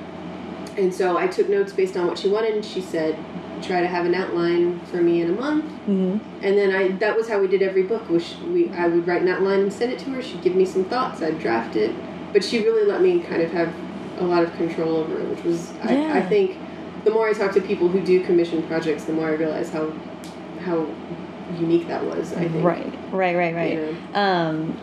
and 0.81 0.93
so 0.93 1.17
I 1.17 1.27
took 1.27 1.47
notes 1.47 1.71
based 1.73 1.95
on 1.95 2.07
what 2.07 2.17
she 2.17 2.27
wanted, 2.27 2.55
and 2.55 2.65
she 2.65 2.81
said, 2.81 3.17
try 3.61 3.81
to 3.81 3.87
have 3.87 4.05
an 4.05 4.15
outline 4.15 4.79
for 4.87 4.97
me 4.97 5.21
in 5.21 5.29
a 5.29 5.33
month. 5.33 5.65
Mm-hmm. 5.65 6.43
And 6.43 6.57
then 6.57 6.71
I 6.75 6.89
that 6.97 7.15
was 7.15 7.29
how 7.29 7.39
we 7.39 7.47
did 7.47 7.61
every 7.61 7.83
book. 7.83 8.09
Was 8.09 8.35
we 8.37 8.69
I 8.69 8.87
would 8.87 9.07
write 9.07 9.21
an 9.21 9.27
outline 9.27 9.59
and 9.61 9.71
send 9.71 9.91
it 9.91 9.99
to 9.99 10.09
her. 10.11 10.21
She'd 10.21 10.41
give 10.41 10.55
me 10.55 10.65
some 10.65 10.85
thoughts. 10.85 11.21
I'd 11.21 11.39
draft 11.39 11.75
it, 11.75 11.95
but 12.33 12.43
she 12.43 12.63
really 12.63 12.85
let 12.85 13.01
me 13.01 13.21
kind 13.21 13.41
of 13.41 13.51
have 13.51 13.73
a 14.17 14.23
lot 14.23 14.43
of 14.43 14.53
control 14.55 14.97
over 14.97 15.19
it, 15.19 15.27
which 15.29 15.43
was 15.43 15.71
I, 15.83 16.19
I 16.19 16.21
think 16.27 16.57
the 17.03 17.11
more 17.11 17.27
I 17.29 17.33
talk 17.33 17.53
to 17.53 17.61
people 17.61 17.87
who 17.87 18.01
do 18.01 18.23
commission 18.23 18.63
projects, 18.67 19.05
the 19.05 19.13
more 19.13 19.27
I 19.27 19.33
realize 19.33 19.69
how 19.69 19.91
how 20.61 20.87
unique 21.59 21.87
that 21.87 22.03
was. 22.03 22.33
I 22.33 22.47
think 22.47 22.63
Right, 22.63 22.93
right, 23.11 23.35
right, 23.35 23.55
right. 23.55 23.73
You 23.73 23.97
Um, 24.13 24.77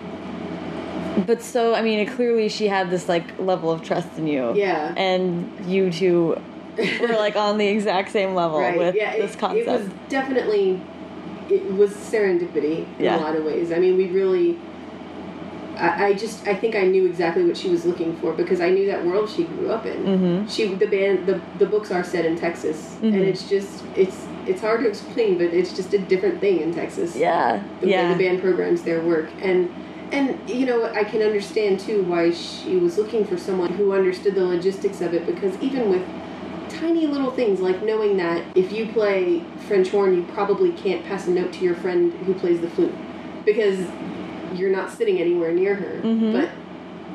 but 1.26 1.42
so 1.42 1.74
I 1.74 1.82
mean, 1.82 2.06
clearly 2.08 2.48
she 2.48 2.68
had 2.68 2.90
this 2.90 3.08
like 3.08 3.38
level 3.38 3.70
of 3.70 3.82
trust 3.82 4.08
in 4.16 4.26
you. 4.26 4.54
Yeah. 4.54 4.94
And 4.96 5.50
you 5.66 5.90
two 5.90 6.40
were 7.00 7.08
like 7.08 7.36
on 7.36 7.58
the 7.58 7.66
exact 7.66 8.10
same 8.10 8.34
level 8.34 8.60
right. 8.60 8.78
with 8.78 8.94
yeah, 8.94 9.16
this 9.16 9.34
it, 9.34 9.38
concept. 9.38 9.68
It 9.68 9.70
was 9.70 9.88
definitely 10.08 10.80
it 11.50 11.72
was 11.74 11.90
serendipity 11.92 12.86
in 12.98 13.04
Yeah. 13.04 13.18
a 13.18 13.20
lot 13.20 13.34
of 13.36 13.44
ways. 13.44 13.72
I 13.72 13.78
mean, 13.78 13.96
we 13.96 14.06
really. 14.06 14.58
I, 15.76 16.06
I 16.06 16.12
just 16.14 16.46
I 16.48 16.54
think 16.54 16.74
I 16.74 16.82
knew 16.86 17.06
exactly 17.06 17.44
what 17.44 17.56
she 17.56 17.68
was 17.68 17.84
looking 17.86 18.16
for 18.16 18.32
because 18.32 18.60
I 18.60 18.68
knew 18.70 18.86
that 18.86 19.04
world 19.06 19.30
she 19.30 19.44
grew 19.44 19.70
up 19.70 19.86
in. 19.86 20.04
Mhm. 20.04 20.50
She 20.50 20.74
the 20.74 20.86
band 20.86 21.26
the 21.26 21.40
the 21.58 21.66
books 21.66 21.92
are 21.92 22.02
set 22.02 22.24
in 22.24 22.36
Texas 22.36 22.96
and 23.00 23.14
Mhm. 23.14 23.28
it's 23.28 23.48
just 23.48 23.84
it's 23.94 24.26
it's 24.46 24.60
hard 24.60 24.80
to 24.80 24.88
explain, 24.88 25.38
but 25.38 25.46
it's 25.54 25.72
just 25.72 25.94
a 25.94 25.98
different 25.98 26.40
thing 26.40 26.60
in 26.60 26.74
Texas. 26.74 27.14
yeah. 27.14 27.62
the 27.80 27.88
yeah. 27.88 28.08
way 28.10 28.16
the 28.16 28.24
band 28.24 28.40
programs 28.42 28.82
their 28.82 29.00
work 29.02 29.28
and 29.40 29.70
and 30.12 30.48
you 30.48 30.64
know 30.66 30.84
i 30.94 31.04
can 31.04 31.22
understand 31.22 31.78
too 31.78 32.02
why 32.04 32.30
she 32.30 32.76
was 32.76 32.96
looking 32.98 33.24
for 33.24 33.36
someone 33.36 33.72
who 33.72 33.92
understood 33.92 34.34
the 34.34 34.44
logistics 34.44 35.00
of 35.00 35.12
it 35.14 35.26
because 35.26 35.56
even 35.60 35.90
with 35.90 36.02
tiny 36.68 37.06
little 37.06 37.30
things 37.30 37.60
like 37.60 37.82
knowing 37.82 38.16
that 38.16 38.44
if 38.56 38.72
you 38.72 38.86
play 38.92 39.42
french 39.66 39.88
horn 39.90 40.14
you 40.14 40.22
probably 40.34 40.72
can't 40.72 41.04
pass 41.04 41.26
a 41.26 41.30
note 41.30 41.52
to 41.52 41.60
your 41.64 41.74
friend 41.74 42.12
who 42.24 42.34
plays 42.34 42.60
the 42.60 42.70
flute 42.70 42.94
because 43.44 43.86
you're 44.54 44.70
not 44.70 44.90
sitting 44.90 45.18
anywhere 45.20 45.52
near 45.52 45.74
her 45.74 46.00
Mhm. 46.02 46.32
but 46.32 46.48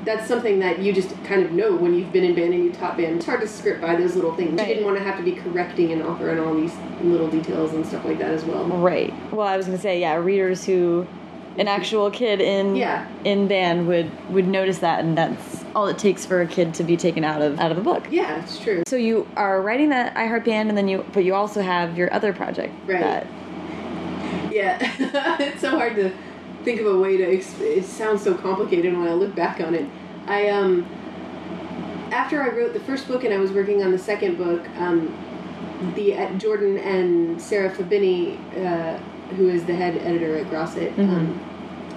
that's 0.06 0.28
something 0.28 0.60
that 0.60 0.80
you 0.80 0.92
just 0.92 1.12
kind 1.24 1.44
of 1.44 1.54
know 1.54 1.74
when 1.76 1.94
you've 1.94 2.12
been 2.12 2.26
in 2.26 2.36
band 2.36 2.54
and 2.54 2.62
you 2.66 2.74
taught 2.74 2.98
band. 2.98 3.16
It's 3.16 3.26
hard 3.26 3.40
to 3.40 3.48
script 3.48 3.80
by 3.80 3.96
those 3.96 4.16
little 4.18 4.36
things. 4.36 4.60
Right. 4.60 4.68
You 4.68 4.74
didn't 4.74 4.86
want 4.86 4.98
to 4.98 5.04
have 5.06 5.16
to 5.16 5.24
be 5.24 5.32
correcting 5.32 5.94
an 5.94 6.02
author 6.02 6.30
and 6.30 6.42
all 6.42 6.54
these 6.54 6.74
little 7.02 7.30
details 7.30 7.72
and 7.72 7.86
stuff 7.86 8.04
like 8.04 8.20
that 8.20 8.32
as 8.32 8.44
well. 8.44 8.66
Right. 8.66 9.14
Well, 9.32 9.48
I 9.48 9.56
was 9.56 9.66
gonna 9.66 9.78
say, 9.78 10.02
yeah, 10.02 10.16
readers 10.16 10.66
who, 10.66 11.08
an 11.58 11.68
actual 11.68 12.10
kid 12.10 12.42
in 12.42 12.76
Yeah. 12.76 13.06
in 13.24 13.48
band 13.48 13.88
would 13.88 14.10
would 14.32 14.48
notice 14.48 14.80
that, 14.80 15.00
and 15.02 15.18
that's 15.18 15.64
all 15.76 15.88
it 15.88 15.98
takes 15.98 16.26
for 16.26 16.42
a 16.42 16.48
kid 16.48 16.74
to 16.76 16.84
be 16.84 16.96
taken 16.98 17.24
out 17.24 17.42
of 17.42 17.60
out 17.60 17.72
of 17.72 17.78
the 17.78 17.84
book. 17.84 18.06
Yeah, 18.10 18.42
it's 18.42 18.60
true. 18.60 18.84
So 18.88 18.96
you 18.96 19.28
are 19.36 19.62
writing 19.62 19.90
that 19.90 20.16
I 20.18 20.26
Heart 20.28 20.46
Band, 20.46 20.70
and 20.70 20.78
then 20.78 20.88
you, 20.88 21.06
but 21.14 21.24
you 21.24 21.34
also 21.34 21.62
have 21.62 21.98
your 21.98 22.12
other 22.14 22.34
project. 22.34 22.74
Right. 22.88 23.02
That, 23.02 23.28
Yeah, 24.52 24.78
it's 25.40 25.62
so 25.62 25.72
hard 25.72 25.96
to 25.96 26.12
think 26.64 26.80
of 26.80 26.88
a 26.88 26.98
way 27.00 27.18
to. 27.18 27.24
It 27.24 27.86
sounds 27.86 28.24
so 28.24 28.34
complicated 28.36 28.94
when 28.94 29.08
I 29.08 29.14
look 29.14 29.36
back 29.36 29.60
on 29.60 29.74
it. 29.76 29.86
I 30.28 30.50
um, 30.50 30.86
after 32.12 32.42
I 32.44 32.50
wrote 32.50 32.74
the 32.74 32.80
first 32.82 33.08
book 33.08 33.24
and 33.24 33.34
I 33.34 33.38
was 33.38 33.52
working 33.52 33.84
on 33.84 33.92
the 33.92 33.98
second 33.98 34.38
book, 34.38 34.68
um, 34.78 35.14
the 35.96 36.16
uh, 36.16 36.34
Jordan 36.38 36.78
and 36.78 37.42
Sarah 37.42 37.70
Fabiny, 37.72 38.38
uh, 38.64 39.00
who 39.34 39.50
is 39.50 39.66
the 39.66 39.76
head 39.76 39.98
editor 39.98 40.38
at 40.38 40.48
Grosset, 40.48 40.98
um, 41.00 41.40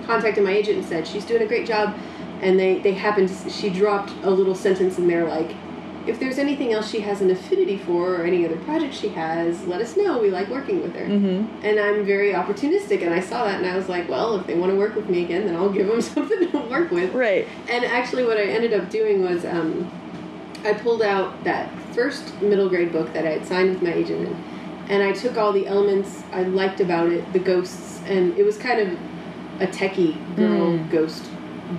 contacted 0.06 0.44
my 0.44 0.52
agent 0.52 0.78
and 0.78 0.86
said 0.86 1.06
she's 1.06 1.24
doing 1.24 1.42
a 1.42 1.46
great 1.46 1.66
job, 1.66 1.96
and 2.40 2.58
they 2.58 2.78
they 2.80 2.92
happened. 2.92 3.28
To, 3.28 3.50
she 3.50 3.70
dropped 3.70 4.10
a 4.22 4.30
little 4.30 4.54
sentence 4.54 4.98
in 4.98 5.06
there 5.06 5.24
like. 5.24 5.54
If 6.06 6.20
there's 6.20 6.38
anything 6.38 6.72
else 6.72 6.88
she 6.88 7.00
has 7.00 7.20
an 7.20 7.32
affinity 7.32 7.78
for, 7.78 8.14
or 8.14 8.24
any 8.24 8.46
other 8.46 8.58
project 8.58 8.94
she 8.94 9.08
has, 9.08 9.66
let 9.66 9.80
us 9.80 9.96
know. 9.96 10.20
We 10.20 10.30
like 10.30 10.48
working 10.48 10.80
with 10.80 10.94
her 10.94 11.04
mm-hmm. 11.04 11.66
and 11.66 11.80
I'm 11.80 12.06
very 12.06 12.32
opportunistic, 12.32 13.02
and 13.02 13.12
I 13.12 13.18
saw 13.18 13.44
that, 13.44 13.60
and 13.60 13.68
I 13.68 13.76
was 13.76 13.88
like, 13.88 14.08
well, 14.08 14.38
if 14.38 14.46
they 14.46 14.56
want 14.56 14.70
to 14.70 14.78
work 14.78 14.94
with 14.94 15.08
me 15.08 15.24
again, 15.24 15.46
then 15.46 15.56
I'll 15.56 15.68
give 15.68 15.88
them 15.88 16.00
something 16.14 16.48
to 16.48 16.58
work 16.58 16.92
with. 16.92 17.12
Right. 17.12 17.48
And 17.68 17.84
actually, 17.84 18.24
what 18.24 18.36
I 18.36 18.44
ended 18.44 18.72
up 18.72 18.88
doing 18.88 19.20
was 19.20 19.44
um, 19.44 19.90
I 20.64 20.74
pulled 20.74 21.02
out 21.02 21.42
that 21.44 21.70
first 21.92 22.40
middle 22.40 22.68
grade 22.68 22.92
book 22.92 23.12
that 23.12 23.26
I 23.26 23.30
had 23.30 23.46
signed 23.46 23.70
with 23.70 23.82
my 23.82 23.92
agent, 23.92 24.28
and, 24.28 24.36
and 24.88 25.02
I 25.02 25.12
took 25.12 25.36
all 25.36 25.52
the 25.52 25.66
elements 25.66 26.22
I 26.32 26.42
liked 26.42 26.80
about 26.80 27.10
it, 27.10 27.32
the 27.32 27.38
ghosts, 27.38 28.00
and 28.06 28.36
it 28.38 28.44
was 28.44 28.56
kind 28.56 28.80
of 28.80 28.98
a 29.60 29.66
techie 29.66 30.16
girl 30.36 30.78
ghost 30.90 31.24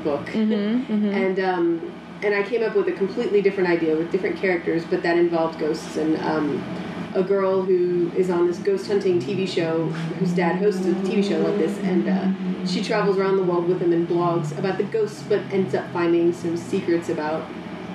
book, 0.04 0.26
Mm-hmm. 0.28 1.10
and 1.13 1.39
um, 1.39 1.93
and 2.24 2.34
I 2.34 2.43
came 2.43 2.63
up 2.63 2.76
with 2.76 2.88
a 2.88 2.91
completely 2.93 3.41
different 3.41 3.70
idea 3.70 3.96
with 3.96 4.12
different 4.12 4.38
characters, 4.38 4.84
but 4.86 5.04
that 5.04 5.17
involved 5.17 5.60
ghosts. 5.60 5.98
And 5.98 6.17
um, 6.17 6.63
a 7.13 7.24
girl 7.24 7.62
who 7.63 8.12
is 8.15 8.30
on 8.30 8.48
this 8.48 8.58
ghost 8.60 8.88
hunting 8.88 9.20
TV 9.20 9.48
show, 9.48 9.86
whose 10.20 10.34
dad 10.34 10.58
hosts 10.58 10.86
a 10.86 10.91
TV 10.91 11.28
show 11.28 11.39
like 11.39 11.58
this, 11.58 11.78
and 11.80 12.08
uh, 12.08 12.65
she 12.65 12.84
travels 12.84 13.17
around 13.17 13.38
the 13.38 13.43
world 13.43 13.67
with 13.67 13.82
him 13.82 13.93
and 13.93 14.08
blogs 14.08 14.58
about 14.58 14.78
the 14.78 14.84
ghosts, 14.84 15.24
but 15.24 15.39
ends 15.52 15.74
up 15.74 15.89
finding 15.91 16.34
some 16.34 16.58
secrets 16.58 17.10
about 17.10 17.48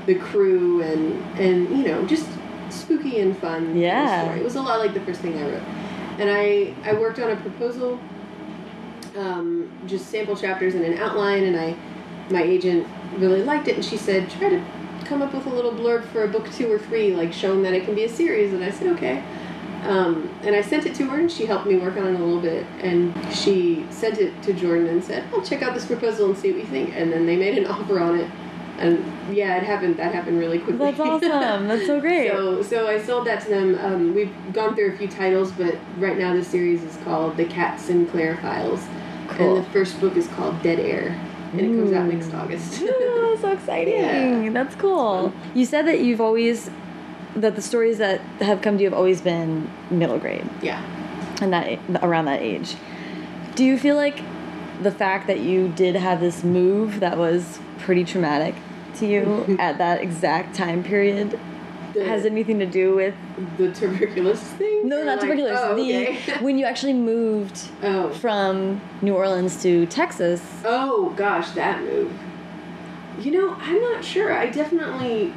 the 0.06 0.14
crew 0.16 0.82
and 0.82 1.22
and 1.38 1.68
you 1.70 1.84
know 1.84 2.04
just 2.06 2.26
spooky 2.72 3.20
and 3.20 3.36
fun. 3.38 3.76
Yeah. 3.76 4.24
story. 4.24 4.40
it 4.40 4.44
was 4.44 4.56
a 4.56 4.62
lot 4.62 4.78
like 4.78 4.94
the 4.94 5.00
first 5.00 5.20
thing 5.20 5.36
I 5.36 5.42
wrote, 5.42 5.62
and 6.18 6.30
I 6.30 6.74
I 6.84 6.94
worked 6.94 7.18
on 7.18 7.30
a 7.30 7.36
proposal 7.36 7.98
um, 9.16 9.70
just 9.86 10.06
sample 10.08 10.36
chapters 10.36 10.74
and 10.74 10.84
an 10.84 10.98
outline, 10.98 11.44
and 11.44 11.56
I, 11.56 11.76
my 12.30 12.42
agent 12.42 12.86
really 13.18 13.42
liked 13.42 13.68
it, 13.68 13.76
and 13.76 13.84
she 13.84 13.96
said, 13.96 14.30
try 14.30 14.48
to 14.48 14.64
come 15.04 15.22
up 15.22 15.34
with 15.34 15.46
a 15.46 15.50
little 15.50 15.72
blurb 15.72 16.04
for 16.06 16.24
a 16.24 16.28
book 16.28 16.50
two 16.52 16.70
or 16.70 16.78
three, 16.78 17.14
like 17.14 17.32
showing 17.32 17.62
that 17.62 17.74
it 17.74 17.84
can 17.84 17.94
be 17.94 18.04
a 18.04 18.08
series, 18.08 18.52
and 18.52 18.64
I 18.64 18.70
said, 18.70 18.88
okay. 18.94 19.22
Um, 19.82 20.32
and 20.42 20.54
I 20.54 20.62
sent 20.62 20.86
it 20.86 20.94
to 20.96 21.06
her, 21.06 21.18
and 21.18 21.30
she 21.30 21.44
helped 21.44 21.66
me 21.66 21.76
work 21.76 21.96
on 21.96 22.06
it 22.06 22.20
a 22.20 22.24
little 22.24 22.40
bit, 22.40 22.64
and 22.80 23.12
she 23.34 23.84
sent 23.90 24.18
it 24.18 24.40
to 24.44 24.52
Jordan 24.52 24.86
and 24.86 25.02
said, 25.02 25.24
"I'll 25.34 25.42
check 25.42 25.60
out 25.60 25.74
this 25.74 25.84
proposal 25.84 26.26
and 26.26 26.38
see 26.38 26.52
what 26.52 26.60
you 26.60 26.66
think." 26.66 26.90
And 26.94 27.12
then 27.12 27.26
they 27.26 27.34
made 27.34 27.58
an 27.58 27.66
offer 27.70 27.98
on 27.98 28.20
it, 28.20 28.30
and 28.82 29.34
yeah, 29.34 29.56
it 29.56 29.62
happened. 29.62 29.96
That 29.96 30.12
happened 30.12 30.38
really 30.38 30.58
quickly. 30.58 30.90
That's 30.90 31.00
awesome. 31.00 31.68
That's 31.68 31.86
so 31.86 32.00
great. 32.06 32.30
So, 32.30 32.62
so 32.62 32.88
I 32.88 33.00
sold 33.00 33.26
that 33.26 33.42
to 33.44 33.48
them. 33.48 33.78
Um, 33.78 34.14
we've 34.14 34.32
gone 34.52 34.74
through 34.74 34.94
a 34.94 34.96
few 34.98 35.08
titles, 35.08 35.52
but 35.52 35.76
right 35.98 36.18
now 36.18 36.34
the 36.34 36.44
series 36.44 36.82
is 36.82 36.96
called 37.04 37.36
The 37.36 37.44
Kat 37.44 37.80
Sinclair 37.80 38.36
Files, 38.38 38.82
Cool. 39.28 39.56
and 39.56 39.64
the 39.64 39.70
first 39.70 40.00
book 40.00 40.16
is 40.16 40.26
called 40.28 40.60
Dead 40.62 40.80
Air, 40.80 41.08
and 41.52 41.60
it 41.60 41.66
comes 41.66 41.92
out 41.92 42.06
next 42.06 42.34
August. 42.34 42.82
Ooh, 42.82 43.36
so 43.40 43.52
exciting. 43.52 43.94
Yeah. 44.44 44.50
That's 44.50 44.74
cool. 44.74 45.32
You 45.54 45.64
said 45.64 45.86
that 45.86 46.00
you've 46.00 46.20
always 46.20 46.70
that 47.36 47.56
the 47.56 47.62
stories 47.62 47.98
that 47.98 48.20
have 48.40 48.60
come 48.60 48.76
to 48.76 48.82
you 48.82 48.90
have 48.90 48.98
always 48.98 49.22
been 49.22 49.70
middle 49.90 50.18
grade 50.18 50.46
yeah. 50.60 50.82
and 51.40 51.50
that 51.52 51.78
around 52.02 52.26
that 52.26 52.42
age. 52.42 52.76
Do 53.54 53.64
you 53.64 53.78
feel 53.78 53.96
like 53.96 54.20
the 54.82 54.90
fact 54.90 55.28
that 55.28 55.40
you 55.40 55.68
did 55.68 55.94
have 55.94 56.20
this 56.20 56.44
move 56.44 57.00
that 57.00 57.16
was 57.16 57.58
pretty 57.78 58.04
traumatic 58.04 58.54
to 58.96 59.06
you 59.06 59.56
at 59.60 59.78
that 59.78 60.00
exact 60.02 60.54
time 60.54 60.82
period 60.82 61.38
The, 61.94 62.04
has 62.04 62.24
anything 62.26 62.58
to 62.60 62.66
do 62.66 62.94
with 62.94 63.14
the 63.58 63.70
tuberculosis 63.72 64.48
thing? 64.52 64.88
no, 64.88 64.98
not 65.04 65.18
like- 65.18 65.20
tuberculosis. 65.20 65.60
Oh, 65.62 65.74
the 65.76 65.82
okay. 66.08 66.16
when 66.44 66.58
you 66.58 66.64
actually 66.64 66.94
moved 66.94 67.68
oh. 67.82 68.10
from 68.10 68.80
New 69.02 69.14
Orleans 69.14 69.60
to 69.62 69.86
Texas. 69.86 70.42
Oh 70.64 71.10
gosh, 71.16 71.50
that 71.50 71.82
move. 71.82 72.12
You 73.20 73.32
know, 73.32 73.54
I'm 73.60 73.80
not 73.80 74.04
sure. 74.04 74.32
I 74.32 74.46
definitely, 74.46 75.32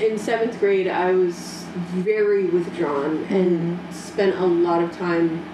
in 0.00 0.18
seventh 0.18 0.58
grade, 0.58 0.88
I 0.88 1.12
was 1.12 1.64
very 1.94 2.46
withdrawn 2.46 3.24
and 3.30 3.78
spent 3.94 4.34
a 4.36 4.44
lot 4.46 4.82
of 4.82 4.90
time 4.96 5.44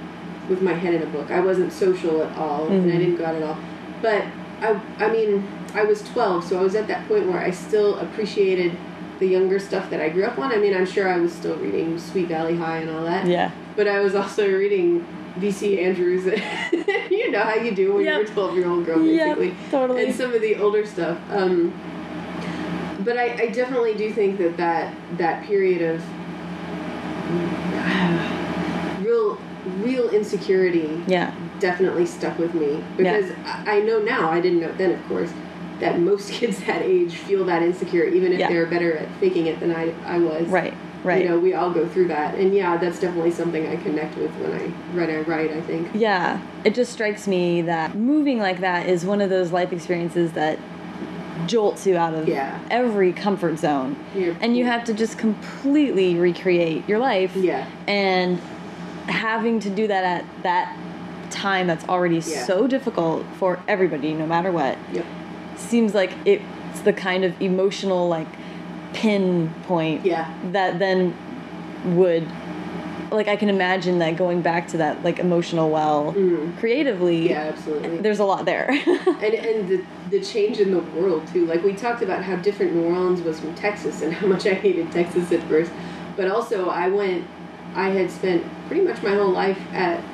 with 0.48 0.62
my 0.62 0.72
head 0.72 0.94
in 0.94 1.02
a 1.02 1.06
book. 1.06 1.30
I 1.30 1.40
wasn't 1.40 1.72
social 1.72 2.22
at 2.22 2.36
all, 2.36 2.66
and 2.68 2.90
I 2.90 2.94
Mhm. 2.94 2.98
didn't 2.98 3.16
go 3.16 3.24
out 3.26 3.34
at 3.36 3.42
all. 3.42 3.58
But 4.00 4.24
I, 4.60 4.80
I 4.98 5.12
mean, 5.12 5.46
I 5.74 5.84
was 5.84 6.02
12, 6.02 6.44
so 6.44 6.58
I 6.58 6.62
was 6.62 6.74
at 6.74 6.86
that 6.88 7.06
point 7.08 7.26
where 7.26 7.40
I 7.40 7.50
still 7.50 7.98
appreciated 7.98 8.76
the 9.18 9.26
younger 9.26 9.58
stuff 9.58 9.88
that 9.90 10.00
I 10.00 10.08
grew 10.08 10.24
up 10.24 10.38
on. 10.38 10.52
I 10.52 10.56
mean, 10.56 10.74
I'm 10.74 10.86
sure 10.86 11.08
I 11.08 11.18
was 11.18 11.32
still 11.32 11.56
reading 11.56 11.98
Sweet 11.98 12.28
Valley 12.28 12.56
High 12.56 12.78
and 12.78 12.90
all 12.90 13.04
that. 13.04 13.26
Yeah. 13.26 13.50
But 13.76 13.88
I 13.88 14.00
was 14.00 14.14
also 14.14 14.46
reading 14.50 15.06
V.C. 15.36 15.80
Andrews. 15.80 16.24
you 17.10 17.30
know 17.30 17.40
how 17.40 17.54
you 17.54 17.74
do 17.74 17.94
when 17.94 18.04
Yep. 18.04 18.14
you're 18.14 18.24
a 18.30 18.34
12 18.34 18.56
year 18.56 18.68
old 18.68 18.84
girl, 18.84 19.02
Yep, 19.02 19.38
basically. 19.38 19.56
totally. 19.70 20.04
And 20.06 20.14
some 20.14 20.34
of 20.34 20.40
the 20.42 20.56
older 20.56 20.84
stuff. 20.84 21.18
Um, 21.30 21.72
but 23.04 23.16
I, 23.16 23.44
I 23.44 23.46
definitely 23.48 23.94
do 23.94 24.12
think 24.12 24.38
that, 24.38 24.56
that 24.58 24.94
that 25.18 25.44
period 25.44 25.82
of 25.82 26.02
real 29.04 29.38
real 29.78 30.10
insecurity 30.10 31.02
Yeah. 31.06 31.32
definitely 31.60 32.06
stuck 32.06 32.38
with 32.38 32.54
me 32.54 32.82
because 32.96 33.30
I 33.44 33.78
I 33.78 33.80
know 33.80 34.00
now 34.00 34.30
I 34.30 34.40
didn't 34.40 34.60
know 34.60 34.72
then 34.72 34.92
of 34.92 35.06
course 35.08 35.32
that 35.82 35.98
most 36.00 36.30
kids 36.38 36.58
that 36.64 36.80
age 36.82 37.14
feel 37.16 37.44
that 37.44 37.60
insecure 37.62 38.04
even 38.04 38.32
if 38.32 38.38
Yeah. 38.38 38.48
they're 38.48 38.66
better 38.66 38.96
at 38.96 39.08
faking 39.20 39.46
it 39.46 39.60
than 39.60 39.74
I 39.74 39.92
I 40.06 40.18
was 40.18 40.46
Right. 40.48 40.72
Right. 41.04 41.22
you 41.24 41.28
know 41.28 41.38
we 41.38 41.52
all 41.52 41.70
go 41.72 41.86
through 41.88 42.08
that 42.08 42.36
and 42.36 42.54
yeah 42.54 42.76
that's 42.78 43.00
definitely 43.00 43.32
something 43.32 43.66
I 43.66 43.76
connect 43.76 44.16
with 44.16 44.30
when 44.36 44.52
I 44.52 44.68
when 44.96 45.10
I 45.10 45.20
write 45.22 45.50
I 45.50 45.60
think 45.60 45.88
Yeah, 45.94 46.40
it 46.64 46.74
just 46.76 46.92
strikes 46.92 47.26
me 47.26 47.62
that 47.62 47.94
moving 47.96 48.38
like 48.38 48.60
that 48.60 48.88
is 48.88 49.04
one 49.04 49.20
of 49.20 49.28
those 49.28 49.50
life 49.52 49.72
experiences 49.72 50.32
that 50.32 50.58
jolts 51.46 51.86
you 51.88 51.96
out 51.96 52.14
of 52.14 52.28
Yeah. 52.28 52.56
every 52.70 53.12
comfort 53.12 53.58
zone. 53.58 53.96
You're- 54.14 54.36
and 54.40 54.56
you 54.56 54.64
have 54.64 54.84
to 54.84 54.94
just 54.94 55.18
completely 55.18 56.14
recreate 56.14 56.88
your 56.88 57.00
life. 57.00 57.34
Yeah. 57.34 57.66
And 57.88 58.38
having 59.08 59.58
to 59.60 59.70
do 59.70 59.88
that 59.88 60.04
at 60.04 60.24
that 60.44 60.76
time 61.30 61.66
that's 61.66 61.88
already 61.88 62.16
Yeah. 62.16 62.44
so 62.44 62.68
difficult 62.68 63.24
for 63.40 63.58
everybody, 63.66 64.12
no 64.12 64.26
matter 64.26 64.52
what, 64.52 64.76
yep 64.92 65.04
seems 65.62 65.94
like 65.94 66.12
it's 66.24 66.80
the 66.84 66.92
kind 66.92 67.24
of 67.24 67.40
emotional, 67.40 68.08
like, 68.08 68.28
pinpoint 68.92 70.04
Yeah. 70.04 70.32
that 70.52 70.78
then 70.78 71.14
would 71.96 72.26
like 73.10 73.28
I 73.28 73.36
can 73.36 73.48
imagine 73.50 73.98
that 73.98 74.16
going 74.16 74.40
back 74.42 74.68
to 74.68 74.76
that 74.78 75.02
like 75.02 75.18
emotional 75.18 75.70
well 75.70 76.12
creatively 76.58 77.26
Mm. 77.26 77.30
yeah 77.30 77.40
absolutely 77.52 77.98
there's 77.98 78.20
a 78.20 78.24
lot 78.24 78.44
there 78.44 78.70
and 79.06 79.22
and 79.34 79.68
the 79.68 79.84
the 80.10 80.20
change 80.20 80.60
in 80.60 80.70
the 80.72 80.80
world 81.00 81.26
too. 81.32 81.46
Like 81.46 81.62
we 81.64 81.72
talked 81.74 82.02
about 82.02 82.22
how 82.22 82.36
different 82.36 82.74
New 82.74 82.84
Orleans 82.84 83.22
was 83.22 83.40
from 83.40 83.54
Texas 83.54 84.02
and 84.02 84.12
how 84.12 84.26
much 84.26 84.46
I 84.46 84.52
hated 84.54 84.92
Texas 84.92 85.32
at 85.32 85.42
first, 85.44 85.72
but 86.16 86.30
also 86.30 86.68
I 86.68 86.88
went. 86.88 87.24
I 87.74 87.88
had 87.88 88.10
spent 88.10 88.44
pretty 88.66 88.82
much 88.84 89.02
my 89.02 89.14
whole 89.14 89.30
life 89.30 89.58
at 89.72 90.04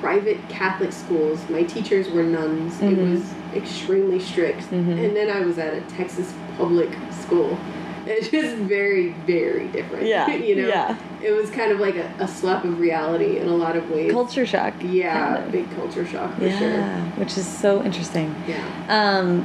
private 0.00 0.36
Catholic 0.50 0.92
schools. 0.92 1.40
My 1.48 1.62
teachers 1.62 2.10
were 2.10 2.22
nuns. 2.22 2.78
It 2.82 2.84
Mm-hmm. 2.98 3.12
was 3.12 3.32
extremely 3.54 4.18
strict, 4.20 4.70
and 4.72 5.16
then 5.16 5.30
I 5.30 5.40
was 5.40 5.58
at 5.58 5.74
a 5.74 5.80
Texas 5.96 6.32
public 6.58 6.90
school. 7.10 7.58
It's 8.06 8.28
just 8.28 8.54
very, 8.58 9.10
very 9.26 9.66
different. 9.68 10.06
Yeah, 10.06 10.28
you 10.34 10.54
know. 10.56 10.68
yeah. 10.68 10.96
It 11.22 11.32
was 11.32 11.50
kind 11.50 11.72
of 11.72 11.80
like 11.80 11.96
a, 11.96 12.08
a 12.20 12.28
slap 12.28 12.64
of 12.64 12.78
reality 12.78 13.38
in 13.38 13.48
a 13.48 13.54
lot 13.56 13.74
of 13.74 13.90
ways. 13.90 14.12
culture 14.12 14.46
shock 14.46 14.74
Yeah, 14.80 15.34
kind 15.34 15.44
of. 15.46 15.50
big 15.52 15.68
culture 15.74 16.06
shock 16.06 16.36
for 16.36 16.46
yeah 16.46 16.58
sure. 16.58 16.82
which 17.18 17.36
is 17.36 17.44
so 17.46 17.82
interesting 17.82 18.32
Yeah. 18.46 18.62
um 19.18 19.44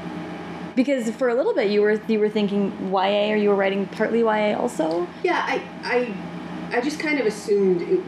because 0.75 1.09
for 1.11 1.29
a 1.29 1.33
little 1.33 1.53
bit 1.55 1.71
you 1.71 1.81
were 1.81 1.99
you 2.07 2.19
were 2.19 2.29
thinking 2.29 2.71
YA 2.91 3.31
or 3.31 3.35
you 3.35 3.49
were 3.49 3.55
writing 3.55 3.87
partly 3.87 4.19
YA 4.19 4.55
also 4.59 5.07
Yeah, 5.23 5.43
I, 5.47 5.61
I, 5.83 6.13
I 6.72 6.82
just 6.82 6.99
kind 6.99 7.19
of 7.19 7.26
assumed 7.26 7.82
it, 7.82 7.99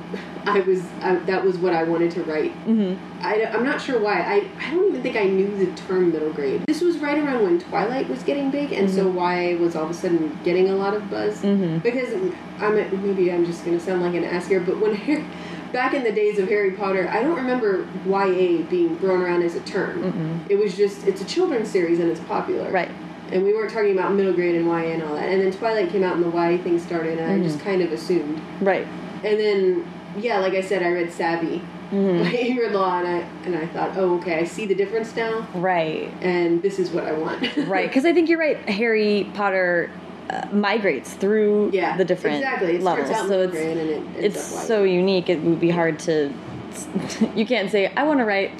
I 0.45 0.59
was 0.61 0.81
I, 1.01 1.15
that 1.15 1.43
was 1.43 1.57
what 1.57 1.73
I 1.73 1.83
wanted 1.83 2.11
to 2.11 2.23
write. 2.23 2.51
mm-hmm. 2.65 3.23
I, 3.23 3.35
am 3.35 3.63
not 3.63 3.81
sure 3.81 3.99
why. 3.99 4.21
I, 4.21 4.49
I 4.59 4.71
don't 4.71 4.89
even 4.89 5.01
think 5.01 5.15
I 5.15 5.25
knew 5.25 5.55
the 5.57 5.71
term 5.83 6.11
middle 6.11 6.31
grade. 6.31 6.65
This 6.65 6.81
was 6.81 6.97
right 6.99 7.17
around 7.17 7.43
when 7.43 7.59
Twilight 7.59 8.09
was 8.09 8.23
getting 8.23 8.51
big, 8.51 8.71
and 8.73 8.89
so 8.89 9.11
YA 9.11 9.57
was 9.57 9.75
all 9.75 9.85
of 9.85 9.91
a 9.91 9.93
sudden 9.93 10.37
getting 10.43 10.69
a 10.69 10.75
lot 10.75 10.93
of 10.93 11.09
buzz. 11.09 11.41
Mhm. 11.41 11.81
Because 11.83 12.13
I'm 12.59 12.75
maybe 12.75 13.31
I'm 13.31 13.45
just 13.45 13.65
going 13.65 13.77
to 13.77 13.83
sound 13.83 14.01
like 14.01 14.15
an 14.15 14.23
ass 14.23 14.47
here, 14.47 14.59
but 14.59 14.79
when 14.79 14.95
Harry, 14.95 15.25
back 15.71 15.93
in 15.93 16.03
the 16.03 16.11
days 16.11 16.39
of 16.39 16.47
Harry 16.49 16.71
Potter, 16.71 17.07
I 17.09 17.21
don't 17.21 17.35
remember 17.35 17.87
YA 18.05 18.63
being 18.69 18.97
thrown 18.99 19.21
around 19.21 19.43
as 19.43 19.55
a 19.55 19.61
term. 19.61 20.45
It 20.49 20.55
was 20.55 20.75
just 20.75 21.07
it's 21.07 21.21
a 21.21 21.25
children's 21.25 21.69
series 21.69 21.99
and 21.99 22.09
it's 22.09 22.21
popular. 22.21 22.69
right 22.71 22.91
And 23.31 23.43
we 23.43 23.53
weren't 23.53 23.71
talking 23.71 23.91
about 23.91 24.13
middle 24.13 24.33
grade 24.33 24.55
and 24.55 24.65
YA 24.65 24.93
and 24.93 25.03
all 25.03 25.15
that. 25.15 25.29
And 25.29 25.41
then 25.41 25.51
Twilight 25.51 25.89
came 25.89 26.03
out 26.03 26.15
and 26.15 26.23
the 26.23 26.29
YA 26.29 26.61
thing 26.61 26.79
started, 26.79 27.19
and 27.19 27.31
I 27.31 27.45
just 27.45 27.59
kind 27.59 27.81
of 27.81 27.91
assumed. 27.91 28.41
right. 28.61 28.87
And 29.23 29.39
then, 29.39 29.91
yeah, 30.17 30.39
like 30.39 30.53
I 30.53 30.61
said, 30.61 30.83
I 30.83 30.91
read 30.91 31.11
Savvy. 31.11 31.61
By 31.93 31.97
Ingrid 31.97 32.71
Law, 32.71 32.97
and 32.97 33.07
I 33.07 33.17
and 33.45 33.55
I 33.55 33.67
thought, 33.67 33.95
oh, 33.97 34.17
okay, 34.17 34.39
I 34.39 34.45
see 34.45 34.65
the 34.65 34.73
difference 34.73 35.15
now, 35.15 35.47
right. 35.53 36.11
And 36.21 36.59
this 36.63 36.79
is 36.79 36.89
what 36.89 37.03
I 37.03 37.11
want. 37.11 37.55
right 37.67 37.87
because 37.87 38.03
I 38.03 38.13
think 38.13 38.29
you're 38.29 38.39
right. 38.39 38.57
Harry 38.67 39.29
Potter 39.35 39.91
uh, 40.31 40.47
migrates 40.51 41.13
through 41.13 41.69
yeah, 41.71 41.95
the 41.95 42.03
different 42.03 42.37
exactly. 42.37 42.77
It 42.77 42.81
levels. 42.81 43.09
starts 43.09 43.23
out 43.23 43.29
so 43.29 43.41
it's 43.41 43.55
it 43.55 44.03
it's 44.17 44.41
so 44.43 44.83
unique. 44.83 45.29
It 45.29 45.41
would 45.41 45.59
be 45.59 45.69
hard 45.69 45.99
to 45.99 46.33
you 47.35 47.45
can't 47.45 47.69
say 47.69 47.91
i 47.95 48.03
want 48.03 48.19
to 48.19 48.25
write 48.25 48.51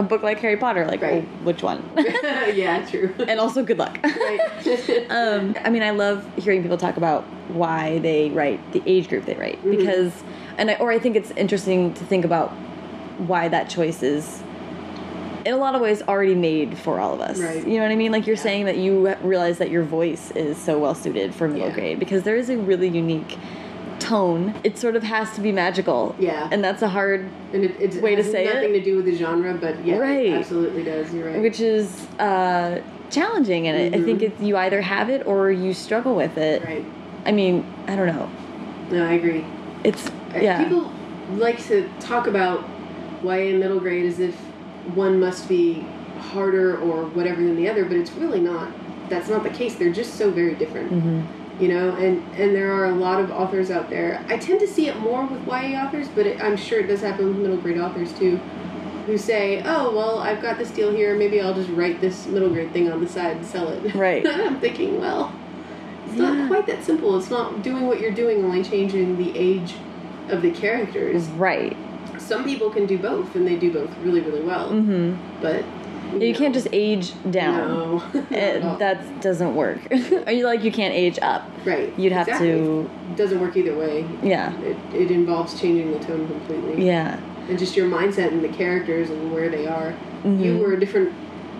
a 0.00 0.02
book 0.02 0.22
like 0.22 0.38
harry 0.40 0.56
potter 0.56 0.84
like 0.86 1.00
Right. 1.02 1.22
oh, 1.24 1.44
which 1.44 1.62
one 1.62 1.82
yeah, 1.96 2.84
true. 2.90 3.14
and 3.28 3.38
also 3.38 3.62
good 3.62 3.78
luck 3.78 3.98
right. 4.04 5.06
um, 5.10 5.54
i 5.64 5.70
mean 5.70 5.82
i 5.82 5.90
love 5.90 6.26
hearing 6.36 6.62
people 6.62 6.78
talk 6.78 6.96
about 6.96 7.22
why 7.52 7.98
they 8.00 8.30
write 8.30 8.60
the 8.72 8.82
age 8.86 9.08
group 9.08 9.24
they 9.26 9.34
write 9.34 9.58
Mm-hmm. 9.58 9.76
because 9.76 10.12
and 10.58 10.70
I, 10.70 10.74
or 10.76 10.90
i 10.90 10.98
think 10.98 11.16
it's 11.16 11.30
interesting 11.32 11.92
to 11.94 12.04
think 12.04 12.24
about 12.24 12.50
why 13.30 13.48
that 13.48 13.68
choice 13.68 14.02
is 14.02 14.42
in 15.44 15.54
a 15.54 15.56
lot 15.56 15.74
of 15.74 15.80
ways 15.80 16.02
already 16.02 16.34
made 16.34 16.76
for 16.78 17.00
all 17.00 17.14
of 17.14 17.20
us 17.20 17.38
Right. 17.38 17.66
you 17.66 17.76
know 17.76 17.82
what 17.82 17.90
i 17.92 17.96
mean 17.96 18.12
like 18.12 18.26
you're 18.26 18.36
saying 18.36 18.64
that 18.66 18.76
you 18.78 19.14
realize 19.22 19.58
that 19.58 19.70
your 19.70 19.82
voice 19.84 20.30
is 20.32 20.56
so 20.58 20.78
well 20.78 20.94
suited 20.94 21.34
for 21.34 21.48
middle 21.48 21.68
Yeah. 21.68 21.74
grade 21.74 21.98
because 21.98 22.22
there 22.24 22.36
is 22.36 22.48
a 22.50 22.56
really 22.56 22.88
unique 22.88 23.38
tone 24.10 24.54
it 24.64 24.76
sort 24.76 24.96
of 24.96 25.02
has 25.04 25.32
to 25.36 25.40
be 25.40 25.52
magical 25.52 26.16
Yeah. 26.18 26.48
and 26.52 26.64
that's 26.64 26.82
a 26.82 26.88
hard 26.88 27.20
and 27.52 27.64
it, 27.64 27.72
it's 27.80 27.96
Way 27.96 28.16
to 28.16 28.24
say 28.24 28.44
nothing 28.44 28.70
it. 28.74 28.78
to 28.78 28.82
do 28.84 28.96
with 28.96 29.04
the 29.04 29.14
genre, 29.14 29.54
but 29.54 29.74
yeah, 29.84 29.98
Right. 29.98 30.26
it 30.26 30.32
absolutely 30.34 30.82
does. 30.82 31.12
You're 31.14 31.28
right. 31.30 31.40
which 31.40 31.60
is 31.60 31.86
uh, 32.18 32.80
challenging 33.10 33.68
and 33.68 33.76
I 33.94 33.98
I 33.98 34.02
think 34.02 34.22
it, 34.22 34.32
you 34.40 34.56
either 34.56 34.80
have 34.80 35.10
it 35.10 35.26
or 35.26 35.50
you 35.52 35.72
struggle 35.74 36.14
with 36.22 36.36
it 36.38 36.58
right. 36.64 36.84
i 37.26 37.32
mean 37.32 37.54
i 37.90 37.94
don't 37.96 38.06
know 38.14 38.28
No, 38.90 39.00
I 39.06 39.12
agree. 39.20 39.44
it's 39.84 40.02
Uh, 40.08 40.38
yeah 40.48 40.58
People 40.64 40.92
like 41.46 41.58
to 41.68 41.88
talk 42.00 42.24
about 42.26 42.58
YA 43.22 43.50
and 43.52 43.58
middle 43.60 43.80
grade 43.86 44.06
as 44.12 44.18
if 44.28 44.34
one 45.04 45.14
must 45.26 45.48
be 45.48 45.64
harder 46.32 46.68
or 46.86 46.96
whatever 47.16 47.40
than 47.48 47.56
the 47.62 47.68
other, 47.68 47.84
but 47.90 47.96
it's 48.02 48.12
really 48.22 48.40
not. 48.40 48.68
That's 49.12 49.28
not 49.28 49.42
the 49.48 49.50
case. 49.60 49.72
They're 49.78 49.92
just 50.02 50.12
so 50.20 50.30
very 50.40 50.54
different. 50.62 50.88
Mhm. 50.92 51.22
You 51.60 51.68
know, 51.68 51.90
and 51.96 52.22
and 52.36 52.54
there 52.54 52.72
are 52.72 52.86
a 52.86 52.94
lot 52.94 53.20
of 53.20 53.30
authors 53.30 53.70
out 53.70 53.90
there. 53.90 54.24
I 54.28 54.38
tend 54.38 54.60
to 54.60 54.66
see 54.66 54.88
it 54.88 54.98
more 54.98 55.26
with 55.26 55.46
YA 55.46 55.84
authors, 55.84 56.08
but 56.08 56.26
it, 56.26 56.40
I'm 56.42 56.56
sure 56.56 56.80
it 56.80 56.86
does 56.86 57.02
happen 57.02 57.26
with 57.28 57.36
middle 57.36 57.58
grade 57.58 57.78
authors 57.78 58.12
too, 58.14 58.36
who 59.06 59.18
say, 59.18 59.62
"Oh, 59.64 59.94
well, 59.94 60.18
I've 60.20 60.40
got 60.40 60.56
this 60.56 60.70
deal 60.70 60.90
here. 60.90 61.14
Maybe 61.14 61.38
I'll 61.40 61.52
just 61.54 61.68
write 61.70 62.00
this 62.00 62.26
middle 62.26 62.48
grade 62.48 62.72
thing 62.72 62.90
on 62.90 63.02
the 63.04 63.08
side 63.08 63.36
and 63.36 63.44
sell 63.44 63.68
it." 63.68 63.94
Right. 63.94 64.26
I'm 64.46 64.58
thinking, 64.58 64.98
well, 65.00 65.34
it's 66.06 66.16
Yeah. 66.16 66.32
not 66.32 66.48
quite 66.48 66.66
that 66.66 66.82
simple. 66.82 67.18
It's 67.18 67.30
not 67.30 67.62
doing 67.62 67.86
what 67.86 68.00
you're 68.00 68.10
doing, 68.10 68.42
only 68.42 68.64
changing 68.64 69.18
the 69.18 69.36
age 69.36 69.74
of 70.30 70.40
the 70.40 70.52
characters. 70.52 71.28
right 71.30 71.76
Some 72.18 72.44
people 72.44 72.70
can 72.70 72.86
do 72.86 72.96
both, 72.96 73.34
and 73.34 73.46
they 73.46 73.56
do 73.56 73.70
both 73.70 73.90
really, 74.02 74.20
really 74.22 74.42
well. 74.42 74.70
hmm 74.70 75.14
But 75.42 75.62
you 76.18 76.34
can't 76.34 76.54
just 76.54 76.68
age 76.72 77.12
down 77.30 77.68
No, 77.68 78.02
It- 78.30 78.62
at 78.62 78.78
that 78.78 79.20
doesn't 79.20 79.54
work 79.54 79.78
are 80.26 80.32
you 80.32 80.44
like 80.44 80.64
you 80.64 80.72
can't 80.72 80.94
age 80.94 81.18
up 81.22 81.48
right. 81.64 81.92
you'd 81.98 82.12
have 82.12 82.28
exactly. 82.28 82.48
to 82.52 82.90
Doesn't 83.16 83.40
work 83.40 83.56
either 83.56 83.76
way. 83.76 84.06
yeah 84.22 84.56
It, 84.60 84.76
it 84.94 85.10
involves 85.10 85.60
changing 85.60 85.92
the 85.92 85.98
tone 86.00 86.26
completely. 86.28 86.86
yeah 86.86 87.18
and 87.48 87.58
just 87.58 87.76
your 87.76 87.88
mindset 87.88 88.28
and 88.32 88.44
the 88.44 88.48
characters 88.48 89.10
and 89.10 89.32
where 89.32 89.48
they 89.48 89.66
are. 89.66 89.90
Mm-hmm. 90.22 90.40
You 90.44 90.58
were 90.58 90.74
a 90.74 90.78
different. 90.78 91.12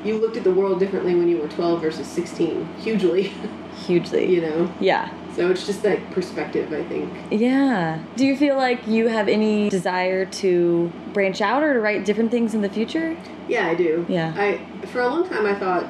You 0.04 0.18
looked 0.20 0.36
at 0.36 0.44
the 0.44 0.52
world 0.52 0.78
differently 0.78 1.16
when 1.16 1.28
you 1.28 1.38
were 1.38 1.48
12 1.48 1.80
versus 1.80 2.06
16. 2.06 2.64
Hugely, 2.78 3.32
hugely 3.86 4.32
you 4.32 4.40
know. 4.40 4.72
yeah 4.78 5.10
So 5.40 5.50
it's 5.50 5.64
just 5.64 5.82
that 5.84 6.10
perspective, 6.10 6.70
I 6.70 6.84
think. 6.84 7.10
yeah 7.30 7.98
do 8.14 8.26
you 8.26 8.36
feel 8.36 8.58
like 8.58 8.86
you 8.86 9.08
have 9.08 9.26
any 9.26 9.70
desire 9.70 10.26
to 10.42 10.92
branch 11.14 11.40
out 11.40 11.62
or 11.62 11.72
to 11.72 11.80
write 11.80 12.04
different 12.04 12.30
things 12.30 12.52
in 12.52 12.60
the 12.60 12.68
future 12.68 13.16
Yeah, 13.48 13.66
I 13.68 13.74
do. 13.74 14.04
Yeah. 14.06 14.34
I 14.36 14.60
for 14.88 15.00
a 15.00 15.06
long 15.08 15.26
time 15.26 15.46
I 15.46 15.54
thought 15.54 15.86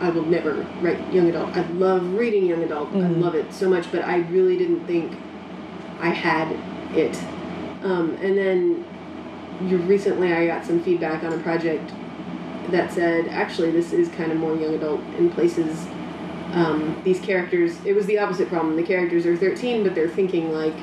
I 0.00 0.08
will 0.08 0.24
never 0.24 0.66
write 0.80 0.98
young 1.12 1.28
adult. 1.28 1.54
I 1.54 1.60
love 1.72 2.14
reading 2.14 2.46
young 2.46 2.62
adult. 2.62 2.88
I 2.94 3.00
Mhm. 3.00 3.20
love 3.20 3.34
it 3.34 3.52
so 3.52 3.68
much, 3.68 3.92
but 3.92 4.02
I 4.02 4.16
really 4.36 4.56
didn't 4.56 4.86
think 4.86 5.12
I 6.00 6.08
had 6.08 6.48
it. 6.96 7.20
Um, 7.84 8.16
and 8.22 8.34
then 8.38 8.82
you 9.68 9.76
recently 9.76 10.32
I 10.32 10.46
got 10.46 10.64
some 10.64 10.80
feedback 10.80 11.22
on 11.22 11.34
a 11.34 11.38
project 11.48 11.92
that 12.70 12.90
said 12.94 13.28
actually 13.28 13.72
this 13.72 13.92
is 13.92 14.08
kind 14.08 14.32
of 14.32 14.38
more 14.38 14.54
young 14.56 14.74
adult 14.74 15.02
in 15.18 15.28
places. 15.28 15.86
Um, 16.52 17.00
these 17.04 17.20
characters, 17.20 17.76
it 17.84 17.92
was 17.94 18.06
the 18.06 18.18
opposite 18.18 18.48
problem. 18.48 18.76
The 18.76 18.82
characters 18.82 19.26
are 19.26 19.36
13, 19.36 19.82
but 19.82 19.94
they're 19.94 20.08
thinking 20.08 20.52
like 20.52 20.74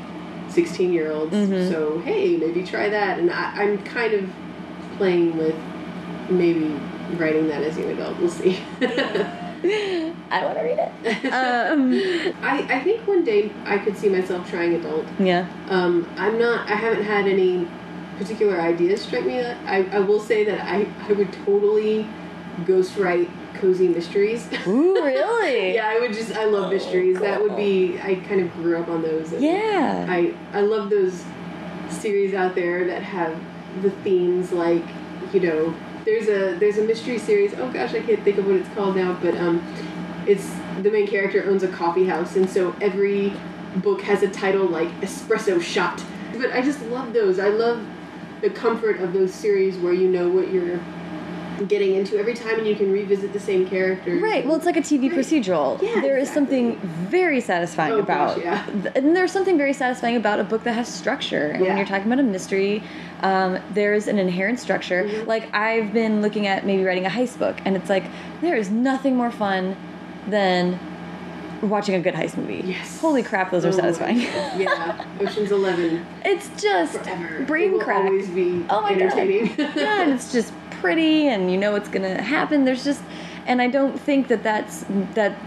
16 0.49 0.91
year 0.93 1.11
olds. 1.11 1.33
Mhm. 1.33 1.69
So 1.71 1.99
hey, 1.99 2.37
maybe 2.37 2.63
try 2.63 2.89
that. 2.89 3.17
And 3.19 3.31
I, 3.31 3.53
I'm 3.63 3.81
kind 3.83 4.13
of 4.13 4.29
playing 4.97 5.37
with 5.37 5.55
maybe 6.29 6.79
writing 7.17 7.47
that 7.47 7.63
as 7.63 7.77
young 7.77 7.91
adult. 7.91 8.17
We'll 8.19 8.29
see. 8.29 8.59
i 9.65 10.43
want 10.43 10.57
to 10.57 10.61
read 10.63 10.77
it 10.77 11.33
um 11.71 11.93
I, 12.43 12.67
I 12.69 12.79
think 12.83 13.07
one 13.07 13.23
day 13.23 13.49
I 13.63 13.77
could 13.77 13.95
see 13.95 14.09
myself 14.09 14.49
trying 14.49 14.73
adult. 14.75 15.05
yeah 15.19 15.47
Um, 15.69 16.05
I'm 16.17 16.37
not. 16.37 16.69
I 16.69 16.75
haven't 16.75 17.05
had 17.05 17.27
any 17.27 17.65
particular 18.17 18.59
ideas 18.59 19.01
strike 19.03 19.25
me. 19.25 19.39
That 19.39 19.57
I, 19.65 19.83
I 19.95 19.99
will 19.99 20.19
say 20.19 20.43
that 20.43 20.59
I 20.65 20.85
I 21.07 21.13
would 21.13 21.31
totally 21.45 22.05
ghostwrite 22.65 23.29
cozy 23.55 23.87
mysteries. 23.87 24.47
Ooh, 24.67 24.95
really? 25.03 25.73
yeah, 25.75 25.87
I 25.87 25.99
would 25.99 26.13
just 26.13 26.33
I 26.33 26.45
love 26.45 26.71
mysteries. 26.71 27.19
That 27.19 27.41
would 27.41 27.55
be 27.55 27.99
I 28.01 28.15
kind 28.15 28.41
of 28.41 28.51
grew 28.53 28.77
up 28.77 28.87
on 28.87 29.01
those. 29.01 29.31
Yeah. 29.33 30.05
I 30.09 30.33
I 30.51 30.61
love 30.61 30.89
those 30.89 31.23
series 31.89 32.33
out 32.33 32.55
there 32.55 32.85
that 32.87 33.03
have 33.03 33.39
the 33.81 33.89
themes 33.89 34.51
like 34.51 34.83
you 35.33 35.39
know 35.39 35.75
there's 36.05 36.27
a 36.27 36.57
there's 36.59 36.77
a 36.77 36.83
mystery 36.83 37.17
series. 37.17 37.53
Oh 37.53 37.71
gosh, 37.71 37.93
I 37.93 38.01
can't 38.01 38.23
think 38.23 38.37
of 38.37 38.45
what 38.45 38.55
it's 38.55 38.69
called 38.69 38.95
now, 38.95 39.13
but 39.21 39.35
um, 39.37 39.63
it's 40.27 40.49
the 40.81 40.91
main 40.91 41.07
character 41.07 41.49
owns 41.49 41.63
a 41.63 41.67
coffee 41.67 42.05
house, 42.05 42.35
and 42.35 42.49
so 42.49 42.75
every 42.81 43.33
book 43.77 44.01
has 44.01 44.23
a 44.23 44.29
title 44.29 44.65
like 44.65 44.89
espresso 45.01 45.61
shot. 45.61 46.03
But 46.33 46.51
I 46.51 46.61
just 46.61 46.81
love 46.83 47.13
those. 47.13 47.39
I 47.39 47.49
love 47.49 47.85
the 48.41 48.49
comfort 48.49 48.99
of 48.99 49.13
those 49.13 49.33
series 49.33 49.77
where 49.77 49.93
you 49.93 50.09
know 50.09 50.27
what 50.27 50.51
you're 50.51 50.79
getting 51.67 51.95
into 51.95 52.17
every 52.17 52.33
time, 52.33 52.57
and 52.59 52.67
you 52.67 52.75
can 52.75 52.91
revisit 52.91 53.33
the 53.33 53.39
same 53.39 53.67
characters. 53.67 54.21
Right. 54.21 54.45
Well, 54.45 54.55
it's 54.55 54.65
like 54.65 54.77
a 54.77 54.81
TV 54.81 55.09
Right. 55.09 55.19
procedural. 55.19 55.81
Yeah, 55.81 56.01
there 56.01 56.17
is 56.17 56.29
exactly. 56.29 56.33
something 56.75 56.79
very 57.09 57.39
satisfying 57.41 57.93
Oh, 57.93 57.99
about, 57.99 58.35
gosh, 58.37 58.43
yeah. 58.45 58.65
th- 58.83 58.95
and 58.95 59.15
there's 59.15 59.31
something 59.31 59.57
very 59.57 59.73
satisfying 59.73 60.15
about 60.15 60.39
a 60.39 60.43
book 60.43 60.63
that 60.63 60.73
has 60.73 60.87
structure. 60.87 61.47
And 61.47 61.61
when 61.65 61.77
you're 61.77 61.85
talking 61.85 62.07
about 62.11 62.19
a 62.19 62.23
mystery, 62.27 62.83
um, 63.21 63.59
there's 63.73 64.07
an 64.07 64.19
inherent 64.19 64.59
structure. 64.59 65.03
Mm-hmm. 65.05 65.27
Like 65.27 65.53
I've 65.55 65.93
been 65.93 66.21
looking 66.21 66.47
at 66.47 66.65
maybe 66.65 66.83
writing 66.83 67.05
a 67.05 67.09
heist 67.09 67.39
book, 67.39 67.57
and 67.65 67.75
it's 67.75 67.89
like 67.89 68.03
there 68.41 68.55
is 68.55 68.69
nothing 68.69 69.15
more 69.15 69.31
fun 69.31 69.75
than 70.27 70.79
watching 71.61 71.95
a 71.95 71.99
good 72.01 72.13
heist 72.13 72.35
movie. 72.35 72.61
Yes. 72.65 72.99
Holy 72.99 73.23
crap, 73.23 73.49
those 73.49 73.63
are 73.63 73.69
Oh, 73.69 73.71
satisfying. 73.71 74.19
yeah, 74.19 75.05
Ocean's 75.21 75.49
Eleven 75.51 76.05
it's 76.25 76.49
just 76.61 76.97
forever. 76.99 77.37
It 77.37 77.47
brain 77.47 77.71
will 77.73 77.79
crack. 77.79 78.03
Always 78.03 78.27
be 78.29 78.65
Oh 78.69 78.81
my 78.81 78.91
entertaining. 78.91 79.47
god! 79.55 79.71
yeah, 79.75 80.01
and 80.01 80.11
it's 80.13 80.31
just 80.33 80.51
pretty, 80.83 81.27
and 81.29 81.51
you 81.51 81.57
know 81.57 81.71
what's 81.71 81.89
gonna 81.89 82.21
happen. 82.21 82.65
There's 82.65 82.83
just, 82.83 83.01
and 83.47 83.61
I 83.61 83.67
don't 83.67 83.99
think 83.99 84.27
that 84.27 84.43
that's 84.43 84.85
that 85.15 85.37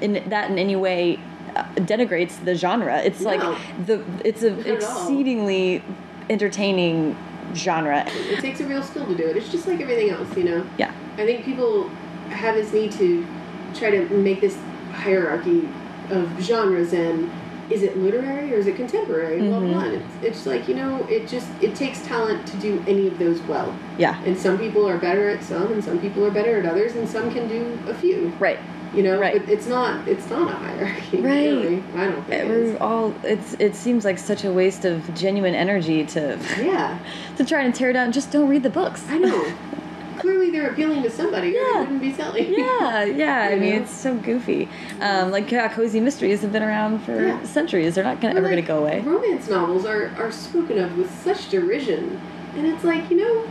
in 0.00 0.22
that 0.28 0.50
in 0.50 0.58
any 0.58 0.76
way 0.76 1.18
uh, 1.56 1.64
denigrates 1.76 2.42
the 2.44 2.54
genre. 2.54 2.98
It's 3.02 3.20
No. 3.20 3.30
like 3.30 3.58
the 3.86 4.04
it's 4.24 4.42
a 4.42 4.52
at 4.52 4.66
exceedingly 4.66 5.82
entertaining 6.30 7.16
genre. 7.54 8.04
it 8.06 8.40
takes 8.40 8.60
a 8.60 8.66
real 8.66 8.82
skill 8.82 9.06
to 9.06 9.14
do 9.14 9.26
it. 9.26 9.36
It's 9.36 9.50
just 9.50 9.66
like 9.66 9.80
everything 9.80 10.10
else, 10.10 10.34
you 10.36 10.44
know. 10.44 10.66
Yeah, 10.78 10.92
I 11.16 11.24
think 11.26 11.44
people 11.44 11.88
have 12.28 12.54
this 12.54 12.72
need 12.72 12.92
to 12.92 13.26
try 13.74 13.90
to 13.90 14.08
make 14.10 14.40
this 14.40 14.56
hierarchy 14.92 15.68
of 16.10 16.28
genres 16.40 16.92
and 16.92 17.30
is 17.70 17.82
it 17.82 17.96
literary 17.96 18.52
or 18.52 18.56
is 18.56 18.66
it 18.66 18.76
contemporary? 18.76 19.38
Blah 19.40 19.58
Mm-hmm. 19.60 19.72
blah. 19.72 19.82
And 19.84 19.94
it's, 19.94 20.14
it's 20.22 20.46
like 20.46 20.68
you 20.68 20.74
know, 20.74 21.06
it 21.08 21.28
just 21.28 21.48
it 21.60 21.74
takes 21.74 22.02
talent 22.06 22.46
to 22.48 22.56
do 22.58 22.82
any 22.86 23.06
of 23.06 23.18
those 23.18 23.40
well. 23.42 23.74
yeah, 23.98 24.20
And 24.24 24.36
some 24.38 24.58
people 24.58 24.86
are 24.88 24.98
better 24.98 25.28
at 25.28 25.42
some, 25.42 25.72
and 25.72 25.82
some 25.82 25.98
people 26.00 26.24
are 26.26 26.30
better 26.30 26.58
at 26.58 26.66
others, 26.66 26.94
and 26.96 27.08
some 27.08 27.30
can 27.32 27.48
do 27.48 27.78
a 27.88 27.94
few. 27.94 28.28
right. 28.38 28.58
You 28.94 29.02
know, 29.02 29.18
Right. 29.18 29.40
but 29.40 29.48
it's 29.50 29.66
not 29.66 30.06
it's 30.06 30.28
not 30.28 30.50
a 30.52 30.54
hierarchy. 30.54 31.16
Right. 31.22 31.46
Really. 31.48 31.82
I 31.96 32.04
don't 32.10 32.26
think. 32.26 32.48
We're 32.48 32.76
all. 32.78 33.14
It's. 33.22 33.54
It 33.58 33.74
seems 33.74 34.04
like 34.04 34.18
such 34.18 34.44
a 34.44 34.52
waste 34.52 34.84
of 34.84 35.14
genuine 35.14 35.54
energy 35.54 36.04
to 36.08 36.38
Yeah, 36.58 36.98
to 37.38 37.44
try 37.44 37.62
and 37.62 37.74
tear 37.74 37.94
down. 37.94 38.12
Just 38.12 38.30
don't 38.30 38.48
read 38.50 38.62
the 38.62 38.68
books. 38.70 39.02
I 39.08 39.16
know. 39.16 39.52
Clearly, 40.22 40.50
they're 40.52 40.70
appealing 40.70 41.02
to 41.02 41.10
somebody, 41.10 41.48
or 41.48 41.60
Yeah. 41.60 41.72
they 41.72 41.78
wouldn't 41.80 42.00
be 42.00 42.12
selling. 42.12 42.54
Yeah, 42.54 43.04
yeah. 43.04 43.48
I 43.50 43.56
mean, 43.56 43.74
know? 43.74 43.82
it's 43.82 43.90
so 43.90 44.14
goofy. 44.14 44.68
Um, 45.00 45.32
like 45.32 45.50
yeah, 45.50 45.66
cozy 45.66 45.98
mysteries 45.98 46.42
have 46.42 46.52
been 46.52 46.62
around 46.62 47.00
for 47.00 47.20
Yeah. 47.26 47.42
centuries. 47.42 47.96
They're 47.96 48.04
not 48.04 48.20
gonna, 48.20 48.34
ever 48.36 48.42
like, 48.42 48.52
going 48.52 48.62
to 48.62 48.68
go 48.68 48.78
away. 48.78 49.00
Romance 49.00 49.48
novels 49.48 49.84
are, 49.84 50.12
are 50.18 50.30
spoken 50.30 50.78
of 50.78 50.96
with 50.96 51.10
such 51.24 51.50
derision. 51.50 52.20
And 52.54 52.66
it's 52.66 52.84
like, 52.84 53.10
you 53.10 53.16
know, 53.16 53.46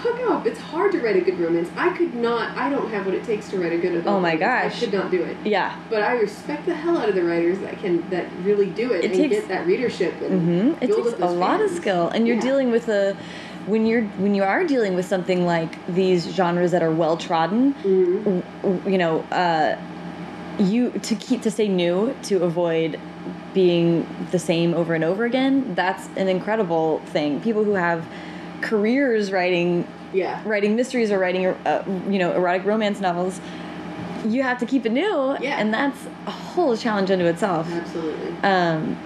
fuck 0.00 0.18
off. 0.30 0.46
It's 0.46 0.60
hard 0.60 0.92
to 0.92 1.00
write 1.00 1.16
a 1.16 1.20
good 1.20 1.38
romance. 1.40 1.68
I 1.76 1.90
could 1.94 2.14
not, 2.14 2.56
I 2.56 2.70
don't 2.70 2.88
have 2.90 3.04
what 3.04 3.14
it 3.14 3.24
takes 3.24 3.50
to 3.50 3.58
write 3.58 3.72
a 3.72 3.76
good 3.78 3.92
adult 3.96 4.06
Oh 4.16 4.20
my 4.20 4.34
romance. 4.34 4.72
gosh. 4.74 4.76
I 4.76 4.84
could 4.86 4.94
not 4.94 5.10
do 5.10 5.22
it. 5.24 5.36
Yeah. 5.44 5.76
But 5.90 6.02
I 6.04 6.12
respect 6.12 6.64
the 6.64 6.74
hell 6.74 6.96
out 6.96 7.08
of 7.08 7.16
the 7.16 7.24
writers 7.24 7.58
that 7.58 7.78
can, 7.80 8.08
that 8.10 8.26
really 8.44 8.70
do 8.70 8.92
it, 8.92 9.04
It 9.04 9.10
and 9.10 9.14
takes- 9.14 9.34
get 9.34 9.48
that 9.48 9.66
readership 9.66 10.14
and 10.22 10.40
hmm 10.40 10.68
It 10.84 10.86
takes 10.86 10.98
up 11.08 11.18
a 11.18 11.20
those 11.22 11.36
lot 11.36 11.60
of 11.60 11.68
skill, 11.70 12.08
and 12.10 12.26
you're 12.28 12.36
Yeah. 12.36 12.42
dealing 12.42 12.70
with 12.70 12.88
a 12.88 13.16
when 13.66 13.86
you're 13.86 14.02
when 14.18 14.34
you 14.34 14.42
are 14.42 14.64
dealing 14.64 14.94
with 14.94 15.06
something 15.06 15.44
like 15.46 15.84
these 15.86 16.26
genres 16.28 16.70
that 16.72 16.82
are 16.82 16.90
well 16.90 17.16
trodden. 17.16 17.74
Mm-hmm. 17.74 18.88
You 18.88 18.98
know, 18.98 19.20
uh, 19.30 19.76
you 20.58 20.90
to 20.90 21.14
keep 21.16 21.42
to 21.42 21.50
stay 21.50 21.68
new 21.68 22.14
to 22.24 22.42
avoid 22.44 23.00
being 23.54 24.06
the 24.30 24.38
same 24.38 24.74
over 24.74 24.94
and 24.94 25.04
over 25.04 25.24
again. 25.24 25.74
That's 25.74 26.06
an 26.16 26.28
incredible 26.28 26.98
thing. 27.06 27.40
People 27.40 27.64
who 27.64 27.74
have 27.74 28.04
careers 28.60 29.30
writing 29.32 29.86
Yeah. 30.12 30.40
writing 30.46 30.74
mysteries 30.76 31.10
or 31.10 31.18
writing 31.18 31.46
uh, 31.46 31.82
you 32.08 32.18
know 32.18 32.32
erotic 32.32 32.64
romance 32.64 33.00
novels 33.00 33.40
you 34.26 34.42
have 34.42 34.58
to 34.60 34.64
keep 34.64 34.86
it 34.86 34.92
new 34.92 35.36
Yeah. 35.40 35.58
and 35.60 35.74
that's 35.74 35.98
a 36.26 36.30
whole 36.30 36.74
challenge 36.76 37.10
unto 37.10 37.26
itself 37.26 37.70
Absolutely. 37.70 38.32
um 38.42 38.96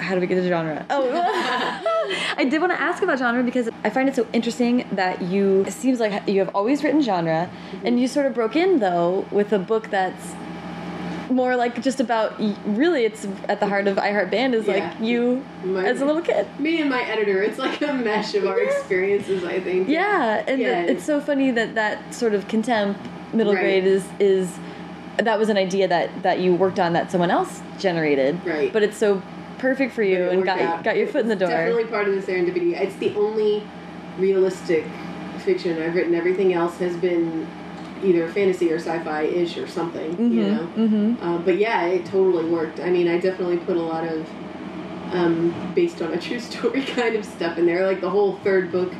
how 0.00 0.14
do 0.14 0.20
we 0.20 0.26
get 0.26 0.34
to 0.36 0.48
genre 0.48 0.84
oh 0.90 1.10
i 2.36 2.44
did 2.44 2.60
want 2.60 2.72
to 2.72 2.80
ask 2.80 3.02
about 3.02 3.18
genre 3.18 3.42
because 3.42 3.68
i 3.84 3.90
find 3.90 4.08
it 4.08 4.16
so 4.16 4.26
interesting 4.32 4.86
that 4.92 5.20
you 5.22 5.62
it 5.66 5.72
seems 5.72 6.00
like 6.00 6.26
you 6.28 6.38
have 6.40 6.54
always 6.54 6.82
written 6.82 7.00
genre 7.02 7.48
and 7.84 8.00
you 8.00 8.08
sort 8.08 8.26
of 8.26 8.34
broke 8.34 8.56
in 8.56 8.78
though 8.78 9.26
with 9.30 9.52
a 9.52 9.58
book 9.58 9.90
that's 9.90 10.32
more 11.30 11.54
like 11.54 11.80
just 11.80 12.00
about 12.00 12.36
really 12.66 13.04
it's 13.04 13.24
at 13.48 13.60
the 13.60 13.66
heart 13.66 13.86
of 13.86 13.98
i 13.98 14.10
heart 14.10 14.30
band 14.32 14.52
is 14.54 14.66
Yeah. 14.66 14.74
like 14.90 15.00
you 15.00 15.44
My- 15.64 15.84
as 15.86 16.00
a 16.00 16.04
little 16.04 16.22
kid 16.22 16.46
Me 16.58 16.80
and 16.80 16.90
my 16.90 17.02
editor, 17.02 17.40
it's 17.42 17.58
like 17.58 17.80
a 17.82 17.92
mesh 17.92 18.34
of 18.34 18.46
our 18.46 18.58
experiences, 18.60 19.44
I 19.44 19.60
think. 19.60 19.88
Yeah, 19.88 20.42
and 20.48 20.60
Yeah. 20.60 20.82
it's 20.82 21.04
so 21.04 21.20
funny 21.20 21.50
that 21.52 21.74
that 21.76 22.12
sort 22.12 22.34
of 22.34 22.48
contempt 22.48 22.98
middle 23.32 23.54
Right. 23.54 23.60
grade 23.62 23.84
is 23.84 24.04
is 24.18 24.58
that 25.18 25.38
was 25.38 25.48
an 25.50 25.56
idea 25.56 25.86
that 25.86 26.08
that 26.22 26.40
you 26.40 26.52
worked 26.54 26.80
on 26.80 26.94
that 26.94 27.12
someone 27.12 27.30
else 27.30 27.62
generated. 27.78 28.40
Right. 28.44 28.72
But 28.72 28.82
it's 28.82 28.96
so 28.96 29.22
perfect 29.60 29.94
for 29.94 30.02
you 30.02 30.28
and 30.30 30.44
got 30.44 30.60
out. 30.60 30.84
got 30.84 30.96
your 30.96 31.06
foot 31.06 31.22
in 31.22 31.28
the 31.28 31.36
door. 31.36 31.48
Definitely 31.48 31.84
part 31.86 32.08
of 32.08 32.14
the 32.14 32.20
serendipity. 32.20 32.80
It's 32.80 32.96
the 32.96 33.14
only 33.14 33.62
realistic 34.18 34.84
fiction 35.44 35.80
I've 35.80 35.94
written. 35.94 36.14
Everything 36.14 36.52
else 36.52 36.78
has 36.78 36.96
been 36.96 37.46
either 38.02 38.28
fantasy 38.32 38.72
or 38.72 38.76
sci-fi 38.76 39.22
ish 39.22 39.56
or 39.56 39.66
something. 39.66 40.32
You 40.32 40.50
know. 40.50 40.66
Mm-hmm. 40.76 41.22
Uh, 41.22 41.38
but 41.38 41.58
yeah, 41.58 41.86
it 41.86 42.06
totally 42.06 42.48
worked. 42.48 42.80
I 42.80 42.90
mean, 42.90 43.08
I 43.08 43.18
definitely 43.18 43.58
put 43.58 43.76
a 43.76 43.82
lot 43.82 44.04
of 44.04 44.28
um, 45.12 45.72
based 45.74 46.00
on 46.02 46.12
a 46.12 46.20
true 46.20 46.40
story 46.50 46.82
kind 46.82 47.16
of 47.16 47.24
stuff 47.24 47.58
in 47.58 47.66
there. 47.66 47.86
Like 47.86 48.00
the 48.00 48.10
whole 48.10 48.36
third 48.38 48.72
book 48.72 48.92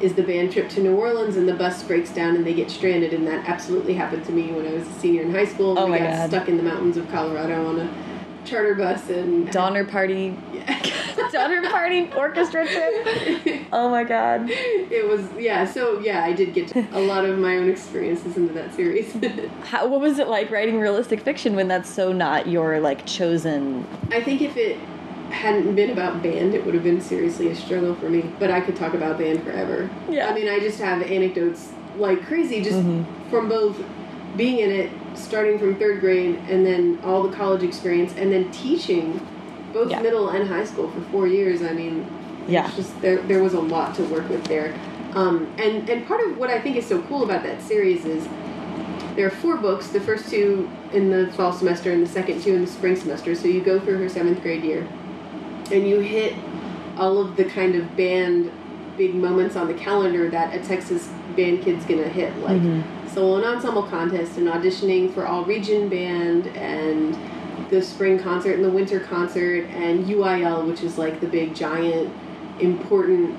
is 0.00 0.14
the 0.14 0.22
band 0.22 0.52
trip 0.52 0.68
to 0.68 0.82
New 0.82 0.96
Orleans 0.96 1.36
and 1.36 1.48
the 1.48 1.54
bus 1.54 1.84
breaks 1.84 2.10
down 2.10 2.34
and 2.34 2.44
they 2.44 2.54
get 2.54 2.70
stranded, 2.70 3.12
and 3.12 3.26
that 3.26 3.48
absolutely 3.48 3.94
happened 3.94 4.24
to 4.26 4.32
me 4.32 4.52
when 4.52 4.66
I 4.66 4.72
was 4.72 4.86
a 4.86 4.92
senior 4.94 5.22
in 5.22 5.32
high 5.32 5.44
school. 5.44 5.78
Oh 5.78 5.84
we 5.84 5.92
my 5.92 5.98
got 5.98 6.10
God. 6.10 6.28
stuck 6.30 6.48
in 6.48 6.56
the 6.56 6.62
mountains 6.62 6.96
of 6.96 7.08
Colorado 7.10 7.68
on 7.68 7.80
a 7.80 8.11
charter 8.44 8.74
bus 8.74 9.08
and 9.08 9.50
Donner 9.52 9.84
party 9.84 10.36
Yeah. 10.52 10.82
Donner 11.32 11.68
party 11.70 12.10
orchestra 12.16 12.66
trip. 12.66 13.66
Oh 13.72 13.88
my 13.90 14.04
god. 14.04 14.46
it 14.50 15.06
was 15.08 15.26
yeah 15.38 15.64
so 15.64 15.98
yeah 16.00 16.24
i 16.24 16.32
did 16.32 16.52
get 16.54 16.74
a 16.92 17.00
lot 17.00 17.24
of 17.24 17.38
my 17.38 17.56
own 17.56 17.68
experiences 17.70 18.36
into 18.36 18.52
that 18.54 18.74
series 18.74 19.14
How, 19.64 19.86
what 19.86 20.00
was 20.00 20.18
it 20.18 20.28
like 20.28 20.50
writing 20.50 20.78
realistic 20.80 21.20
fiction 21.20 21.54
when 21.56 21.68
that's 21.68 21.88
so 21.88 22.12
not 22.12 22.48
your 22.48 22.80
like 22.80 23.06
chosen 23.06 23.86
i 24.10 24.20
think 24.20 24.40
if 24.42 24.56
it 24.56 24.78
hadn't 25.30 25.74
been 25.74 25.90
about 25.90 26.22
band 26.22 26.54
it 26.54 26.64
would 26.64 26.74
have 26.74 26.82
been 26.84 27.00
seriously 27.00 27.48
a 27.48 27.54
struggle 27.54 27.94
for 27.94 28.10
me 28.10 28.22
but 28.38 28.50
i 28.50 28.60
could 28.60 28.76
talk 28.76 28.92
about 28.94 29.16
band 29.18 29.42
forever 29.42 29.88
Yeah. 30.08 30.28
i 30.28 30.34
mean 30.34 30.48
i 30.48 30.58
just 30.58 30.78
have 30.80 31.00
anecdotes 31.02 31.72
like 31.96 32.24
crazy 32.26 32.62
just 32.62 32.76
Mm-hmm. 32.78 33.30
from 33.30 33.48
both 33.48 33.82
being 34.36 34.58
in 34.58 34.70
it 34.70 34.90
starting 35.14 35.58
from 35.58 35.76
third 35.76 36.00
grade 36.00 36.36
and 36.48 36.64
then 36.64 36.98
all 37.04 37.22
the 37.22 37.36
college 37.36 37.62
experience 37.62 38.12
and 38.16 38.32
then 38.32 38.50
teaching 38.50 39.20
both 39.72 39.90
Yeah. 39.90 40.00
middle 40.00 40.30
and 40.30 40.48
high 40.48 40.64
school 40.64 40.90
for 40.90 41.00
four 41.12 41.26
years 41.26 41.62
i 41.62 41.72
mean 41.72 42.06
Yeah. 42.48 42.66
it's 42.66 42.76
just 42.76 43.00
there 43.02 43.18
there 43.22 43.42
was 43.42 43.52
a 43.54 43.60
lot 43.60 43.94
to 43.96 44.02
work 44.04 44.28
with 44.28 44.44
there 44.44 44.74
um, 45.14 45.52
and 45.58 45.88
and 45.88 46.06
part 46.06 46.26
of 46.26 46.38
what 46.38 46.48
i 46.50 46.58
think 46.60 46.76
is 46.76 46.86
so 46.86 47.02
cool 47.02 47.24
about 47.24 47.42
that 47.42 47.60
series 47.62 48.04
is 48.06 48.26
there 49.16 49.26
are 49.26 49.30
four 49.30 49.58
books 49.58 49.88
the 49.88 50.00
first 50.00 50.30
two 50.30 50.70
in 50.94 51.10
the 51.10 51.30
fall 51.32 51.52
semester 51.52 51.92
and 51.92 52.02
the 52.06 52.10
second 52.10 52.42
two 52.42 52.54
in 52.54 52.62
the 52.62 52.70
spring 52.70 52.96
semester 52.96 53.34
so 53.34 53.46
you 53.48 53.60
go 53.62 53.78
through 53.78 53.98
her 53.98 54.08
seventh 54.08 54.40
grade 54.42 54.64
year 54.64 54.86
and 55.70 55.86
you 55.86 56.00
hit 56.00 56.34
all 56.96 57.18
of 57.18 57.36
the 57.36 57.44
kind 57.44 57.74
of 57.74 57.94
band 57.96 58.50
big 58.96 59.14
moments 59.14 59.56
on 59.56 59.66
the 59.68 59.74
calendar 59.74 60.30
that 60.30 60.54
a 60.54 60.66
texas 60.66 61.08
band 61.36 61.62
kid's 61.62 61.84
gonna 61.84 62.08
hit 62.08 62.34
like 62.38 62.60
solo 63.12 63.36
and 63.36 63.44
ensemble 63.44 63.82
contest 63.84 64.36
and 64.38 64.48
auditioning 64.48 65.12
for 65.12 65.26
all 65.26 65.44
region 65.44 65.88
band 65.88 66.46
and 66.48 67.16
the 67.70 67.80
spring 67.82 68.18
concert 68.18 68.54
and 68.54 68.64
the 68.64 68.70
winter 68.70 69.00
concert 69.00 69.64
and 69.70 70.06
uil 70.06 70.66
which 70.66 70.82
is 70.82 70.98
like 70.98 71.20
the 71.20 71.26
big 71.26 71.54
giant 71.54 72.12
important 72.60 73.36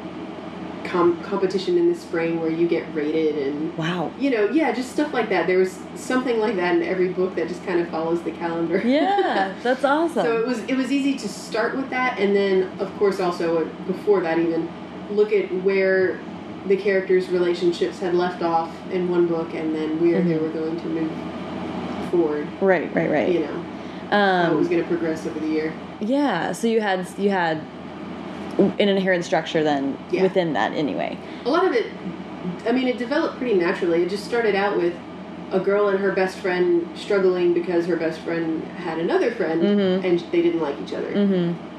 com- 0.85 1.21
competition 1.23 1.77
in 1.77 1.91
the 1.91 1.97
spring 1.97 2.39
where 2.39 2.49
you 2.49 2.67
get 2.67 2.83
rated 2.93 3.47
and 3.47 3.75
wow. 3.77 4.11
you 4.19 4.29
know 4.29 4.49
yeah 4.49 4.71
just 4.71 4.91
stuff 4.91 5.13
like 5.13 5.29
that 5.29 5.47
there 5.47 5.57
was 5.59 5.79
something 5.95 6.39
like 6.39 6.55
that 6.55 6.75
in 6.75 6.83
every 6.83 7.09
book 7.09 7.35
that 7.35 7.47
just 7.47 7.63
kind 7.65 7.79
of 7.79 7.87
follows 7.89 8.21
the 8.23 8.31
calendar 8.31 8.81
Yeah, 8.85 9.53
that's 9.63 9.83
awesome. 9.83 10.23
so 10.23 10.39
it 10.39 10.45
was 10.47 10.59
it 10.63 10.75
was 10.75 10.91
easy 10.91 11.17
to 11.17 11.29
start 11.29 11.75
with 11.75 11.89
that, 11.91 12.19
and 12.19 12.35
then 12.35 12.69
of 12.79 12.93
course 12.97 13.19
also 13.19 13.65
uh, 13.65 13.69
before 13.85 14.21
that 14.21 14.37
even 14.39 14.69
look 15.11 15.31
at 15.31 15.51
where 15.63 16.19
the 16.67 16.77
characters' 16.77 17.29
relationships 17.29 17.99
had 17.99 18.13
left 18.13 18.41
off 18.41 18.71
in 18.91 19.09
one 19.09 19.27
book, 19.27 19.53
and 19.53 19.75
then 19.75 19.99
where 20.01 20.21
they 20.21 20.33
Mm-hmm. 20.33 20.43
were 20.43 20.49
going 20.49 20.79
to 20.79 20.87
move 20.87 22.09
forward. 22.11 22.47
Right, 22.61 22.93
right, 22.95 23.09
right. 23.11 23.31
You 23.31 23.41
know, 23.41 23.65
how 24.09 24.51
it 24.53 24.55
was 24.55 24.67
Um, 24.67 24.71
going 24.71 24.81
to 24.83 24.87
progress 24.87 25.25
over 25.25 25.39
the 25.39 25.47
year. 25.47 25.73
yeah. 25.99 26.51
So 26.53 26.67
you 26.67 26.79
had 26.81 27.07
you 27.17 27.29
had 27.29 27.61
an 28.59 28.73
inherent 28.77 29.25
structure 29.25 29.63
then 29.63 29.97
Yeah. 30.11 30.21
within 30.23 30.53
that 30.53 30.73
anyway. 30.73 31.17
A 31.45 31.49
lot 31.49 31.65
of 31.65 31.73
it, 31.73 31.87
I 32.67 32.71
mean, 32.71 32.87
it 32.87 32.97
developed 32.97 33.37
pretty 33.37 33.55
naturally. 33.55 34.03
It 34.03 34.09
just 34.09 34.25
started 34.25 34.53
out 34.55 34.77
with 34.77 34.93
a 35.53 35.59
girl 35.59 35.89
and 35.89 35.99
her 35.99 36.11
best 36.11 36.39
friend 36.39 36.85
struggling 36.97 37.53
because 37.53 37.85
her 37.85 37.95
best 37.95 38.19
friend 38.21 38.63
had 38.87 38.97
another 38.99 39.31
friend 39.31 39.61
Mm-hmm. 39.61 40.05
and 40.05 40.19
they 40.31 40.41
didn't 40.41 40.59
like 40.61 40.75
each 40.81 40.93
other. 40.93 41.15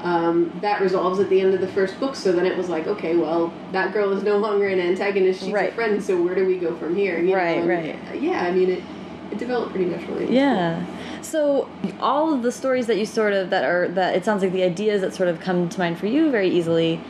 Um, 0.01 0.51
that 0.61 0.79
resolves 0.81 1.19
at 1.19 1.29
the 1.29 1.41
end 1.41 1.53
of 1.53 1.59
the 1.61 1.67
first 1.67 1.99
book, 1.99 2.15
so 2.15 2.31
then 2.31 2.45
it 2.45 2.55
was 2.57 2.69
like, 2.69 2.87
okay, 2.87 3.15
well, 3.17 3.53
that 3.73 3.91
girl 3.93 4.11
is 4.13 4.23
no 4.23 4.37
longer 4.37 4.67
an 4.67 4.79
antagonist, 4.79 5.41
she's 5.43 5.51
Right. 5.51 5.71
a 5.71 5.75
friend, 5.75 6.01
so 6.01 6.21
where 6.21 6.35
do 6.35 6.45
we 6.45 6.57
go 6.57 6.75
from 6.77 6.95
here? 6.95 7.19
You 7.19 7.31
know, 7.31 7.35
Right, 7.35 7.57
and, 7.59 7.67
right. 7.67 7.95
uh, 8.09 8.13
Yeah, 8.13 8.41
I 8.45 8.51
mean, 8.51 8.69
it, 8.69 8.83
it 9.31 9.37
developed 9.39 9.71
pretty 9.73 9.89
naturally. 9.89 10.33
Yeah. 10.33 10.83
So 11.21 11.67
all 11.99 12.33
of 12.33 12.43
the 12.43 12.51
stories 12.51 12.87
that 12.87 12.97
you 12.97 13.05
sort 13.05 13.33
of 13.33 13.49
that 13.49 13.65
are 13.65 13.87
that 13.89 14.15
it 14.15 14.23
sounds 14.23 14.41
like 14.43 14.53
the 14.53 14.63
ideas 14.63 15.01
that 15.01 15.13
sort 15.13 15.27
of 15.27 15.39
come 15.41 15.67
to 15.69 15.79
mind 15.79 15.97
for 15.97 16.05
you 16.05 16.29
very 16.29 16.49
easily 16.49 17.01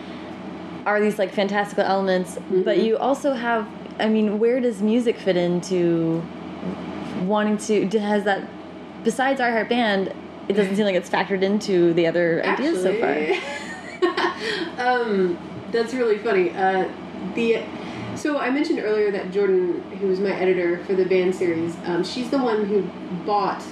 are 0.85 0.99
these 1.01 1.19
like 1.19 1.31
fantastical 1.33 1.83
elements, 1.83 2.35
but 2.35 2.77
Mm-hmm. 2.77 2.85
you 2.85 2.97
also 2.97 3.33
have 3.33 3.67
I 3.99 4.07
mean, 4.09 4.39
where 4.39 4.59
does 4.59 4.81
music 4.81 5.17
fit 5.17 5.37
into 5.37 6.21
wanting 7.27 7.57
to 7.57 7.99
has 7.99 8.23
that 8.23 8.47
besides 9.03 9.39
I 9.39 9.51
Heart 9.51 9.69
Band 9.69 10.13
it 10.47 10.53
doesn't 10.53 10.75
seem 10.75 10.85
like 10.85 10.95
it's 10.95 11.09
factored 11.09 11.41
into 11.41 11.93
the 11.93 12.07
other 12.07 12.43
ideas 12.45 12.83
so 12.83 12.93
far. 12.99 13.15
um, 14.77 15.37
that's 15.71 15.93
really 15.93 16.17
funny. 16.19 16.51
Uh, 16.51 16.89
the 17.33 17.63
so 18.15 18.37
I 18.37 18.49
mentioned 18.49 18.79
earlier 18.79 19.11
that 19.11 19.31
Jordan, 19.31 19.81
who 19.99 20.07
was 20.07 20.19
my 20.19 20.31
editor 20.31 20.83
for 20.85 20.93
the 20.93 21.05
band 21.05 21.35
series, 21.35 21.75
um, 21.85 22.03
she's 22.03 22.29
the 22.29 22.37
one 22.37 22.65
who 22.65 22.83
bought 23.25 23.63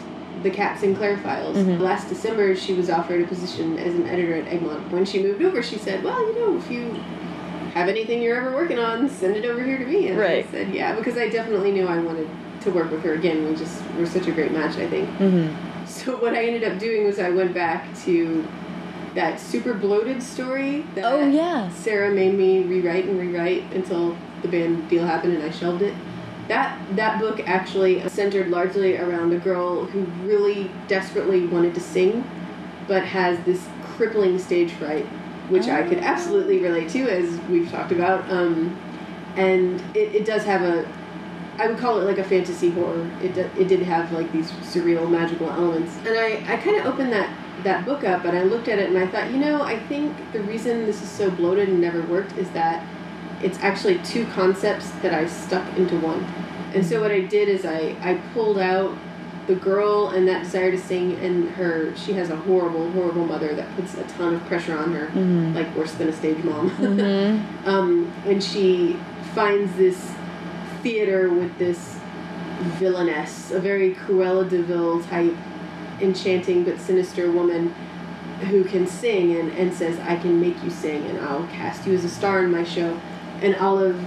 the 0.42 0.50
Kat 0.50 0.80
Sinclair 0.80 1.18
files. 1.18 1.56
Mm-hmm. 1.56 1.82
Last 1.82 2.10
December, 2.10 2.56
she 2.56 2.74
was 2.74 2.90
offered 2.90 3.22
a 3.22 3.28
position 3.28 3.78
as 3.78 3.96
an 3.96 4.08
editor 4.08 4.36
at 4.36 4.48
Egmont. 4.48 4.92
When 4.92 5.06
she 5.06 5.24
moved 5.24 5.42
over, 5.42 5.64
she 5.64 5.78
said, 5.78 6.04
"Well, 6.04 6.20
you 6.28 6.40
know, 6.40 6.58
if 6.58 6.70
you 6.70 6.90
have 7.74 7.88
anything 7.88 8.22
you're 8.22 8.36
ever 8.36 8.54
working 8.54 8.80
on, 8.80 9.10
send 9.10 9.38
it 9.38 9.46
over 9.46 9.64
here 9.64 9.78
to 9.78 9.86
me." 9.86 10.08
And 10.10 10.18
Right. 10.20 10.46
I 10.46 10.52
said, 10.52 10.74
"Yeah," 10.74 10.96
because 10.96 11.18
I 11.18 11.30
definitely 11.30 11.72
knew 11.72 11.88
I 11.88 12.00
wanted 12.00 12.28
to 12.64 12.72
work 12.72 12.92
with 12.92 13.02
her 13.04 13.14
again. 13.14 13.48
We 13.48 13.56
just 13.56 13.82
were 13.96 14.06
such 14.06 14.28
a 14.28 14.32
great 14.32 14.52
match, 14.52 14.78
I 14.78 14.88
think. 14.90 15.10
Mm-hmm. 15.18 15.86
So 15.86 16.18
what 16.18 16.34
I 16.34 16.46
ended 16.46 16.64
up 16.64 16.80
doing 16.80 17.06
was 17.06 17.20
I 17.20 17.30
went 17.30 17.54
back 17.54 17.96
to 18.00 18.46
that 19.16 19.40
super 19.40 19.74
bloated 19.74 20.24
story 20.24 20.86
that 20.96 21.06
Oh, 21.06 21.28
yeah. 21.30 21.70
Sarah 21.70 22.12
made 22.12 22.34
me 22.34 22.64
rewrite 22.64 23.06
and 23.06 23.20
rewrite 23.20 23.64
until 23.74 24.18
the 24.42 24.48
band 24.48 24.90
deal 24.90 25.06
happened 25.06 25.34
and 25.34 25.44
I 25.44 25.52
shelved 25.52 25.82
it. 25.84 25.94
That 26.48 26.78
that 26.96 27.20
book 27.22 27.40
actually 27.48 28.08
centered 28.10 28.50
largely 28.50 28.98
around 28.98 29.32
a 29.34 29.38
girl 29.38 29.86
who 29.86 30.02
really 30.28 30.70
desperately 30.88 31.46
wanted 31.46 31.74
to 31.76 31.80
sing, 31.80 32.24
but 32.88 33.06
has 33.06 33.40
this 33.46 33.66
crippling 33.96 34.38
stage 34.40 34.72
fright, 34.74 35.06
which 35.50 35.68
I 35.68 35.88
could 35.88 36.00
absolutely 36.00 36.60
relate 36.60 36.90
to, 36.90 37.10
as 37.10 37.40
we've 37.50 37.70
talked 37.72 37.92
about. 37.94 38.30
Um, 38.30 38.78
and 39.38 39.80
it, 39.96 40.16
it 40.16 40.26
does 40.26 40.44
have 40.44 40.64
a 40.64 40.86
I 41.58 41.68
would 41.68 41.78
call 41.78 42.00
it 42.00 42.06
like 42.06 42.18
a 42.18 42.24
fantasy 42.24 42.70
horror. 42.72 43.10
It, 43.22 43.38
it 43.38 43.68
did 43.68 43.82
have 43.84 44.12
like 44.12 44.32
these 44.32 44.52
surreal 44.52 45.10
magical 45.10 45.50
elements. 45.50 45.96
And 45.98 46.18
I, 46.18 46.44
I 46.48 46.58
kind 46.58 46.78
of 46.78 46.86
opened 46.86 47.14
that, 47.14 47.36
that 47.64 47.86
book 47.86 48.04
up 48.04 48.26
and 48.26 48.38
I 48.38 48.44
looked 48.44 48.68
at 48.68 48.80
it 48.80 48.90
and 48.90 48.98
I 48.98 49.08
thought, 49.08 49.32
you 49.32 49.38
know, 49.38 49.62
I 49.62 49.80
think 49.80 50.16
the 50.34 50.42
reason 50.42 50.86
this 50.86 51.02
is 51.02 51.10
so 51.10 51.30
bloated 51.30 51.70
and 51.70 51.80
never 51.80 52.02
worked 52.04 52.34
is 52.38 52.50
that 52.52 52.86
it's 53.42 53.60
actually 53.60 54.00
two 54.00 54.26
concepts 54.28 54.90
that 55.02 55.14
I 55.14 55.28
stuck 55.28 55.78
into 55.78 56.00
one. 56.00 56.24
And 56.74 56.86
so 56.86 57.02
what 57.02 57.12
I 57.12 57.22
did 57.22 57.50
is 57.50 57.66
I, 57.66 57.96
I 58.02 58.20
pulled 58.34 58.58
out 58.58 58.98
the 59.48 59.56
girl 59.56 60.10
and 60.10 60.28
that 60.28 60.44
desire 60.44 60.72
to 60.72 60.78
sing 60.78 61.20
and 61.20 61.50
her 61.50 61.94
she 61.98 62.14
has 62.14 62.30
a 62.30 62.36
horrible 62.36 62.90
horrible 62.92 63.26
mother 63.26 63.54
that 63.54 63.76
puts 63.76 63.94
a 63.96 64.04
ton 64.06 64.36
of 64.36 64.46
pressure 64.46 64.78
on 64.78 64.94
her 64.94 65.10
like 65.54 65.76
worse 65.76 65.92
than 65.96 66.08
a 66.08 66.14
stage 66.14 66.42
mom 66.46 66.70
um, 67.66 68.10
and 68.26 68.42
she 68.42 68.98
finds 69.34 69.76
this 69.76 70.14
theater 70.84 71.30
with 71.30 71.58
this 71.58 71.98
villainess, 72.78 73.52
a 73.52 73.60
very 73.60 73.96
Cruella 73.96 74.48
de 74.48 74.62
Vil 74.62 75.02
type, 75.04 75.34
enchanting 76.02 76.64
but 76.64 76.80
sinister 76.80 77.32
woman 77.32 77.74
who 78.50 78.64
can 78.66 78.86
sing 78.86 79.38
and, 79.38 79.52
and 79.54 79.74
says, 79.74 79.98
I 80.02 80.18
can 80.18 80.40
make 80.40 80.62
you 80.64 80.70
sing 80.70 81.06
and 81.06 81.20
I'll 81.20 81.48
cast 81.48 81.88
you 81.88 81.94
as 81.94 82.04
a 82.04 82.10
star 82.10 82.44
in 82.44 82.52
my 82.52 82.64
show. 82.64 83.00
And 83.42 83.56
Olive, 83.56 84.04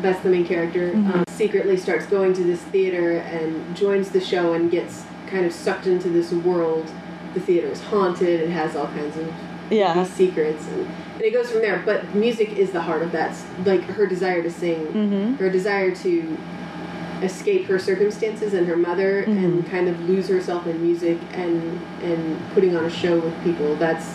that's 0.00 0.22
the 0.22 0.30
main 0.30 0.46
character, 0.46 0.92
um, 0.94 1.24
secretly 1.28 1.76
starts 1.76 2.06
going 2.06 2.32
to 2.34 2.44
this 2.44 2.60
theater 2.62 3.18
and 3.18 3.76
joins 3.76 4.10
the 4.10 4.20
show 4.20 4.54
and 4.54 4.70
gets 4.70 5.04
kind 5.26 5.44
of 5.44 5.52
sucked 5.52 5.86
into 5.86 6.08
this 6.08 6.32
world. 6.32 6.90
The 7.34 7.40
theater 7.40 7.68
is 7.68 7.82
haunted, 7.82 8.40
it 8.40 8.50
has 8.50 8.74
all 8.76 8.86
kinds 8.86 9.16
of 9.16 9.32
Yeah. 9.70 10.04
secrets 10.04 10.66
and, 10.68 10.86
and 11.24 11.32
it 11.32 11.36
goes 11.36 11.50
from 11.50 11.62
there 11.62 11.82
but 11.86 12.14
music 12.14 12.50
is 12.58 12.70
the 12.72 12.80
heart 12.82 13.00
of 13.02 13.10
that 13.12 13.34
like 13.64 13.80
her 13.84 14.06
desire 14.06 14.42
to 14.42 14.50
sing 14.50 14.86
Mhm. 14.88 15.38
her 15.38 15.48
desire 15.48 15.90
to 15.94 16.36
escape 17.22 17.64
her 17.66 17.78
circumstances 17.78 18.52
and 18.52 18.66
her 18.66 18.76
mother 18.76 19.20
and 19.20 19.66
kind 19.70 19.88
of 19.88 19.98
lose 20.08 20.28
herself 20.28 20.66
in 20.66 20.82
music 20.82 21.18
and 21.32 21.80
and 22.02 22.38
putting 22.52 22.76
on 22.76 22.84
a 22.84 22.90
show 22.90 23.18
with 23.18 23.34
people 23.42 23.74
that's 23.76 24.10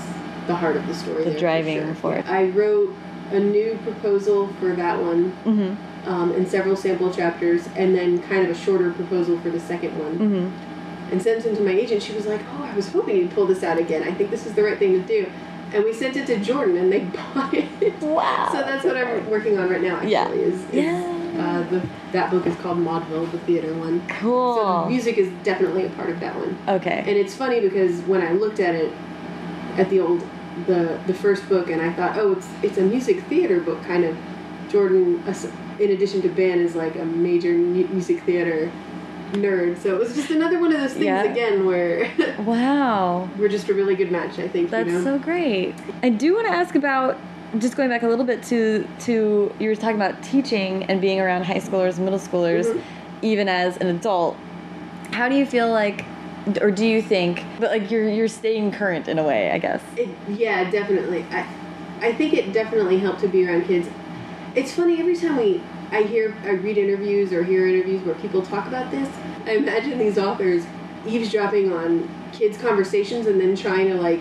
the 0.46 0.56
heart 0.56 0.76
of 0.76 0.86
the 0.88 0.94
story 0.94 1.24
The 1.24 1.32
there 1.32 1.34
for 1.34 1.40
driving 1.40 1.78
sure. 1.80 1.94
force. 1.96 2.26
i 2.28 2.44
wrote 2.50 2.94
a 3.32 3.40
new 3.40 3.80
proposal 3.84 4.48
for 4.60 4.76
that 4.76 5.02
one 5.02 5.34
Mm-hmm. 5.46 6.10
um, 6.10 6.32
in 6.34 6.46
several 6.46 6.76
sample 6.76 7.12
chapters 7.12 7.68
and 7.76 7.96
then 7.96 8.22
kind 8.24 8.44
of 8.46 8.52
a 8.52 8.60
shorter 8.60 8.92
proposal 8.92 9.40
for 9.40 9.50
the 9.50 9.60
second 9.60 9.98
one 9.98 10.14
Mm-hmm. 10.20 11.12
and 11.12 11.20
sent 11.22 11.44
them 11.44 11.56
to 11.56 11.64
my 11.64 11.72
agent. 11.72 12.04
She 12.04 12.14
was 12.14 12.28
like, 12.28 12.42
"Oh, 12.54 12.64
I 12.72 12.76
was 12.76 12.88
hoping 12.92 13.18
you'd 13.18 13.32
pull 13.32 13.48
this 13.48 13.64
out 13.64 13.80
again. 13.80 14.04
I 14.04 14.14
think 14.14 14.30
this 14.30 14.46
is 14.46 14.54
the 14.54 14.62
right 14.62 14.78
thing 14.78 14.94
to 14.94 15.00
do." 15.08 15.26
And 15.74 15.84
we 15.84 15.94
sent 15.94 16.16
it 16.18 16.26
to 16.28 16.38
Jordan, 16.40 16.78
and 16.78 16.92
they 16.92 17.00
bought 17.34 17.54
it. 17.54 18.02
Wow. 18.02 18.50
So 18.52 18.58
that's 18.60 18.84
what 18.84 18.98
I'm 18.98 19.30
working 19.30 19.58
on 19.58 19.70
right 19.70 19.82
now. 19.82 19.96
Actually, 19.98 20.12
Yeah. 20.12 20.30
is, 20.32 20.56
is 20.66 20.74
Yeah. 20.74 21.34
uh, 21.38 21.70
the 21.70 21.82
that 22.12 22.32
book 22.32 22.48
is 22.48 22.56
called 22.56 22.80
Maudeville, 22.80 23.28
the 23.28 23.38
theater 23.40 23.72
one. 23.76 24.02
Cool. 24.08 24.56
So 24.56 24.90
music 24.90 25.18
is 25.20 25.30
definitely 25.44 25.86
a 25.86 25.90
part 25.92 26.10
of 26.10 26.20
that 26.22 26.36
one. 26.36 26.58
okay. 26.68 27.00
And 27.06 27.10
it's 27.18 27.36
funny 27.36 27.60
because 27.60 28.02
when 28.02 28.22
I 28.22 28.32
looked 28.32 28.60
at 28.60 28.74
it, 28.74 28.92
at 29.78 29.90
the 29.92 30.00
old, 30.00 30.24
the 30.66 31.00
the 31.06 31.14
first 31.14 31.48
book, 31.48 31.70
and 31.70 31.82
I 31.82 31.94
thought, 31.94 32.18
oh, 32.18 32.32
it's 32.34 32.48
it's 32.64 32.78
a 32.80 32.84
music 32.84 33.22
theater 33.26 33.60
book, 33.60 33.82
kind 33.84 34.04
of. 34.06 34.18
Jordan, 34.70 35.24
in 35.80 35.90
addition 35.90 36.22
to 36.22 36.30
Ben, 36.30 36.60
is 36.60 36.76
like 36.76 36.96
a 36.96 37.04
major 37.04 37.54
music 37.54 38.22
theater 38.24 38.72
nerd. 39.34 39.78
So 39.82 39.96
it 39.96 40.00
was 40.00 40.16
just 40.16 40.30
another 40.32 40.60
one 40.60 40.74
of 40.74 40.80
those 40.80 40.94
things 40.94 41.06
Yeah. 41.06 41.24
again 41.24 41.66
where 41.66 42.12
wow. 42.40 43.30
we're 43.38 43.50
just 43.50 43.70
a 43.70 43.74
really 43.74 43.96
good 43.96 44.12
match. 44.12 44.40
I 44.40 44.48
think. 44.48 44.70
That's 44.70 44.88
you 44.88 44.94
know? 45.00 45.04
so 45.04 45.20
great. 45.20 45.76
I 46.04 46.10
do 46.10 46.34
want 46.36 46.48
to 46.48 46.54
ask 46.54 46.76
about 46.76 47.18
just 47.58 47.76
going 47.76 47.90
back 47.90 48.04
a 48.04 48.08
little 48.08 48.26
bit 48.26 48.44
to 48.44 48.88
to 49.00 49.54
you 49.60 49.70
were 49.70 49.76
talking 49.76 49.96
about 49.96 50.22
teaching 50.24 50.84
and 50.84 51.02
being 51.02 51.20
around 51.20 51.44
high 51.46 51.60
schoolers 51.60 51.96
and 51.96 52.06
middle 52.06 52.20
schoolers, 52.20 52.66
Mm-hmm. 52.66 52.80
even 53.26 53.48
as 53.50 53.78
an 53.78 53.88
adult. 53.88 54.38
How 55.12 55.28
do 55.28 55.36
you 55.36 55.46
feel 55.46 55.72
like, 55.72 56.06
or 56.62 56.70
do 56.72 56.86
you 56.86 57.02
think, 57.02 57.44
but 57.60 57.72
like 57.72 57.90
you're 57.90 58.08
you're 58.08 58.28
staying 58.28 58.72
current 58.72 59.08
in 59.08 59.18
a 59.20 59.24
way? 59.24 59.52
I 59.52 59.58
guess. 59.58 59.82
It, 59.98 60.10
yeah, 60.28 60.70
definitely. 60.70 61.26
I, 61.32 61.48
I 62.02 62.14
think 62.14 62.34
it 62.34 62.54
definitely 62.54 63.00
helped 63.00 63.20
to 63.22 63.28
be 63.28 63.48
around 63.48 63.66
kids. 63.66 63.88
It's 64.56 64.74
funny 64.74 65.00
every 65.00 65.16
time 65.16 65.38
we, 65.38 65.62
I 65.92 66.04
hear, 66.04 66.36
I 66.44 66.52
read 66.52 66.78
interviews 66.78 67.32
or 67.32 67.44
hear 67.44 67.68
interviews 67.68 68.04
where 68.04 68.16
people 68.16 68.42
talk 68.42 68.68
about 68.68 68.92
this. 68.92 69.08
I 69.46 69.52
imagine 69.52 69.98
these 69.98 70.18
authors 70.18 70.66
eavesdropping 71.06 71.72
on 71.72 72.10
kids' 72.34 72.58
conversations 72.58 73.28
and 73.28 73.40
then 73.40 73.56
trying 73.56 73.88
to 73.88 73.96
like 73.96 74.20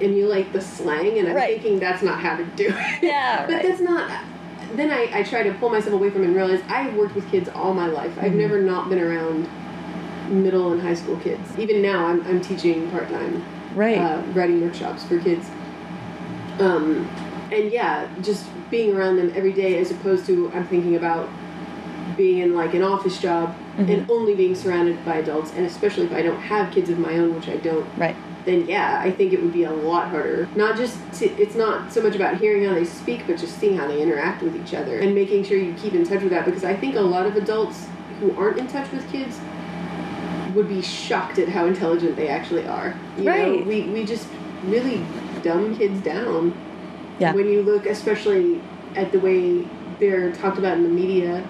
emulate 0.00 0.52
the 0.52 0.60
slang, 0.60 1.18
and 1.18 1.28
I'm 1.28 1.34
Right. 1.36 1.60
thinking 1.60 1.78
that's 1.78 2.02
not 2.02 2.20
how 2.20 2.36
to 2.36 2.44
do 2.44 2.66
it. 2.68 3.02
Yeah, 3.02 3.46
but 3.46 3.52
right. 3.54 3.62
that's 3.62 3.80
not. 3.80 4.10
Then 4.74 4.90
I, 4.90 5.20
I 5.20 5.22
try 5.22 5.44
to 5.44 5.52
pull 5.54 5.70
myself 5.70 5.92
away 5.94 6.10
from 6.10 6.22
it 6.22 6.26
and 6.26 6.34
realize 6.36 6.60
I've 6.68 6.94
worked 6.94 7.14
with 7.14 7.30
kids 7.30 7.48
all 7.50 7.74
my 7.74 7.86
life. 7.86 8.10
Mm-hmm. 8.12 8.24
I've 8.24 8.34
never 8.34 8.60
not 8.60 8.88
been 8.88 8.98
around 8.98 9.48
middle 10.42 10.72
and 10.72 10.80
high 10.82 10.94
school 10.94 11.16
kids. 11.18 11.56
Even 11.58 11.80
now, 11.80 12.06
I'm, 12.06 12.26
I'm 12.26 12.40
teaching 12.40 12.90
part 12.90 13.08
time 13.08 13.44
Right. 13.74 13.98
uh, 13.98 14.22
writing 14.32 14.60
workshops 14.62 15.04
for 15.04 15.18
kids. 15.20 15.46
Um, 16.58 17.08
and 17.54 17.72
yeah, 17.72 18.08
just 18.22 18.46
being 18.70 18.94
around 18.94 19.16
them 19.16 19.32
every 19.34 19.52
day 19.52 19.78
as 19.78 19.90
opposed 19.90 20.26
to 20.26 20.50
I'm 20.54 20.66
thinking 20.66 20.96
about 20.96 21.28
being 22.16 22.38
in 22.38 22.54
like 22.54 22.74
an 22.74 22.82
office 22.82 23.20
job 23.20 23.54
mm-hmm. 23.76 23.90
and 23.90 24.10
only 24.10 24.34
being 24.34 24.54
surrounded 24.54 25.04
by 25.04 25.16
adults, 25.16 25.52
and 25.52 25.66
especially 25.66 26.04
if 26.06 26.12
I 26.12 26.22
don't 26.22 26.40
have 26.40 26.72
kids 26.72 26.90
of 26.90 26.98
my 26.98 27.14
own, 27.18 27.34
which 27.34 27.48
I 27.48 27.56
don't, 27.56 27.86
right. 27.96 28.16
then 28.44 28.66
yeah, 28.66 29.00
I 29.02 29.10
think 29.10 29.32
it 29.32 29.42
would 29.42 29.52
be 29.52 29.64
a 29.64 29.72
lot 29.72 30.10
harder. 30.10 30.48
Not 30.54 30.76
just 30.76 30.98
to, 31.14 31.26
it's 31.40 31.54
not 31.54 31.92
so 31.92 32.02
much 32.02 32.14
about 32.14 32.36
hearing 32.38 32.64
how 32.64 32.74
they 32.74 32.84
speak, 32.84 33.26
but 33.26 33.38
just 33.38 33.58
seeing 33.58 33.76
how 33.76 33.86
they 33.88 34.00
interact 34.00 34.42
with 34.42 34.54
each 34.56 34.74
other 34.74 34.98
and 34.98 35.14
making 35.14 35.44
sure 35.44 35.58
you 35.58 35.74
keep 35.74 35.94
in 35.94 36.04
touch 36.06 36.22
with 36.22 36.30
that 36.30 36.44
because 36.44 36.64
I 36.64 36.76
think 36.76 36.96
a 36.96 37.00
lot 37.00 37.26
of 37.26 37.36
adults 37.36 37.86
who 38.20 38.36
aren't 38.36 38.58
in 38.58 38.68
touch 38.68 38.90
with 38.92 39.10
kids 39.10 39.40
would 40.54 40.68
be 40.68 40.80
shocked 40.80 41.38
at 41.38 41.48
how 41.48 41.66
intelligent 41.66 42.14
they 42.16 42.28
actually 42.28 42.66
are. 42.66 42.94
You 43.18 43.24
know, 43.24 43.32
Right. 43.32 43.66
we 43.66 43.82
we 43.82 44.04
just 44.04 44.28
really 44.64 45.04
dumb 45.42 45.76
kids 45.76 46.00
down. 46.00 46.54
Yeah. 47.18 47.32
When 47.34 47.48
you 47.48 47.62
look 47.62 47.86
especially 47.86 48.60
at 48.96 49.12
the 49.12 49.20
way 49.20 49.66
they're 50.00 50.32
talked 50.32 50.58
about 50.58 50.76
in 50.76 50.82
the 50.82 50.88
media, 50.88 51.46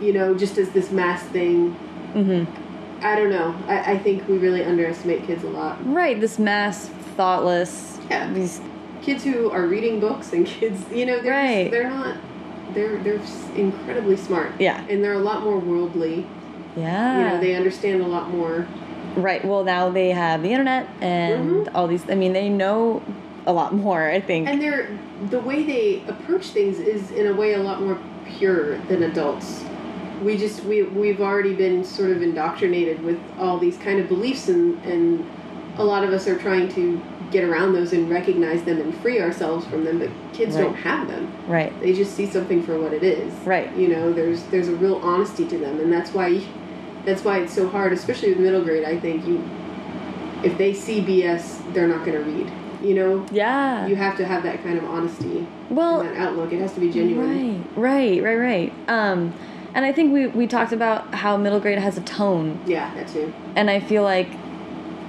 you 0.00 0.12
know, 0.12 0.34
just 0.34 0.58
as 0.58 0.70
this 0.70 0.90
mass 0.90 1.22
thing. 1.24 1.74
Mm-hmm. 2.14 3.04
I 3.04 3.14
don't 3.16 3.30
know. 3.30 3.54
I, 3.66 3.92
I 3.92 3.98
think 3.98 4.26
we 4.28 4.38
really 4.38 4.64
underestimate 4.64 5.24
kids 5.26 5.44
a 5.44 5.48
lot. 5.48 5.78
Right, 5.86 6.18
this 6.20 6.38
mass, 6.38 6.88
thoughtless. 7.16 7.98
Yeah. 8.10 8.32
These. 8.32 8.60
Kids 9.02 9.22
who 9.22 9.50
are 9.50 9.66
reading 9.66 10.00
books 10.00 10.32
and 10.32 10.46
kids, 10.46 10.82
you 10.90 11.06
know, 11.06 11.20
they're 11.20 11.32
Right. 11.32 11.64
just, 11.64 11.70
they're 11.70 11.90
not. 11.90 12.16
They're 12.74 12.96
they're 13.02 13.20
incredibly 13.54 14.16
smart. 14.16 14.52
Yeah. 14.58 14.84
And 14.88 15.04
they're 15.04 15.12
a 15.12 15.18
lot 15.20 15.42
more 15.44 15.58
worldly. 15.58 16.26
Yeah. 16.76 17.18
You 17.18 17.24
know, 17.28 17.40
they 17.40 17.54
understand 17.54 18.02
a 18.02 18.06
lot 18.06 18.30
more. 18.30 18.66
Right. 19.14 19.44
Well, 19.44 19.62
now 19.64 19.90
they 19.90 20.10
have 20.10 20.42
the 20.42 20.50
internet 20.50 20.88
and 21.00 21.66
Mhm. 21.66 21.70
all 21.74 21.86
these. 21.86 22.08
I 22.10 22.14
mean, 22.16 22.32
they 22.32 22.48
know 22.48 23.02
a 23.46 23.52
lot 23.52 23.74
more. 23.74 24.08
I 24.08 24.20
think. 24.20 24.48
And 24.48 24.60
they're 24.60 24.88
the 25.30 25.40
way 25.40 25.62
they 25.62 26.02
approach 26.08 26.46
things 26.48 26.78
is 26.78 27.10
in 27.12 27.26
a 27.26 27.34
way 27.34 27.54
a 27.54 27.62
lot 27.62 27.80
more 27.82 27.98
pure 28.38 28.78
than 28.82 29.02
adults. 29.04 29.62
We 30.22 30.36
just 30.36 30.64
we 30.64 30.82
we've 30.82 31.20
already 31.20 31.54
been 31.54 31.84
sort 31.84 32.10
of 32.10 32.22
indoctrinated 32.22 33.02
with 33.02 33.18
all 33.38 33.58
these 33.58 33.76
kind 33.78 34.00
of 34.00 34.08
beliefs 34.08 34.48
and 34.48 34.82
and 34.84 35.28
a 35.78 35.84
lot 35.84 36.04
of 36.04 36.12
us 36.12 36.26
are 36.26 36.38
trying 36.38 36.68
to 36.70 37.00
get 37.30 37.44
around 37.44 37.72
those 37.74 37.92
and 37.92 38.08
recognize 38.08 38.62
them 38.62 38.80
and 38.80 38.96
free 38.98 39.20
ourselves 39.20 39.66
from 39.66 39.84
them, 39.84 39.98
but 39.98 40.08
kids 40.32 40.54
Right. 40.54 40.62
don't 40.62 40.74
have 40.76 41.08
them. 41.08 41.30
right. 41.48 41.72
They 41.80 41.92
just 41.92 42.14
see 42.14 42.24
something 42.24 42.62
for 42.62 42.78
what 42.80 42.92
it 42.94 43.02
is. 43.02 43.32
Right. 43.44 43.74
You 43.76 43.88
know, 43.88 44.12
there's 44.12 44.42
there's 44.44 44.68
a 44.68 44.76
real 44.76 44.96
honesty 44.96 45.46
to 45.48 45.58
them 45.58 45.80
and 45.80 45.92
that's 45.92 46.14
why 46.14 46.40
that's 47.04 47.22
why 47.24 47.38
it's 47.40 47.52
so 47.52 47.68
hard, 47.68 47.92
especially 47.92 48.30
with 48.30 48.38
middle 48.40 48.64
grade, 48.64 48.84
I 48.84 48.98
think 48.98 49.26
you 49.26 49.42
if 50.42 50.56
they 50.58 50.72
see 50.72 51.00
BS, 51.00 51.72
they're 51.74 51.88
not 51.88 52.04
going 52.04 52.22
to 52.22 52.30
read. 52.30 52.50
You 52.82 52.94
know, 52.94 53.26
Yeah. 53.32 53.86
you 53.86 53.96
have 53.96 54.16
to 54.18 54.24
have 54.26 54.42
that 54.42 54.62
kind 54.62 54.76
of 54.78 54.84
honesty 54.84 55.46
well. 55.70 56.02
that 56.02 56.16
outlook. 56.16 56.52
It 56.52 56.60
has 56.60 56.72
to 56.74 56.80
be 56.80 56.90
genuine. 56.92 57.64
Right. 57.76 58.22
Right. 58.22 58.22
Right. 58.22 58.36
Right. 58.38 58.72
Um, 58.88 59.32
and 59.74 59.84
I 59.84 59.92
think 59.92 60.12
we 60.12 60.26
we 60.28 60.46
talked 60.46 60.72
about 60.72 61.14
how 61.14 61.36
middle 61.36 61.60
grade 61.60 61.78
has 61.78 61.98
a 61.98 62.00
tone, 62.02 62.58
Yeah, 62.66 62.92
that 62.94 63.08
too. 63.08 63.32
and 63.56 63.68
I 63.70 63.80
feel 63.80 64.02
like 64.02 64.28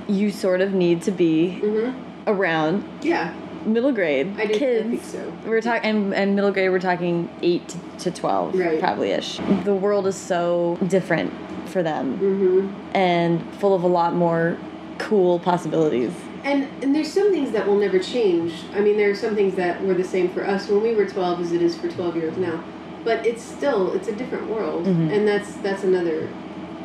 you 0.08 0.32
sort 0.32 0.62
of 0.62 0.74
need 0.74 1.02
to 1.04 1.12
be 1.12 1.60
hmm 1.60 1.90
around 2.28 2.84
Yeah, 3.02 3.34
middle 3.66 3.94
grade 3.94 4.34
I 4.38 4.46
did. 4.48 4.58
kids. 4.60 4.86
I 4.86 4.90
think 4.90 5.04
so. 5.04 5.34
We're 5.46 5.62
talking, 5.62 5.90
and, 5.90 6.14
and 6.14 6.36
middle 6.36 6.52
grade, 6.52 6.70
we're 6.72 6.80
talking 6.80 7.30
8 7.42 7.76
to- 8.00 8.12
12, 8.12 8.56
Right. 8.60 8.80
probably 8.82 9.12
ish. 9.12 9.40
The 9.64 9.74
world 9.74 10.06
is 10.08 10.16
so 10.18 10.78
different 10.88 11.32
for 11.68 11.82
them 11.84 12.18
hmm 12.18 12.68
and 12.94 13.42
full 13.60 13.74
of 13.74 13.84
a 13.84 13.88
lot 13.88 14.14
more 14.16 14.58
cool 14.98 15.40
possibilities. 15.40 16.12
And 16.48 16.68
and 16.82 16.96
there's 16.96 17.12
some 17.12 17.32
things 17.32 17.52
that 17.52 17.68
will 17.68 17.78
never 17.78 18.00
change. 18.00 18.54
I 18.74 18.80
mean, 18.80 18.96
there 18.98 19.10
are 19.12 19.16
some 19.16 19.36
things 19.36 19.56
that 19.56 19.84
were 19.84 19.94
the 19.94 20.04
same 20.04 20.30
for 20.30 20.46
us 20.48 20.70
when 20.70 20.82
we 20.82 20.96
were 20.96 21.06
12 21.06 21.42
as 21.42 21.52
it 21.52 21.62
is 21.62 21.76
for 21.78 21.90
12 21.90 22.16
years 22.16 22.38
now. 22.38 22.64
But 23.04 23.26
it's 23.26 23.42
still 23.44 23.92
it's 23.94 24.08
a 24.08 24.16
different 24.16 24.48
world, 24.50 24.86
Mhm. 24.86 25.12
and 25.14 25.28
that's 25.28 25.52
that's 25.58 25.84
another. 25.84 26.28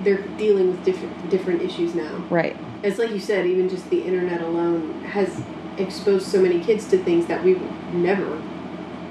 They're 0.04 0.24
dealing 0.36 0.66
with 0.72 0.84
different 0.84 1.30
different 1.30 1.62
issues 1.62 1.94
now. 1.94 2.10
Right. 2.28 2.56
It's 2.82 2.98
like 2.98 3.12
you 3.12 3.20
said, 3.20 3.46
even 3.46 3.68
just 3.68 3.88
the 3.90 4.00
internet 4.00 4.40
alone 4.42 4.94
has 5.16 5.28
exposed 5.78 6.26
so 6.26 6.40
many 6.42 6.58
kids 6.58 6.86
to 6.88 6.98
things 6.98 7.26
that 7.26 7.44
we 7.44 7.54
would 7.54 7.94
never 7.94 8.36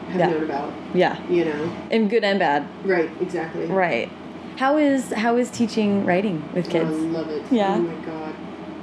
have 0.10 0.20
Yeah. 0.20 0.28
known 0.32 0.44
about. 0.44 0.72
Yeah. 0.94 1.16
You 1.30 1.46
know, 1.46 1.62
And 1.90 2.10
good 2.10 2.24
and 2.26 2.38
bad. 2.40 2.66
right? 2.86 3.10
Exactly. 3.22 3.66
Right. 3.68 4.10
How 4.58 4.78
is 4.78 5.14
how 5.14 5.38
is 5.38 5.50
teaching 5.50 6.06
writing 6.06 6.44
with 6.54 6.70
kids? 6.70 6.90
I 6.92 6.94
love 7.18 7.30
it. 7.30 7.44
Yeah. 7.50 7.76
Oh 7.78 7.82
my 7.82 7.94
god. 8.06 8.34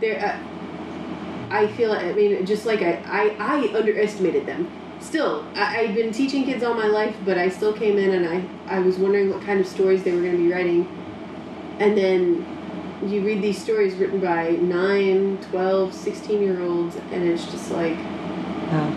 There. 0.01 0.19
Uh, 0.19 0.48
I 1.51 1.67
feel. 1.69 1.93
I 1.93 2.13
mean, 2.13 2.45
just 2.47 2.67
like 2.67 2.83
I, 2.83 3.03
I, 3.07 3.37
I 3.39 3.77
underestimated 3.77 4.47
them. 4.47 4.71
Still, 5.01 5.45
I, 5.55 5.81
I've 5.81 5.95
been 5.95 6.13
teaching 6.13 6.45
kids 6.45 6.63
all 6.65 6.75
my 6.75 6.87
life, 6.87 7.17
but 7.25 7.39
I 7.39 7.49
still 7.49 7.73
came 7.73 7.99
in 7.99 8.11
and 8.15 8.27
I, 8.29 8.77
I 8.77 8.81
was 8.81 8.97
wondering 8.99 9.31
what 9.31 9.43
kind 9.43 9.61
of 9.61 9.67
stories 9.67 10.03
they 10.03 10.13
were 10.13 10.21
going 10.21 10.37
to 10.37 10.43
be 10.43 10.53
writing. 10.53 10.87
And 11.79 11.97
then 11.97 12.45
you 13.07 13.25
read 13.25 13.41
these 13.41 13.63
stories 13.63 13.95
written 13.95 14.19
by 14.21 14.51
9, 14.51 15.39
12, 15.51 15.95
16 15.95 16.43
year 16.43 16.61
olds, 16.63 16.97
and 17.13 17.25
it's 17.25 17.45
just 17.45 17.71
like. 17.71 17.97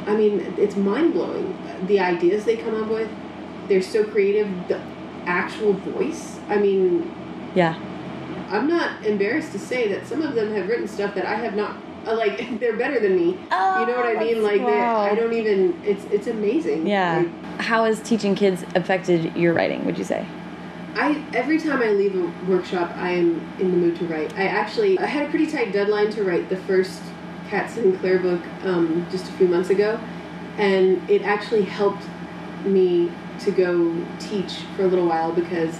I 0.07 0.15
mean, 0.15 0.53
it's 0.57 0.75
mind 0.75 1.13
blowing. 1.13 1.57
The 1.87 1.99
ideas 1.99 2.43
they 2.43 2.57
come 2.57 2.75
up 2.83 2.89
with, 2.89 3.09
they're 3.67 3.81
so 3.81 4.03
creative. 4.03 4.49
The 4.67 4.81
actual 5.25 5.73
voice. 5.73 6.39
I 6.49 6.57
mean, 6.57 7.13
Yeah. 7.55 7.75
I'm 8.49 8.67
not 8.67 9.05
embarrassed 9.05 9.53
to 9.53 9.59
say 9.59 9.87
that 9.93 10.05
some 10.07 10.21
of 10.21 10.35
them 10.35 10.53
have 10.53 10.67
written 10.67 10.87
stuff 10.87 11.15
that 11.15 11.25
I 11.25 11.35
have 11.35 11.55
not. 11.55 11.77
Uh, 12.05 12.15
like 12.15 12.59
they're 12.59 12.77
better 12.77 12.99
than 12.99 13.15
me. 13.15 13.37
Oh, 13.51 13.79
you 13.79 13.85
know 13.87 13.95
what 13.95 14.17
I 14.17 14.19
mean? 14.19 14.43
Like 14.43 14.61
wow. 14.61 15.01
I 15.01 15.15
don't 15.15 15.33
even. 15.33 15.79
It's 15.83 16.03
it's 16.05 16.27
amazing. 16.27 16.87
Yeah. 16.87 17.19
Like, 17.19 17.61
How 17.61 17.85
has 17.85 18.01
teaching 18.01 18.35
kids 18.35 18.63
affected 18.75 19.35
your 19.35 19.53
writing, 19.53 19.85
would 19.85 19.97
you 19.97 20.03
say? 20.03 20.25
I 20.95 21.23
every 21.33 21.59
time 21.59 21.81
I 21.81 21.89
leave 21.91 22.15
a 22.15 22.49
workshop, 22.49 22.91
I 22.95 23.11
am 23.11 23.39
in 23.59 23.71
the 23.71 23.77
mood 23.77 23.95
to 23.97 24.05
write. 24.07 24.37
I 24.37 24.47
actually 24.47 24.99
I 24.99 25.05
had 25.05 25.27
a 25.27 25.29
pretty 25.29 25.47
tight 25.47 25.71
deadline 25.71 26.11
to 26.11 26.23
write 26.23 26.49
the 26.49 26.57
first 26.57 27.01
Kat 27.49 27.69
Sinclair 27.69 28.19
book 28.19 28.41
um, 28.63 29.05
just 29.11 29.29
a 29.29 29.31
few 29.33 29.47
months 29.47 29.69
ago, 29.69 29.99
and 30.57 31.09
it 31.09 31.21
actually 31.21 31.63
helped 31.63 32.03
me 32.65 33.11
to 33.39 33.51
go 33.51 34.05
teach 34.19 34.53
for 34.75 34.83
a 34.83 34.87
little 34.87 35.07
while 35.07 35.31
because 35.31 35.79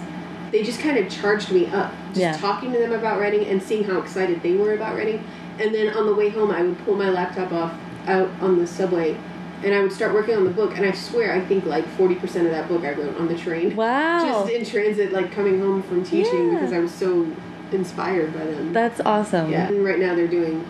they 0.52 0.64
just 0.64 0.80
kind 0.80 0.98
of 0.98 1.10
charged 1.10 1.52
me 1.52 1.68
up. 1.68 1.94
Just 2.10 2.20
Yeah. 2.20 2.38
talking 2.38 2.72
to 2.74 2.80
them 2.80 2.92
about 2.92 3.20
writing 3.20 3.46
and 3.46 3.62
seeing 3.62 3.84
how 3.84 4.00
excited 4.00 4.42
they 4.44 4.54
were 4.54 4.74
about 4.74 4.96
writing, 4.96 5.24
and 5.62 5.74
then 5.74 5.96
on 5.96 6.06
the 6.08 6.14
way 6.14 6.30
home, 6.30 6.52
I 6.52 6.62
would 6.64 6.78
pull 6.86 6.96
my 6.96 7.10
laptop 7.10 7.52
off 7.52 7.74
out 8.08 8.30
on 8.42 8.58
the 8.58 8.68
subway. 8.68 9.18
And 9.64 9.76
I 9.76 9.82
would 9.82 9.92
start 9.92 10.14
working 10.16 10.36
on 10.36 10.44
the 10.44 10.50
book, 10.50 10.76
and 10.76 10.84
I 10.84 10.92
swear, 10.92 11.34
I 11.34 11.40
think 11.40 11.66
like 11.66 11.86
40% 11.96 12.22
of 12.46 12.52
that 12.52 12.68
book 12.68 12.84
I 12.84 12.94
wrote 12.94 13.16
on 13.20 13.28
the 13.28 13.38
train 13.38 13.76
Wow. 13.76 14.26
just 14.26 14.52
in 14.52 14.66
transit, 14.66 15.12
like 15.12 15.32
coming 15.32 15.60
home 15.60 15.84
from 15.84 16.04
teaching 16.04 16.48
Yeah. 16.48 16.54
because 16.56 16.74
I 16.74 16.80
was 16.80 16.92
so 16.92 17.28
inspired 17.72 18.34
by 18.34 18.44
them. 18.44 18.74
That's 18.74 19.00
awesome. 19.02 19.52
yeah. 19.52 19.68
And 19.68 19.86
right 19.86 20.00
now 20.00 20.16
they're 20.16 20.28
doing 20.28 20.66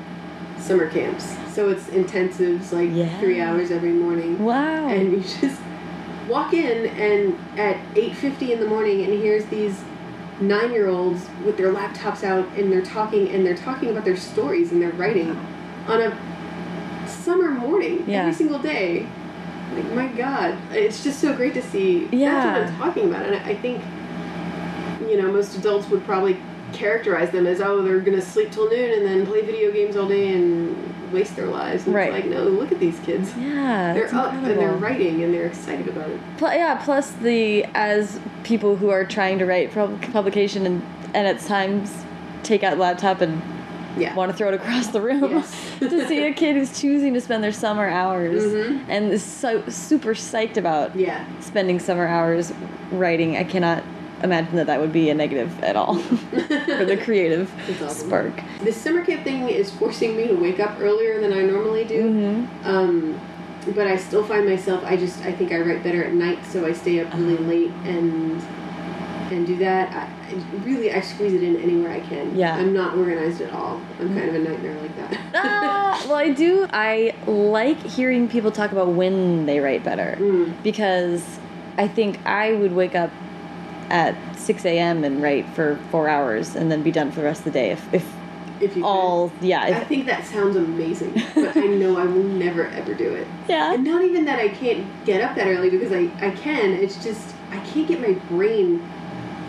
summer 0.59 0.89
camps, 0.89 1.25
so 1.53 1.69
it's 1.69 1.85
intensives, 1.85 2.73
like 2.73 2.89
Yeah. 2.93 3.17
three 3.21 3.39
hours 3.39 3.71
every 3.71 3.93
morning, 3.93 4.43
Wow. 4.43 4.89
and 4.89 5.13
you 5.13 5.21
just 5.21 5.61
walk 6.27 6.53
in 6.53 6.87
and 6.87 7.37
at 7.57 7.77
8:50 7.95 8.51
in 8.51 8.59
the 8.59 8.67
morning, 8.67 9.05
and 9.05 9.13
here's 9.13 9.45
these 9.45 9.79
nine-year-olds 10.41 11.25
with 11.45 11.57
their 11.57 11.71
laptops 11.73 12.23
out, 12.23 12.47
and 12.57 12.71
they're 12.71 12.81
talking, 12.81 13.29
and 13.29 13.45
they're 13.45 13.55
talking 13.55 13.89
about 13.89 14.05
their 14.05 14.17
stories 14.17 14.71
and 14.71 14.81
their 14.81 14.91
writing 14.91 15.29
on 15.87 16.01
a 16.01 17.07
summer 17.07 17.51
morning 17.51 18.03
Yeah. 18.07 18.21
every 18.21 18.33
single 18.33 18.59
day. 18.59 19.07
Like 19.75 19.91
my 19.93 20.07
God, 20.07 20.57
it's 20.71 21.03
just 21.03 21.19
so 21.21 21.33
great 21.33 21.53
to 21.53 21.61
see. 21.61 22.07
Yeah. 22.11 22.59
That's 22.59 22.71
what 22.71 22.81
I'm 22.81 22.93
talking 22.93 23.09
about, 23.09 23.25
and 23.25 23.35
I 23.35 23.51
I 23.51 23.55
think 23.55 23.81
you 25.09 25.21
know 25.21 25.31
most 25.31 25.55
adults 25.57 25.89
would 25.89 26.03
probably 26.05 26.37
characterize 26.73 27.31
them 27.31 27.45
as 27.47 27.59
oh 27.61 27.81
they're 27.81 27.99
gonna 27.99 28.21
sleep 28.21 28.51
till 28.51 28.69
noon 28.69 28.91
and 28.93 29.05
then 29.05 29.25
play 29.25 29.41
video 29.41 29.71
games 29.71 29.95
all 29.97 30.07
day 30.07 30.33
and 30.33 30.75
waste 31.11 31.35
their 31.35 31.47
lives. 31.47 31.85
And 31.85 31.95
Right. 31.95 32.13
It's 32.13 32.25
like 32.25 32.33
no, 32.33 32.43
look 32.43 32.71
at 32.71 32.79
these 32.79 32.99
kids. 32.99 33.31
yeah. 33.37 33.93
They're 33.93 34.13
up 34.15 34.33
and 34.33 34.45
they're 34.45 34.71
writing 34.73 35.23
and 35.23 35.33
they're 35.33 35.47
excited 35.47 35.87
about 35.87 36.09
it. 36.09 36.19
Pl- 36.37 36.53
yeah, 36.53 36.75
plus 36.83 37.11
the 37.11 37.65
as 37.75 38.19
people 38.43 38.75
who 38.75 38.89
are 38.89 39.05
trying 39.05 39.39
to 39.39 39.45
write 39.45 39.71
pub- 39.73 40.01
publication 40.13 40.65
and 40.65 40.81
and 41.13 41.27
at 41.27 41.39
times 41.41 41.91
take 42.43 42.63
out 42.63 42.77
laptop 42.77 43.19
and 43.21 43.41
Yeah. 43.97 44.15
want 44.15 44.31
to 44.31 44.37
throw 44.37 44.47
it 44.47 44.53
across 44.53 44.87
the 44.87 45.01
room 45.01 45.29
Yes. 45.31 45.55
to 45.79 46.07
see 46.07 46.25
a 46.25 46.33
kid 46.33 46.55
who's 46.55 46.79
choosing 46.79 47.13
to 47.13 47.19
spend 47.21 47.43
their 47.43 47.51
summer 47.51 47.87
hours 47.89 48.43
Mhm. 48.43 48.79
and 48.87 49.11
is 49.11 49.21
so 49.21 49.61
super 49.67 50.13
psyched 50.13 50.55
about 50.55 50.95
Yeah. 50.95 51.25
spending 51.41 51.77
summer 51.79 52.07
hours 52.07 52.53
writing. 52.93 53.35
I 53.35 53.43
cannot 53.43 53.83
imagine 54.23 54.55
that 54.55 54.67
that 54.67 54.79
would 54.79 54.91
be 54.93 55.09
a 55.09 55.13
negative 55.13 55.63
at 55.63 55.75
all 55.75 55.95
for 55.99 56.85
the 56.85 56.99
creative 57.03 57.51
awesome. 57.83 58.07
spark. 58.07 58.33
This 58.61 58.77
summer 58.77 59.03
camp 59.05 59.23
thing 59.23 59.47
is 59.49 59.71
forcing 59.71 60.15
me 60.15 60.27
to 60.27 60.35
wake 60.35 60.59
up 60.59 60.79
earlier 60.79 61.19
than 61.21 61.33
I 61.33 61.41
normally 61.41 61.83
do. 61.85 62.03
Mhm. 62.03 62.65
Um, 62.65 63.19
but 63.75 63.85
I 63.87 63.95
still 63.95 64.23
find 64.23 64.47
myself. 64.47 64.83
I 64.85 64.97
just 64.97 65.23
I 65.23 65.31
think 65.31 65.51
I 65.51 65.59
write 65.61 65.83
better 65.83 66.03
at 66.03 66.13
night, 66.13 66.39
so 66.45 66.65
I 66.65 66.73
stay 66.73 66.99
up 66.99 67.13
really 67.13 67.35
Uh-huh. 67.35 67.43
late 67.47 67.71
and 67.85 68.41
and 69.31 69.47
do 69.47 69.55
that. 69.57 69.93
I, 69.95 70.33
I 70.33 70.33
really 70.65 70.91
I 70.93 70.99
squeeze 71.01 71.33
it 71.33 71.43
in 71.43 71.55
anywhere 71.61 71.91
I 71.91 71.99
can. 72.01 72.35
Yeah. 72.35 72.55
I'm 72.55 72.73
not 72.73 72.97
organized 72.97 73.39
at 73.41 73.53
all. 73.53 73.79
I'm 73.99 74.13
kind 74.15 74.29
of 74.29 74.35
a 74.35 74.39
nightmare 74.39 74.77
like 74.81 74.95
that. 74.97 75.19
Ah, 75.33 76.03
well, 76.07 76.15
I 76.17 76.29
do. 76.31 76.67
I 76.71 77.13
like 77.27 77.77
hearing 77.83 78.27
people 78.27 78.51
talk 78.51 78.71
about 78.71 78.89
when 78.89 79.45
they 79.45 79.59
write 79.59 79.83
better 79.83 80.17
Mm. 80.19 80.53
because 80.63 81.23
I 81.77 81.87
think 81.87 82.19
I 82.25 82.53
would 82.53 82.73
wake 82.73 82.95
up 82.95 83.11
at 83.91 84.15
6 84.39 84.65
a.m. 84.65 85.03
and 85.03 85.21
write 85.21 85.47
for 85.49 85.77
four 85.91 86.07
hours 86.07 86.55
and 86.55 86.71
then 86.71 86.81
be 86.81 86.91
done 86.91 87.11
for 87.11 87.19
the 87.19 87.25
rest 87.25 87.39
of 87.41 87.45
the 87.45 87.51
day. 87.51 87.71
If, 87.71 87.93
if 87.93 88.13
if 88.61 88.77
you 88.77 88.85
all, 88.85 89.31
yeah, 89.41 89.65
can. 89.67 89.73
I 89.73 89.83
think 89.85 90.05
that 90.05 90.23
sounds 90.23 90.55
amazing, 90.55 91.13
but 91.33 91.57
I 91.57 91.61
know 91.65 91.97
I 91.97 92.05
will 92.05 92.23
never 92.23 92.67
ever 92.67 92.93
do 92.93 93.11
it. 93.15 93.27
yeah, 93.49 93.73
And 93.73 93.83
not 93.83 94.03
even 94.03 94.23
that 94.25 94.37
I 94.37 94.49
can't 94.49 94.85
get 95.03 95.19
up 95.19 95.35
that 95.35 95.47
early 95.47 95.71
because 95.71 95.91
I, 95.91 96.09
I 96.25 96.29
can. 96.29 96.71
It's 96.73 97.03
just 97.03 97.33
I 97.51 97.57
can't 97.61 97.87
get 97.87 97.99
my 97.99 98.13
brain 98.29 98.87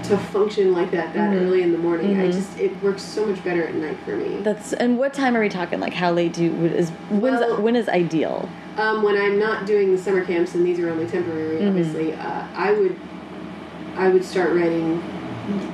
to 0.05 0.17
function 0.17 0.73
like 0.73 0.91
that 0.93 1.13
that 1.13 1.31
Mhm. 1.31 1.43
early 1.43 1.63
in 1.63 1.73
the 1.73 1.79
morning. 1.79 2.19
I 2.19 2.25
Mhm. 2.29 2.33
just 2.33 2.59
it 2.59 2.83
works 2.83 3.03
so 3.03 3.27
much 3.27 3.45
better 3.45 3.63
at 3.65 3.75
night 3.75 3.99
for 4.07 4.17
me. 4.17 4.39
That's 4.43 4.73
and 4.73 4.99
what 4.99 5.13
time 5.13 5.37
are 5.37 5.41
we 5.41 5.51
talking? 5.51 5.79
Like 5.79 5.93
how 5.95 6.11
late 6.11 6.33
do 6.33 6.45
you, 6.45 6.53
is 6.65 6.89
when's 7.11 7.41
Well- 7.41 7.61
when 7.61 7.77
is 7.77 7.89
ideal? 7.91 8.49
Um, 8.79 9.03
when 9.03 9.17
I'm 9.21 9.39
not 9.39 9.67
doing 9.67 9.95
the 9.95 10.01
summer 10.01 10.25
camps 10.25 10.55
and 10.55 10.65
these 10.65 10.79
are 10.81 10.89
only 10.89 11.05
temporary, 11.07 11.61
Mhm. 11.61 11.69
obviously, 11.69 12.15
uh, 12.15 12.45
I 12.57 12.73
would 12.73 12.97
I 13.97 14.09
would 14.09 14.25
start 14.25 14.55
writing. 14.55 15.03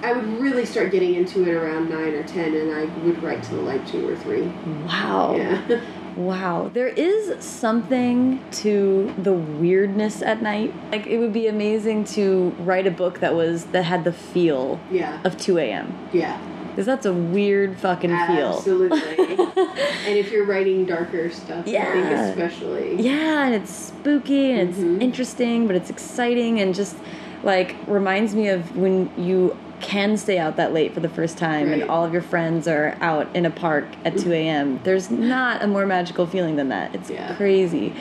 I 0.03 0.13
would 0.13 0.27
really 0.41 0.65
start 0.65 0.91
getting 0.91 1.15
into 1.15 1.43
it 1.43 1.55
around 1.55 1.91
nine 1.91 2.15
or 2.15 2.23
ten, 2.25 2.55
and 2.55 2.73
I 2.75 2.85
would 3.05 3.23
write 3.23 3.43
till 3.43 3.59
like 3.59 3.87
two 3.87 4.09
or 4.09 4.17
three. 4.17 4.43
Wow. 4.87 5.37
Yeah, 5.37 5.81
Wow, 6.17 6.69
there 6.75 6.89
is 6.89 7.45
something 7.45 8.43
to 8.53 9.15
the 9.19 9.35
weirdness 9.35 10.21
at 10.21 10.43
night. 10.43 10.75
Like 10.91 11.07
it 11.07 11.19
would 11.19 11.33
be 11.33 11.47
amazing 11.47 12.05
to 12.07 12.49
write 12.61 12.87
a 12.89 12.91
book 12.91 13.21
that 13.21 13.35
was 13.35 13.67
that 13.67 13.85
had 13.85 14.03
the 14.05 14.13
feel 14.13 14.81
yeah, 14.91 15.21
of 15.23 15.37
2 15.39 15.59
a.m. 15.59 15.95
yeah. 16.13 16.41
Because 16.71 16.87
that's 16.87 17.07
a 17.07 17.13
weird 17.13 17.77
fucking 17.79 18.11
feel. 18.11 18.57
Absolutely. 18.57 18.99
and 19.37 20.17
if 20.17 20.31
you're 20.33 20.45
writing 20.47 20.87
darker 20.87 21.29
stuff, 21.31 21.67
I 21.67 21.71
Yeah. 21.71 21.93
think 21.93 22.21
especially. 22.39 23.01
Yeah, 23.03 23.47
and 23.47 23.55
it's 23.55 23.71
spooky 23.71 24.53
and 24.53 24.69
it's 24.71 24.79
Mhm. 24.79 25.01
interesting, 25.03 25.67
but 25.67 25.77
it's 25.77 25.91
exciting 25.91 26.61
and 26.61 26.75
just 26.75 26.97
like 27.43 27.77
reminds 27.87 28.35
me 28.35 28.49
of 28.49 28.77
when 28.77 29.11
you 29.17 29.57
can 29.81 30.17
stay 30.17 30.39
out 30.39 30.57
that 30.57 30.73
late 30.73 30.93
for 30.93 30.99
the 30.99 31.09
first 31.09 31.39
time 31.39 31.73
and 31.73 31.85
all 31.85 32.05
of 32.05 32.13
your 32.13 32.21
friends 32.23 32.67
are 32.67 32.97
out 33.01 33.29
in 33.37 33.47
a 33.47 33.51
park 33.51 33.87
at 34.05 34.19
2 34.19 34.33
a.m. 34.33 34.81
There's 34.83 35.09
not 35.09 35.63
a 35.63 35.69
more 35.69 35.87
magical 35.87 36.27
feeling 36.27 36.57
than 36.57 36.69
that. 36.71 36.93
It's 36.97 37.09
Yeah. 37.11 37.37
crazy. 37.37 37.95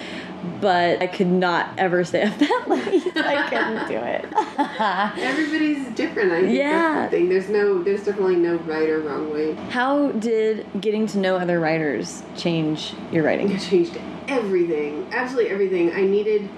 But 0.60 1.02
I 1.04 1.08
could 1.08 1.28
not 1.28 1.70
ever 1.78 2.04
stay 2.04 2.24
up 2.24 2.36
that 2.40 2.64
late. 2.68 3.16
I 3.16 3.48
couldn't 3.50 3.88
do 3.88 3.98
it. 3.98 4.26
Everybody's 5.24 5.88
different. 5.96 6.32
I 6.32 6.42
think 6.42 6.54
Yeah. 6.58 7.04
the 7.06 7.10
thing. 7.12 7.30
There's 7.30 7.50
no, 7.50 7.84
there's 7.84 8.04
definitely 8.06 8.38
no 8.38 8.56
right 8.58 8.90
or 8.90 9.00
wrong 9.02 9.32
way. 9.32 9.54
How 9.70 10.12
did 10.14 10.66
getting 10.82 11.06
to 11.08 11.20
know 11.20 11.36
other 11.38 11.60
writers 11.60 12.24
change 12.36 12.94
your 13.12 13.24
writing? 13.24 13.52
It 13.52 13.62
changed 13.62 14.00
everything. 14.28 15.08
Absolutely 15.12 15.52
everything. 15.52 15.94
I 15.94 16.02
needed. 16.02 16.50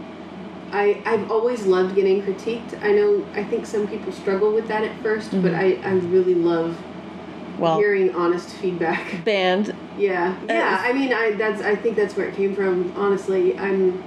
I 0.71 1.01
I've 1.05 1.31
always 1.31 1.65
loved 1.65 1.95
getting 1.95 2.21
critiqued. 2.21 2.81
I 2.83 2.91
know. 2.91 3.25
I 3.33 3.43
think 3.43 3.65
some 3.65 3.87
people 3.87 4.11
struggle 4.11 4.51
with 4.53 4.67
that 4.67 4.83
at 4.83 4.97
1st 5.03 5.41
but 5.41 5.53
I 5.53 5.79
I 5.83 5.93
really 5.93 6.35
love 6.35 6.77
Well, 7.57 7.77
hearing 7.77 8.13
honest 8.15 8.49
feedback. 8.49 9.23
band. 9.25 9.75
Yeah, 9.97 10.37
yeah. 10.47 10.81
I 10.81 10.93
mean, 10.93 11.13
I 11.13 11.31
that's 11.31 11.61
I 11.61 11.75
think 11.75 11.95
that's 11.95 12.15
where 12.15 12.27
it 12.27 12.35
came 12.35 12.55
from. 12.55 12.93
Honestly, 12.95 13.57
I'm. 13.57 14.03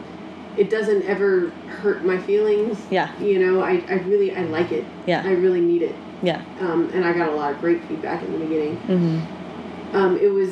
It 0.55 0.69
doesn't 0.69 1.05
ever 1.05 1.49
hurt 1.81 2.05
my 2.05 2.19
feelings. 2.19 2.79
Yeah. 2.91 3.19
You 3.19 3.39
know, 3.39 3.63
I, 3.63 3.83
I 3.89 3.95
really 3.95 4.37
I 4.37 4.43
like 4.43 4.71
it. 4.71 4.85
Yeah. 5.07 5.23
I 5.25 5.33
really 5.33 5.63
need 5.63 5.81
it. 5.81 5.95
Yeah. 6.23 6.45
Um, 6.61 6.91
and 6.93 7.07
I 7.07 7.15
got 7.15 7.31
a 7.31 7.35
lot 7.35 7.53
of 7.53 7.61
great 7.61 7.83
feedback 7.85 8.23
in 8.23 8.33
the 8.33 8.39
beginning. 8.39 8.79
Mm 8.87 8.99
-hmm. 8.99 9.97
Um, 9.97 10.17
it 10.17 10.31
was 10.33 10.51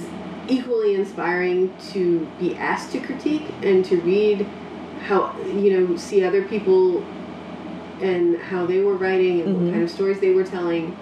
equally 0.48 0.94
inspiring 0.94 1.72
to 1.92 2.26
be 2.38 2.56
asked 2.56 2.92
to 2.92 3.00
critique 3.00 3.48
and 3.62 3.84
to 3.84 4.00
read 4.00 4.46
how 5.06 5.34
you 5.46 5.70
know 5.86 5.96
see 5.96 6.24
other 6.24 6.42
people 6.42 7.02
and 8.00 8.36
how 8.38 8.66
they 8.66 8.80
were 8.80 8.94
writing 8.94 9.40
and 9.40 9.48
Mhm. 9.56 9.60
what 9.62 9.70
kind 9.72 9.82
of 9.82 9.90
stories 9.90 10.20
they 10.20 10.32
were 10.32 10.44
telling 10.44 10.96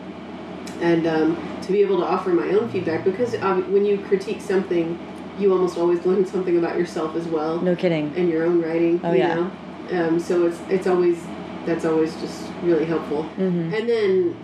and 0.81 1.07
um, 1.07 1.37
to 1.63 1.73
be 1.73 1.81
able 1.83 1.99
to 1.99 2.05
offer 2.05 2.31
my 2.31 2.49
own 2.51 2.69
feedback 2.69 3.05
because 3.05 3.35
um, 3.43 3.73
when 3.73 3.85
you 3.85 3.99
critique 3.99 4.41
something 4.41 4.99
you 5.39 5.53
almost 5.53 5.79
always 5.79 6.05
learn 6.05 6.25
something 6.27 6.57
about 6.59 6.77
yourself 6.79 7.15
as 7.17 7.27
well 7.27 7.61
No 7.61 7.77
kidding. 7.77 8.13
and 8.17 8.29
your 8.29 8.45
own 8.45 8.61
writing 8.63 9.01
Oh, 9.05 9.13
you 9.13 9.19
yeah. 9.19 9.35
know 9.35 9.51
um, 10.09 10.21
so 10.21 10.47
it's 10.47 10.59
it's 10.69 10.87
always 10.87 11.19
that's 11.67 11.85
always 11.85 12.15
just 12.21 12.45
really 12.63 12.85
helpful 12.85 13.23
hmm 13.25 13.73
and 13.75 13.89
then 13.89 14.37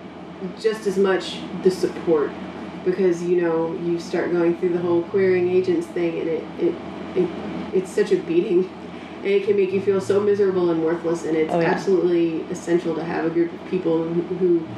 just 0.61 0.87
as 0.87 0.99
much 0.99 1.39
the 1.63 1.71
support 1.71 2.31
because 2.85 3.23
you 3.23 3.41
know 3.41 3.73
you 3.83 3.99
start 3.99 4.31
going 4.31 4.57
through 4.59 4.71
the 4.71 4.79
whole 4.79 5.03
querying 5.05 5.49
agents 5.49 5.87
thing 5.87 6.19
and 6.21 6.29
it 6.29 6.45
it, 6.61 6.75
it 7.17 7.29
it's 7.73 7.91
such 7.91 8.13
a 8.13 8.17
beating 8.17 8.69
and 9.25 9.33
it 9.33 9.45
can 9.47 9.57
make 9.57 9.73
you 9.73 9.81
feel 9.81 10.01
so 10.01 10.21
miserable 10.21 10.71
and 10.71 10.85
worthless 10.85 11.25
and 11.25 11.37
it's 11.37 11.53
Oh, 11.53 11.61
yeah. 11.61 11.71
absolutely 11.71 12.43
essential 12.51 12.95
to 12.95 13.03
have 13.03 13.25
a 13.25 13.31
group 13.31 13.53
of 13.53 13.71
people 13.71 14.05
who, 14.05 14.23
who 14.37 14.69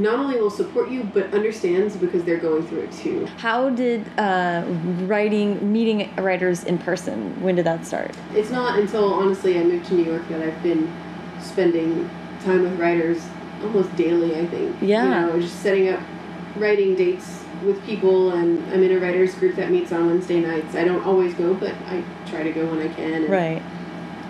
not 0.00 0.20
only 0.20 0.40
will 0.40 0.50
support 0.50 0.88
you 0.88 1.02
but 1.12 1.34
understands 1.34 1.96
because 1.96 2.22
they're 2.24 2.38
going 2.38 2.64
through 2.68 2.80
it 2.82 2.92
too 2.92 3.26
How 3.38 3.70
did 3.70 4.06
uh, 4.18 4.62
writing, 5.06 5.72
meeting 5.72 6.14
writers 6.16 6.62
in 6.64 6.78
person, 6.78 7.40
when 7.42 7.56
did 7.56 7.66
that 7.66 7.84
start? 7.84 8.12
it's 8.34 8.50
not 8.50 8.78
until 8.78 9.12
honestly 9.12 9.58
I 9.58 9.64
moved 9.64 9.86
to 9.86 9.94
New 9.94 10.04
York 10.04 10.26
that 10.28 10.40
I've 10.42 10.62
been 10.62 10.90
spending 11.42 12.08
time 12.44 12.62
with 12.62 12.78
writers 12.78 13.20
almost 13.62 13.94
daily. 13.96 14.38
I 14.38 14.46
think. 14.46 14.76
Yeah. 14.80 15.04
You 15.04 15.32
know, 15.32 15.40
just 15.40 15.60
setting 15.60 15.88
up 15.88 16.00
writing 16.56 16.94
dates 16.94 17.44
with 17.64 17.82
people, 17.84 18.32
and 18.32 18.62
I'm 18.72 18.82
in 18.82 18.90
a 18.92 18.98
writers 18.98 19.34
group 19.34 19.56
that 19.56 19.70
meets 19.70 19.92
on 19.92 20.06
Wednesday 20.06 20.40
nights. 20.40 20.74
I 20.74 20.84
don't 20.84 21.04
always 21.04 21.34
go, 21.34 21.52
but 21.54 21.74
I 21.86 22.02
try 22.30 22.42
to 22.42 22.52
go 22.52 22.66
when 22.66 22.80
I 22.80 22.88
can. 22.94 23.12
And, 23.24 23.28
Right. 23.28 23.62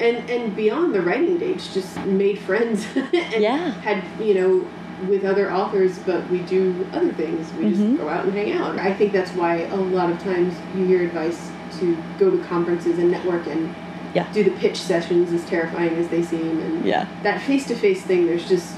And 0.00 0.28
and 0.30 0.56
beyond 0.56 0.94
the 0.94 1.02
writing 1.02 1.36
dates, 1.38 1.72
just 1.74 1.94
made 2.06 2.38
friends. 2.38 2.86
and 2.96 3.42
Yeah. 3.42 3.70
Had 3.82 4.02
you 4.20 4.34
know. 4.34 4.66
With 5.08 5.24
other 5.24 5.50
authors, 5.50 5.98
but 6.00 6.28
we 6.28 6.40
do 6.40 6.86
other 6.92 7.10
things. 7.12 7.50
We 7.54 7.64
Mhm. 7.64 7.70
just 7.70 7.96
go 8.02 8.10
out 8.10 8.26
and 8.26 8.34
hang 8.34 8.52
out. 8.52 8.78
I 8.78 8.92
think 8.92 9.12
that's 9.14 9.30
why 9.34 9.60
a 9.72 9.76
lot 9.76 10.10
of 10.10 10.18
times 10.22 10.52
you 10.76 10.84
hear 10.84 11.02
advice 11.02 11.50
to 11.78 11.96
go 12.18 12.28
to 12.30 12.36
conferences 12.44 12.98
and 12.98 13.10
network 13.10 13.46
and 13.46 13.74
Yeah. 14.12 14.26
do 14.34 14.44
the 14.44 14.50
pitch 14.50 14.76
sessions 14.76 15.32
as 15.32 15.42
terrifying 15.46 15.96
as 15.96 16.08
they 16.08 16.20
seem 16.22 16.60
and 16.60 16.84
Yeah. 16.84 17.06
that 17.22 17.40
face-to-face 17.40 18.02
thing 18.02 18.26
there's 18.26 18.46
just 18.46 18.74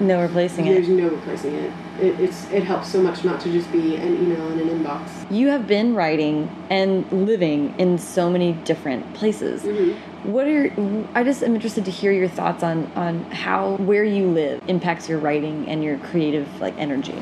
No 0.00 0.20
replacing 0.20 0.64
there's 0.64 0.88
it. 0.88 0.88
There's 0.88 1.00
no 1.00 1.08
replacing 1.10 1.54
it. 1.54 1.70
It 2.00 2.18
it's 2.20 2.50
it 2.50 2.62
helps 2.64 2.88
so 2.88 3.02
much 3.02 3.24
not 3.24 3.40
to 3.40 3.50
just 3.50 3.70
be 3.72 3.96
an 3.96 4.14
email 4.16 4.50
in 4.52 4.60
an 4.60 4.68
inbox 4.68 5.08
You 5.30 5.48
have 5.48 5.66
been 5.66 5.94
writing 5.94 6.48
and 6.70 7.10
living 7.10 7.74
in 7.78 7.98
so 7.98 8.30
many 8.30 8.52
different 8.64 9.12
places. 9.14 9.62
Mhm. 9.62 9.94
What 10.24 10.46
are 10.48 10.72
I 11.14 11.22
just 11.24 11.42
am 11.42 11.54
interested 11.54 11.84
to 11.84 11.90
hear 11.90 12.12
your 12.12 12.28
thoughts 12.28 12.62
on 12.62 12.90
on 12.96 13.22
how 13.30 13.76
where 13.76 14.04
you 14.04 14.26
live 14.26 14.60
impacts 14.68 15.08
your 15.08 15.18
writing 15.18 15.66
and 15.68 15.82
your 15.84 15.98
creative 15.98 16.46
like 16.60 16.74
energy. 16.78 17.14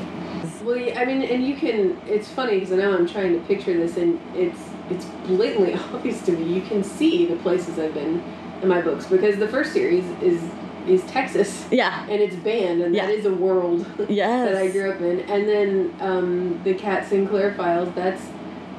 well 0.63 0.77
yeah, 0.77 0.99
i 0.99 1.05
mean 1.05 1.21
and 1.21 1.45
you 1.45 1.55
can 1.55 1.95
it's 2.07 2.29
funny 2.29 2.59
because 2.59 2.71
now 2.71 2.91
i'm 2.97 3.07
trying 3.07 3.33
to 3.33 3.39
picture 3.47 3.73
this 3.77 3.97
and 3.97 4.19
it's 4.35 4.61
it's 4.89 5.05
blatantly 5.27 5.73
obvious 5.93 6.21
to 6.23 6.31
me 6.31 6.43
you 6.55 6.61
can 6.61 6.83
see 6.83 7.25
the 7.27 7.35
places 7.37 7.77
i've 7.77 7.93
been 7.93 8.15
in 8.63 8.67
my 8.67 8.81
books 8.81 9.05
because 9.05 9.37
the 9.37 9.47
first 9.47 9.73
series 9.73 10.05
is 10.21 10.41
is 10.87 11.01
texas 11.03 11.65
Yeah. 11.71 12.03
and 12.09 12.21
it's 12.21 12.35
band 12.35 12.81
and 12.81 12.93
that 12.95 13.09
Yeah. 13.09 13.15
is 13.15 13.25
a 13.25 13.33
world 13.33 13.85
Yes. 14.09 14.49
that 14.49 14.61
I 14.61 14.69
grew 14.69 14.91
up 14.91 15.01
in. 15.01 15.19
And 15.21 15.47
then 15.47 15.93
um, 15.99 16.61
the 16.63 16.73
Kat 16.73 17.07
Sinclair 17.07 17.53
files, 17.55 17.89
that's 17.95 18.21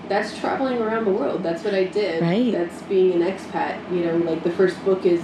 that's 0.08 0.38
traveling 0.38 0.78
around 0.80 1.04
the 1.04 1.10
world. 1.10 1.42
That's 1.42 1.64
what 1.64 1.74
I 1.74 1.84
did. 1.84 2.22
Right. 2.22 2.52
That's 2.52 2.80
being 2.82 3.20
an 3.20 3.22
expat. 3.28 3.76
You 3.92 4.04
know, 4.04 4.16
like 4.18 4.44
the 4.44 4.52
first 4.52 4.82
book 4.84 5.04
is 5.04 5.20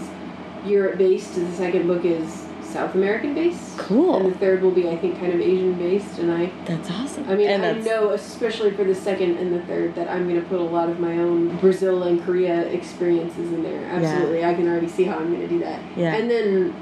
Europe 0.66 0.98
based, 0.98 1.36
and 1.36 1.46
the 1.52 1.56
second 1.56 1.86
book 1.86 2.04
is 2.04 2.46
South 2.72 2.94
American 2.94 3.34
based. 3.34 3.76
Cool. 3.78 4.16
And 4.16 4.32
the 4.34 4.38
third 4.38 4.62
will 4.62 4.70
be, 4.70 4.88
I 4.88 4.96
think, 4.96 5.18
kind 5.20 5.32
of 5.32 5.40
Asian 5.40 5.74
based. 5.74 6.18
And 6.18 6.32
I, 6.32 6.50
That's 6.64 6.90
awesome. 6.90 7.28
I 7.28 7.34
mean, 7.36 7.50
and 7.50 7.64
I 7.64 7.72
know, 7.72 8.10
especially 8.10 8.70
for 8.70 8.84
the 8.84 8.94
second 8.94 9.36
and 9.36 9.52
the 9.52 9.60
third, 9.66 9.94
that 9.94 10.08
I'm 10.08 10.28
going 10.28 10.40
to 10.42 10.48
put 10.48 10.58
a 10.60 10.64
lot 10.64 10.88
of 10.88 10.98
my 10.98 11.18
own 11.18 11.56
Brazil 11.58 12.04
and 12.04 12.22
Korea 12.24 12.66
experiences 12.68 13.52
in 13.52 13.62
there. 13.62 13.84
Absolutely, 13.84 14.44
I 14.44 14.54
can 14.54 14.66
already 14.68 14.88
see 14.88 15.04
how 15.04 15.18
I'm 15.18 15.28
going 15.28 15.42
to 15.42 15.48
do 15.48 15.58
that. 15.60 15.80
Yeah. 15.96 16.14
And 16.14 16.30
then 16.30 16.74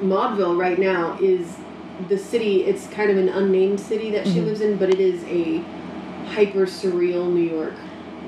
Maudeville 0.00 0.56
right 0.56 0.78
now 0.78 1.18
is 1.20 1.56
the 2.08 2.16
city. 2.16 2.64
It's 2.64 2.86
kind 2.88 3.10
of 3.10 3.18
an 3.18 3.28
unnamed 3.28 3.78
city 3.78 4.10
that 4.12 4.26
she 4.26 4.36
Mhm. 4.38 4.46
lives 4.46 4.60
in, 4.62 4.76
but 4.76 4.88
it 4.88 5.00
is 5.00 5.22
a 5.24 5.58
hyper 6.34 6.64
surreal 6.64 7.30
New 7.30 7.42
York 7.42 7.74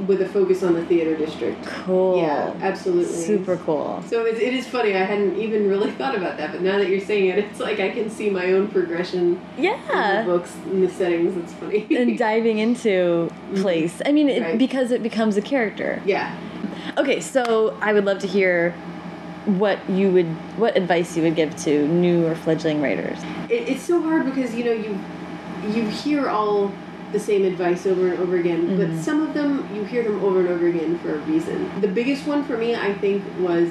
with 0.06 0.20
a 0.22 0.28
focus 0.28 0.62
on 0.62 0.74
the 0.74 0.84
theater 0.86 1.16
district. 1.16 1.64
cool. 1.64 2.16
Yeah, 2.18 2.54
absolutely. 2.60 3.12
Super 3.12 3.56
cool. 3.58 4.02
So 4.08 4.24
it's, 4.24 4.40
it 4.40 4.54
is 4.54 4.66
funny. 4.66 4.94
I 4.94 5.04
hadn't 5.04 5.36
even 5.36 5.68
really 5.68 5.90
thought 5.98 6.14
about 6.16 6.36
that, 6.38 6.52
but 6.52 6.62
now 6.62 6.78
that 6.78 6.88
you're 6.88 7.00
saying 7.00 7.26
it, 7.26 7.38
it's 7.38 7.60
like 7.60 7.80
I 7.80 7.90
can 7.90 8.10
see 8.10 8.30
my 8.30 8.52
own 8.52 8.68
progression 8.68 9.40
Yeah. 9.58 10.20
in 10.20 10.26
the 10.26 10.32
books 10.32 10.54
and 10.66 10.82
the 10.82 10.90
settings. 10.92 11.36
It's 11.36 11.52
funny. 11.52 11.86
and 11.96 12.18
diving 12.18 12.58
into 12.58 13.28
mm-hmm. 13.30 13.62
place. 13.62 14.00
I 14.04 14.12
mean, 14.12 14.28
it, 14.28 14.42
Right. 14.42 14.58
because 14.58 14.90
it 14.90 15.02
becomes 15.02 15.36
a 15.36 15.42
character. 15.42 16.02
yeah. 16.04 16.36
Okay, 16.98 17.20
so 17.20 17.76
I 17.80 17.92
would 17.92 18.04
love 18.04 18.18
to 18.20 18.26
hear 18.26 18.72
what 19.44 19.78
you 19.88 20.10
would, 20.10 20.26
what 20.58 20.76
advice 20.76 21.16
you 21.16 21.22
would 21.22 21.36
give 21.36 21.54
to 21.64 21.86
new 21.88 22.26
or 22.26 22.34
fledgling 22.34 22.82
writers. 22.82 23.18
it, 23.48 23.68
it's 23.68 23.82
so 23.82 24.00
hard 24.02 24.24
because 24.24 24.54
you 24.54 24.64
know 24.64 24.72
you 24.72 24.98
you 25.74 25.86
hear 25.88 26.28
all 26.28 26.72
the 27.12 27.20
same 27.20 27.44
advice 27.44 27.86
over 27.86 28.08
and 28.08 28.18
over 28.20 28.36
again 28.36 28.68
Mhm. 28.68 28.76
but 28.78 29.04
some 29.04 29.22
of 29.22 29.34
them 29.34 29.68
you 29.74 29.84
hear 29.84 30.02
them 30.02 30.22
over 30.24 30.40
and 30.40 30.48
over 30.48 30.66
again 30.66 30.98
for 30.98 31.14
a 31.14 31.18
reason 31.18 31.68
the 31.80 31.88
biggest 31.88 32.26
one 32.26 32.42
for 32.44 32.56
me 32.56 32.74
i 32.74 32.92
think 32.94 33.22
was 33.40 33.68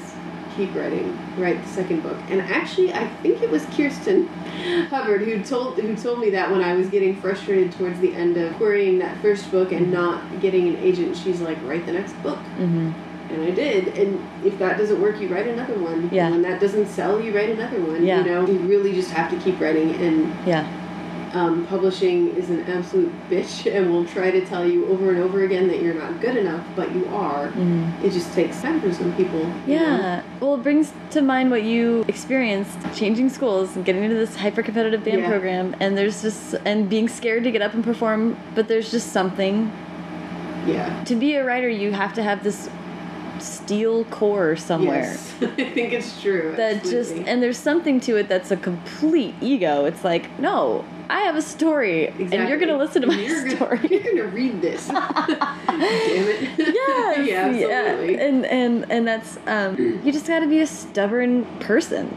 keep 0.56 0.74
writing 0.74 1.16
write 1.38 1.62
the 1.62 1.68
second 1.68 2.02
book 2.02 2.16
and 2.30 2.40
actually 2.42 2.92
i 2.92 3.06
think 3.22 3.42
it 3.42 3.50
was 3.50 3.64
kirsten 3.74 4.28
hubbard 4.90 5.22
who 5.22 5.42
told 5.42 5.78
who 5.78 5.94
told 5.96 6.18
me 6.20 6.30
that 6.30 6.50
when 6.50 6.60
i 6.62 6.74
was 6.74 6.88
getting 6.88 7.16
frustrated 7.16 7.72
towards 7.72 7.98
the 8.00 8.14
end 8.14 8.36
of 8.36 8.52
querying 8.56 8.98
that 8.98 9.16
first 9.22 9.50
book 9.50 9.72
and 9.72 9.90
not 9.90 10.20
getting 10.40 10.68
an 10.68 10.76
agent 10.76 11.16
she's 11.16 11.40
like 11.40 11.58
write 11.64 11.84
the 11.86 11.92
next 11.92 12.12
book 12.22 12.38
Mm-hmm. 12.60 12.90
And 13.32 13.44
I 13.44 13.50
did. 13.50 13.96
And 13.96 14.20
if 14.44 14.58
that 14.58 14.76
doesn't 14.76 15.00
work, 15.00 15.18
you 15.18 15.28
write 15.28 15.46
another 15.46 15.72
one. 15.78 16.10
Yeah. 16.12 16.26
And 16.26 16.34
when 16.34 16.42
that 16.42 16.60
doesn't 16.60 16.86
sell, 16.88 17.18
you 17.18 17.34
write 17.34 17.48
another 17.48 17.80
one. 17.80 18.04
Yeah. 18.04 18.18
You 18.18 18.30
know, 18.30 18.46
you 18.46 18.58
really 18.58 18.92
just 18.92 19.10
have 19.12 19.30
to 19.30 19.38
keep 19.38 19.58
writing. 19.58 19.94
And 19.94 20.30
Yeah. 20.46 20.66
Um, 21.32 21.66
publishing 21.66 22.34
is 22.36 22.50
an 22.50 22.60
absolute 22.64 23.12
bitch 23.30 23.66
and 23.74 23.90
will 23.90 24.04
try 24.04 24.30
to 24.30 24.44
tell 24.44 24.66
you 24.66 24.86
over 24.88 25.10
and 25.10 25.18
over 25.18 25.44
again 25.44 25.66
that 25.68 25.80
you're 25.80 25.94
not 25.94 26.20
good 26.20 26.36
enough, 26.36 26.64
but 26.76 26.94
you 26.94 27.06
are. 27.08 27.52
It 28.02 28.10
just 28.10 28.32
takes 28.34 28.60
time 28.60 28.80
for 28.80 28.92
some 28.92 29.14
people. 29.16 29.40
you 29.40 29.44
know? 29.46 29.52
Yeah. 29.66 30.22
Well, 30.40 30.54
it 30.54 30.62
brings 30.62 30.92
to 31.10 31.22
mind 31.22 31.50
what 31.50 31.62
you 31.62 32.04
experienced 32.08 32.78
changing 32.94 33.30
schools 33.30 33.76
and 33.76 33.84
getting 33.84 34.04
into 34.04 34.16
this 34.16 34.36
hyper 34.36 34.62
competitive 34.62 35.04
band 35.04 35.20
Yeah. 35.20 35.28
program. 35.28 35.74
And 35.80 35.96
there's 35.96 36.22
just, 36.22 36.54
and 36.64 36.88
being 36.88 37.08
scared 37.08 37.44
to 37.44 37.50
get 37.50 37.62
up 37.62 37.74
and 37.74 37.82
perform, 37.82 38.36
but 38.54 38.68
there's 38.68 38.90
just 38.90 39.12
something. 39.12 39.72
Yeah. 40.66 41.02
To 41.04 41.16
be 41.16 41.34
a 41.34 41.44
writer, 41.44 41.68
you 41.68 41.92
have 41.92 42.12
to 42.14 42.22
have 42.22 42.44
this 42.44 42.68
steel 43.38 44.04
core 44.04 44.54
somewhere. 44.54 45.16
Yes. 45.16 45.34
I 45.42 45.46
think 45.70 45.92
it's 45.92 46.20
true. 46.22 46.54
That 46.56 46.84
just, 46.84 47.12
and 47.14 47.42
there's 47.42 47.58
something 47.58 47.98
to 48.00 48.16
it 48.16 48.28
that's 48.28 48.50
a 48.52 48.56
complete 48.56 49.34
ego. 49.40 49.84
It's 49.86 50.04
like, 50.04 50.38
no, 50.38 50.84
I 51.12 51.20
have 51.22 51.36
a 51.36 51.42
story, 51.42 52.06
and 52.08 52.32
you're 52.48 52.56
going 52.58 52.68
to 52.68 52.76
listen 52.78 53.02
to 53.02 53.08
my 53.08 53.14
you're 53.20 53.44
gonna- 53.44 53.56
story. 53.56 53.80
you're 53.90 54.02
gonna 54.02 54.28
read 54.28 54.60
this. 54.62 54.88
Damn 54.88 55.48
it. 55.78 56.58
Yes, 56.74 57.28
yeah, 57.28 57.66
absolutely. 57.76 58.18
and 58.18 58.46
and 58.46 58.90
and 58.90 59.06
that's 59.06 59.38
um, 59.46 59.76
you 60.04 60.10
just 60.10 60.26
got 60.26 60.40
to 60.40 60.46
be 60.48 60.60
a 60.60 60.66
stubborn 60.66 61.44
person. 61.60 62.16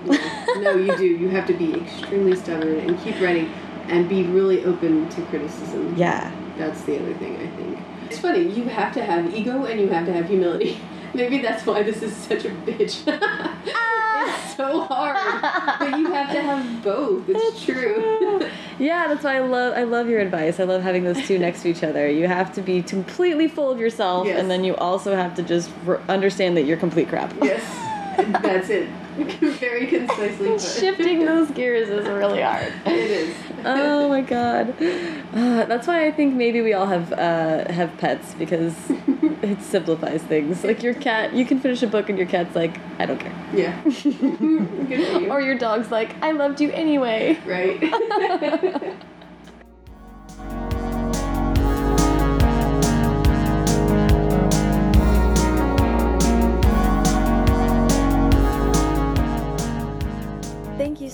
no, 0.60 0.72
you 0.76 0.96
do. 0.98 1.06
You 1.06 1.30
have 1.30 1.46
to 1.48 1.54
be 1.54 1.74
extremely 1.76 2.36
stubborn 2.36 2.80
and 2.80 3.00
keep 3.02 3.20
writing 3.20 3.52
and 3.88 4.08
be 4.08 4.24
really 4.24 4.64
open 4.66 5.08
to 5.10 5.22
criticism. 5.24 5.94
yeah, 5.98 6.32
That's 6.58 6.82
the 6.84 6.98
other 7.00 7.14
thing 7.16 7.36
I 7.38 7.48
think. 7.58 7.78
It's 8.06 8.20
funny, 8.20 8.44
you 8.50 8.64
have 8.66 8.94
to 8.94 9.04
have 9.04 9.34
ego 9.36 9.66
and 9.66 9.80
you 9.80 9.90
have 9.90 10.06
to 10.06 10.14
have 10.14 10.28
humility. 10.28 10.80
Maybe 11.14 11.40
that's 11.40 11.66
why 11.66 11.84
this 11.84 12.02
is 12.02 12.16
such 12.16 12.46
a 12.46 12.50
bitch. 12.50 13.04
So 14.56 14.82
hard. 14.86 15.16
But 15.80 16.00
you 16.00 16.08
have 16.12 16.32
to 16.32 16.42
have 16.42 16.84
both. 16.84 17.24
It's, 17.28 17.64
true. 17.66 18.48
yeah. 18.80 19.08
That's 19.08 19.24
why 19.24 19.38
I 19.38 19.40
love 19.40 19.74
I 19.78 19.84
love 19.84 20.08
your 20.10 20.20
advice. 20.20 20.60
I 20.60 20.64
love 20.64 20.82
having 20.82 21.04
those 21.04 21.26
two 21.28 21.38
next 21.40 21.62
to 21.64 21.70
each 21.70 21.84
other. 21.84 22.10
You 22.10 22.28
have 22.28 22.54
to 22.56 22.62
be 22.62 22.82
completely 22.82 23.48
full 23.48 23.70
of 23.72 23.80
yourself, 23.80 24.28
Yes. 24.28 24.40
and 24.40 24.50
then 24.50 24.64
you 24.64 24.76
also 24.76 25.16
have 25.16 25.36
to 25.36 25.44
just 25.44 25.70
understand 26.10 26.56
that 26.58 26.64
you're 26.64 26.78
complete 26.78 27.10
crap. 27.10 27.34
yes. 27.42 27.64
That's 28.42 28.70
it. 28.70 28.88
Very 29.60 29.88
concisely 29.88 30.50
put. 30.50 30.62
Shifting 30.62 31.26
those 31.26 31.50
gears 31.52 31.90
is 31.90 32.08
really 32.08 32.42
hard. 32.42 32.74
It 32.86 33.12
is. 33.12 33.36
oh 33.66 34.10
my 34.10 34.22
god, 34.22 34.76
uh, 34.82 35.66
that's 35.66 35.88
why 35.88 36.06
I 36.06 36.12
think 36.12 36.36
maybe 36.36 36.62
we 36.62 36.74
all 36.74 36.86
have 36.86 37.14
uh, 37.14 37.72
have 37.72 37.98
pets 37.98 38.34
because 38.36 38.76
it 39.42 39.62
simplifies 39.62 40.22
things. 40.24 40.64
Like 40.64 40.84
your 40.84 40.94
cat, 40.94 41.34
you 41.34 41.46
can 41.46 41.60
finish 41.60 41.82
a 41.84 41.88
book 41.88 42.10
and 42.10 42.18
your 42.18 42.28
cat's 42.28 42.56
like, 42.56 42.78
I 43.00 43.06
don't 43.06 43.20
care. 43.20 43.34
Yeah. 43.54 43.84
You. 44.04 45.30
Or 45.32 45.42
your 45.42 45.58
dog's 45.58 45.92
like, 45.92 46.22
I 46.22 46.32
loved 46.32 46.62
you 46.62 46.72
anyway. 46.72 47.40
right. 47.46 48.96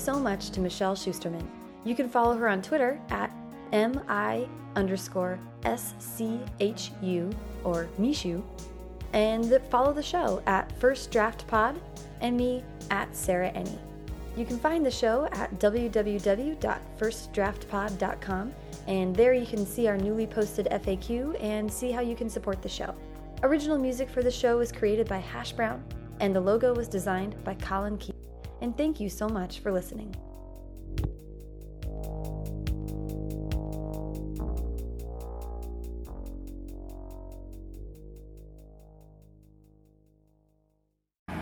So 0.01 0.19
much 0.19 0.49
to 0.51 0.59
Michelle 0.59 0.95
Schusterman. 0.95 1.47
You 1.83 1.93
can 1.93 2.09
follow 2.09 2.35
her 2.35 2.49
on 2.49 2.63
Twitter 2.63 2.99
at 3.11 3.31
mi 3.71 4.49
underscore 4.75 5.39
s-c-h-u 5.63 7.29
or 7.63 7.87
mishu 7.99 8.41
and 9.13 9.61
follow 9.69 9.93
the 9.93 10.01
show 10.01 10.41
at 10.47 10.71
First 10.79 11.11
Draft 11.11 11.45
Pod 11.45 11.79
and 12.19 12.35
me 12.35 12.63
at 12.89 13.15
Sarah 13.15 13.51
Enni. 13.51 13.77
You 14.35 14.43
can 14.43 14.57
find 14.57 14.83
the 14.83 14.89
show 14.89 15.25
at 15.33 15.59
www.firstdraftpod.com 15.59 18.53
and 18.87 19.15
there 19.15 19.35
you 19.35 19.45
can 19.45 19.67
see 19.67 19.87
our 19.87 19.97
newly 19.97 20.25
posted 20.25 20.65
FAQ 20.71 21.39
and 21.43 21.71
see 21.71 21.91
how 21.91 22.01
you 22.01 22.15
can 22.15 22.27
support 22.27 22.63
the 22.63 22.69
show. 22.69 22.95
Original 23.43 23.77
music 23.77 24.09
for 24.09 24.23
the 24.23 24.31
show 24.31 24.57
was 24.57 24.71
created 24.71 25.07
by 25.07 25.19
Hash 25.19 25.51
Brown 25.51 25.83
and 26.19 26.35
the 26.35 26.41
logo 26.41 26.73
was 26.73 26.87
designed 26.87 27.35
by 27.43 27.53
Colin 27.53 27.99
Key. 27.99 28.15
And 28.61 28.77
thank 28.77 28.99
you 28.99 29.09
so 29.09 29.27
much 29.27 29.59
for 29.59 29.71
listening. 29.71 30.15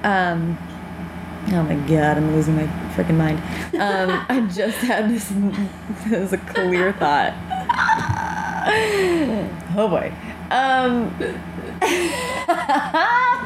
Um, 0.02 0.58
oh 1.52 1.64
my 1.64 1.76
god, 1.88 2.18
I'm 2.18 2.34
losing 2.34 2.56
my 2.56 2.68
freaking 2.96 3.18
mind. 3.18 3.38
Um, 3.76 4.26
I 4.30 4.50
just 4.52 4.78
had 4.78 5.10
this, 5.10 5.28
this 6.06 6.14
is 6.14 6.34
a 6.34 6.38
clear 6.38 6.94
thought. 6.94 7.34
Oh 9.76 9.88
boy. 9.90 10.14
Um, 10.52 11.16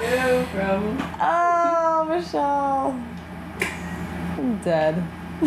no 0.02 0.48
problem. 0.54 0.98
oh, 1.20 2.06
Michelle. 2.08 3.13
I'm 4.36 4.58
dead. 4.60 4.96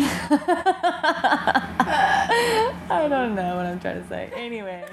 I 2.89 3.07
don't 3.09 3.35
know 3.35 3.55
what 3.57 3.65
I'm 3.65 3.79
trying 3.79 4.01
to 4.01 4.07
say. 4.07 4.31
Anyway. 4.35 4.85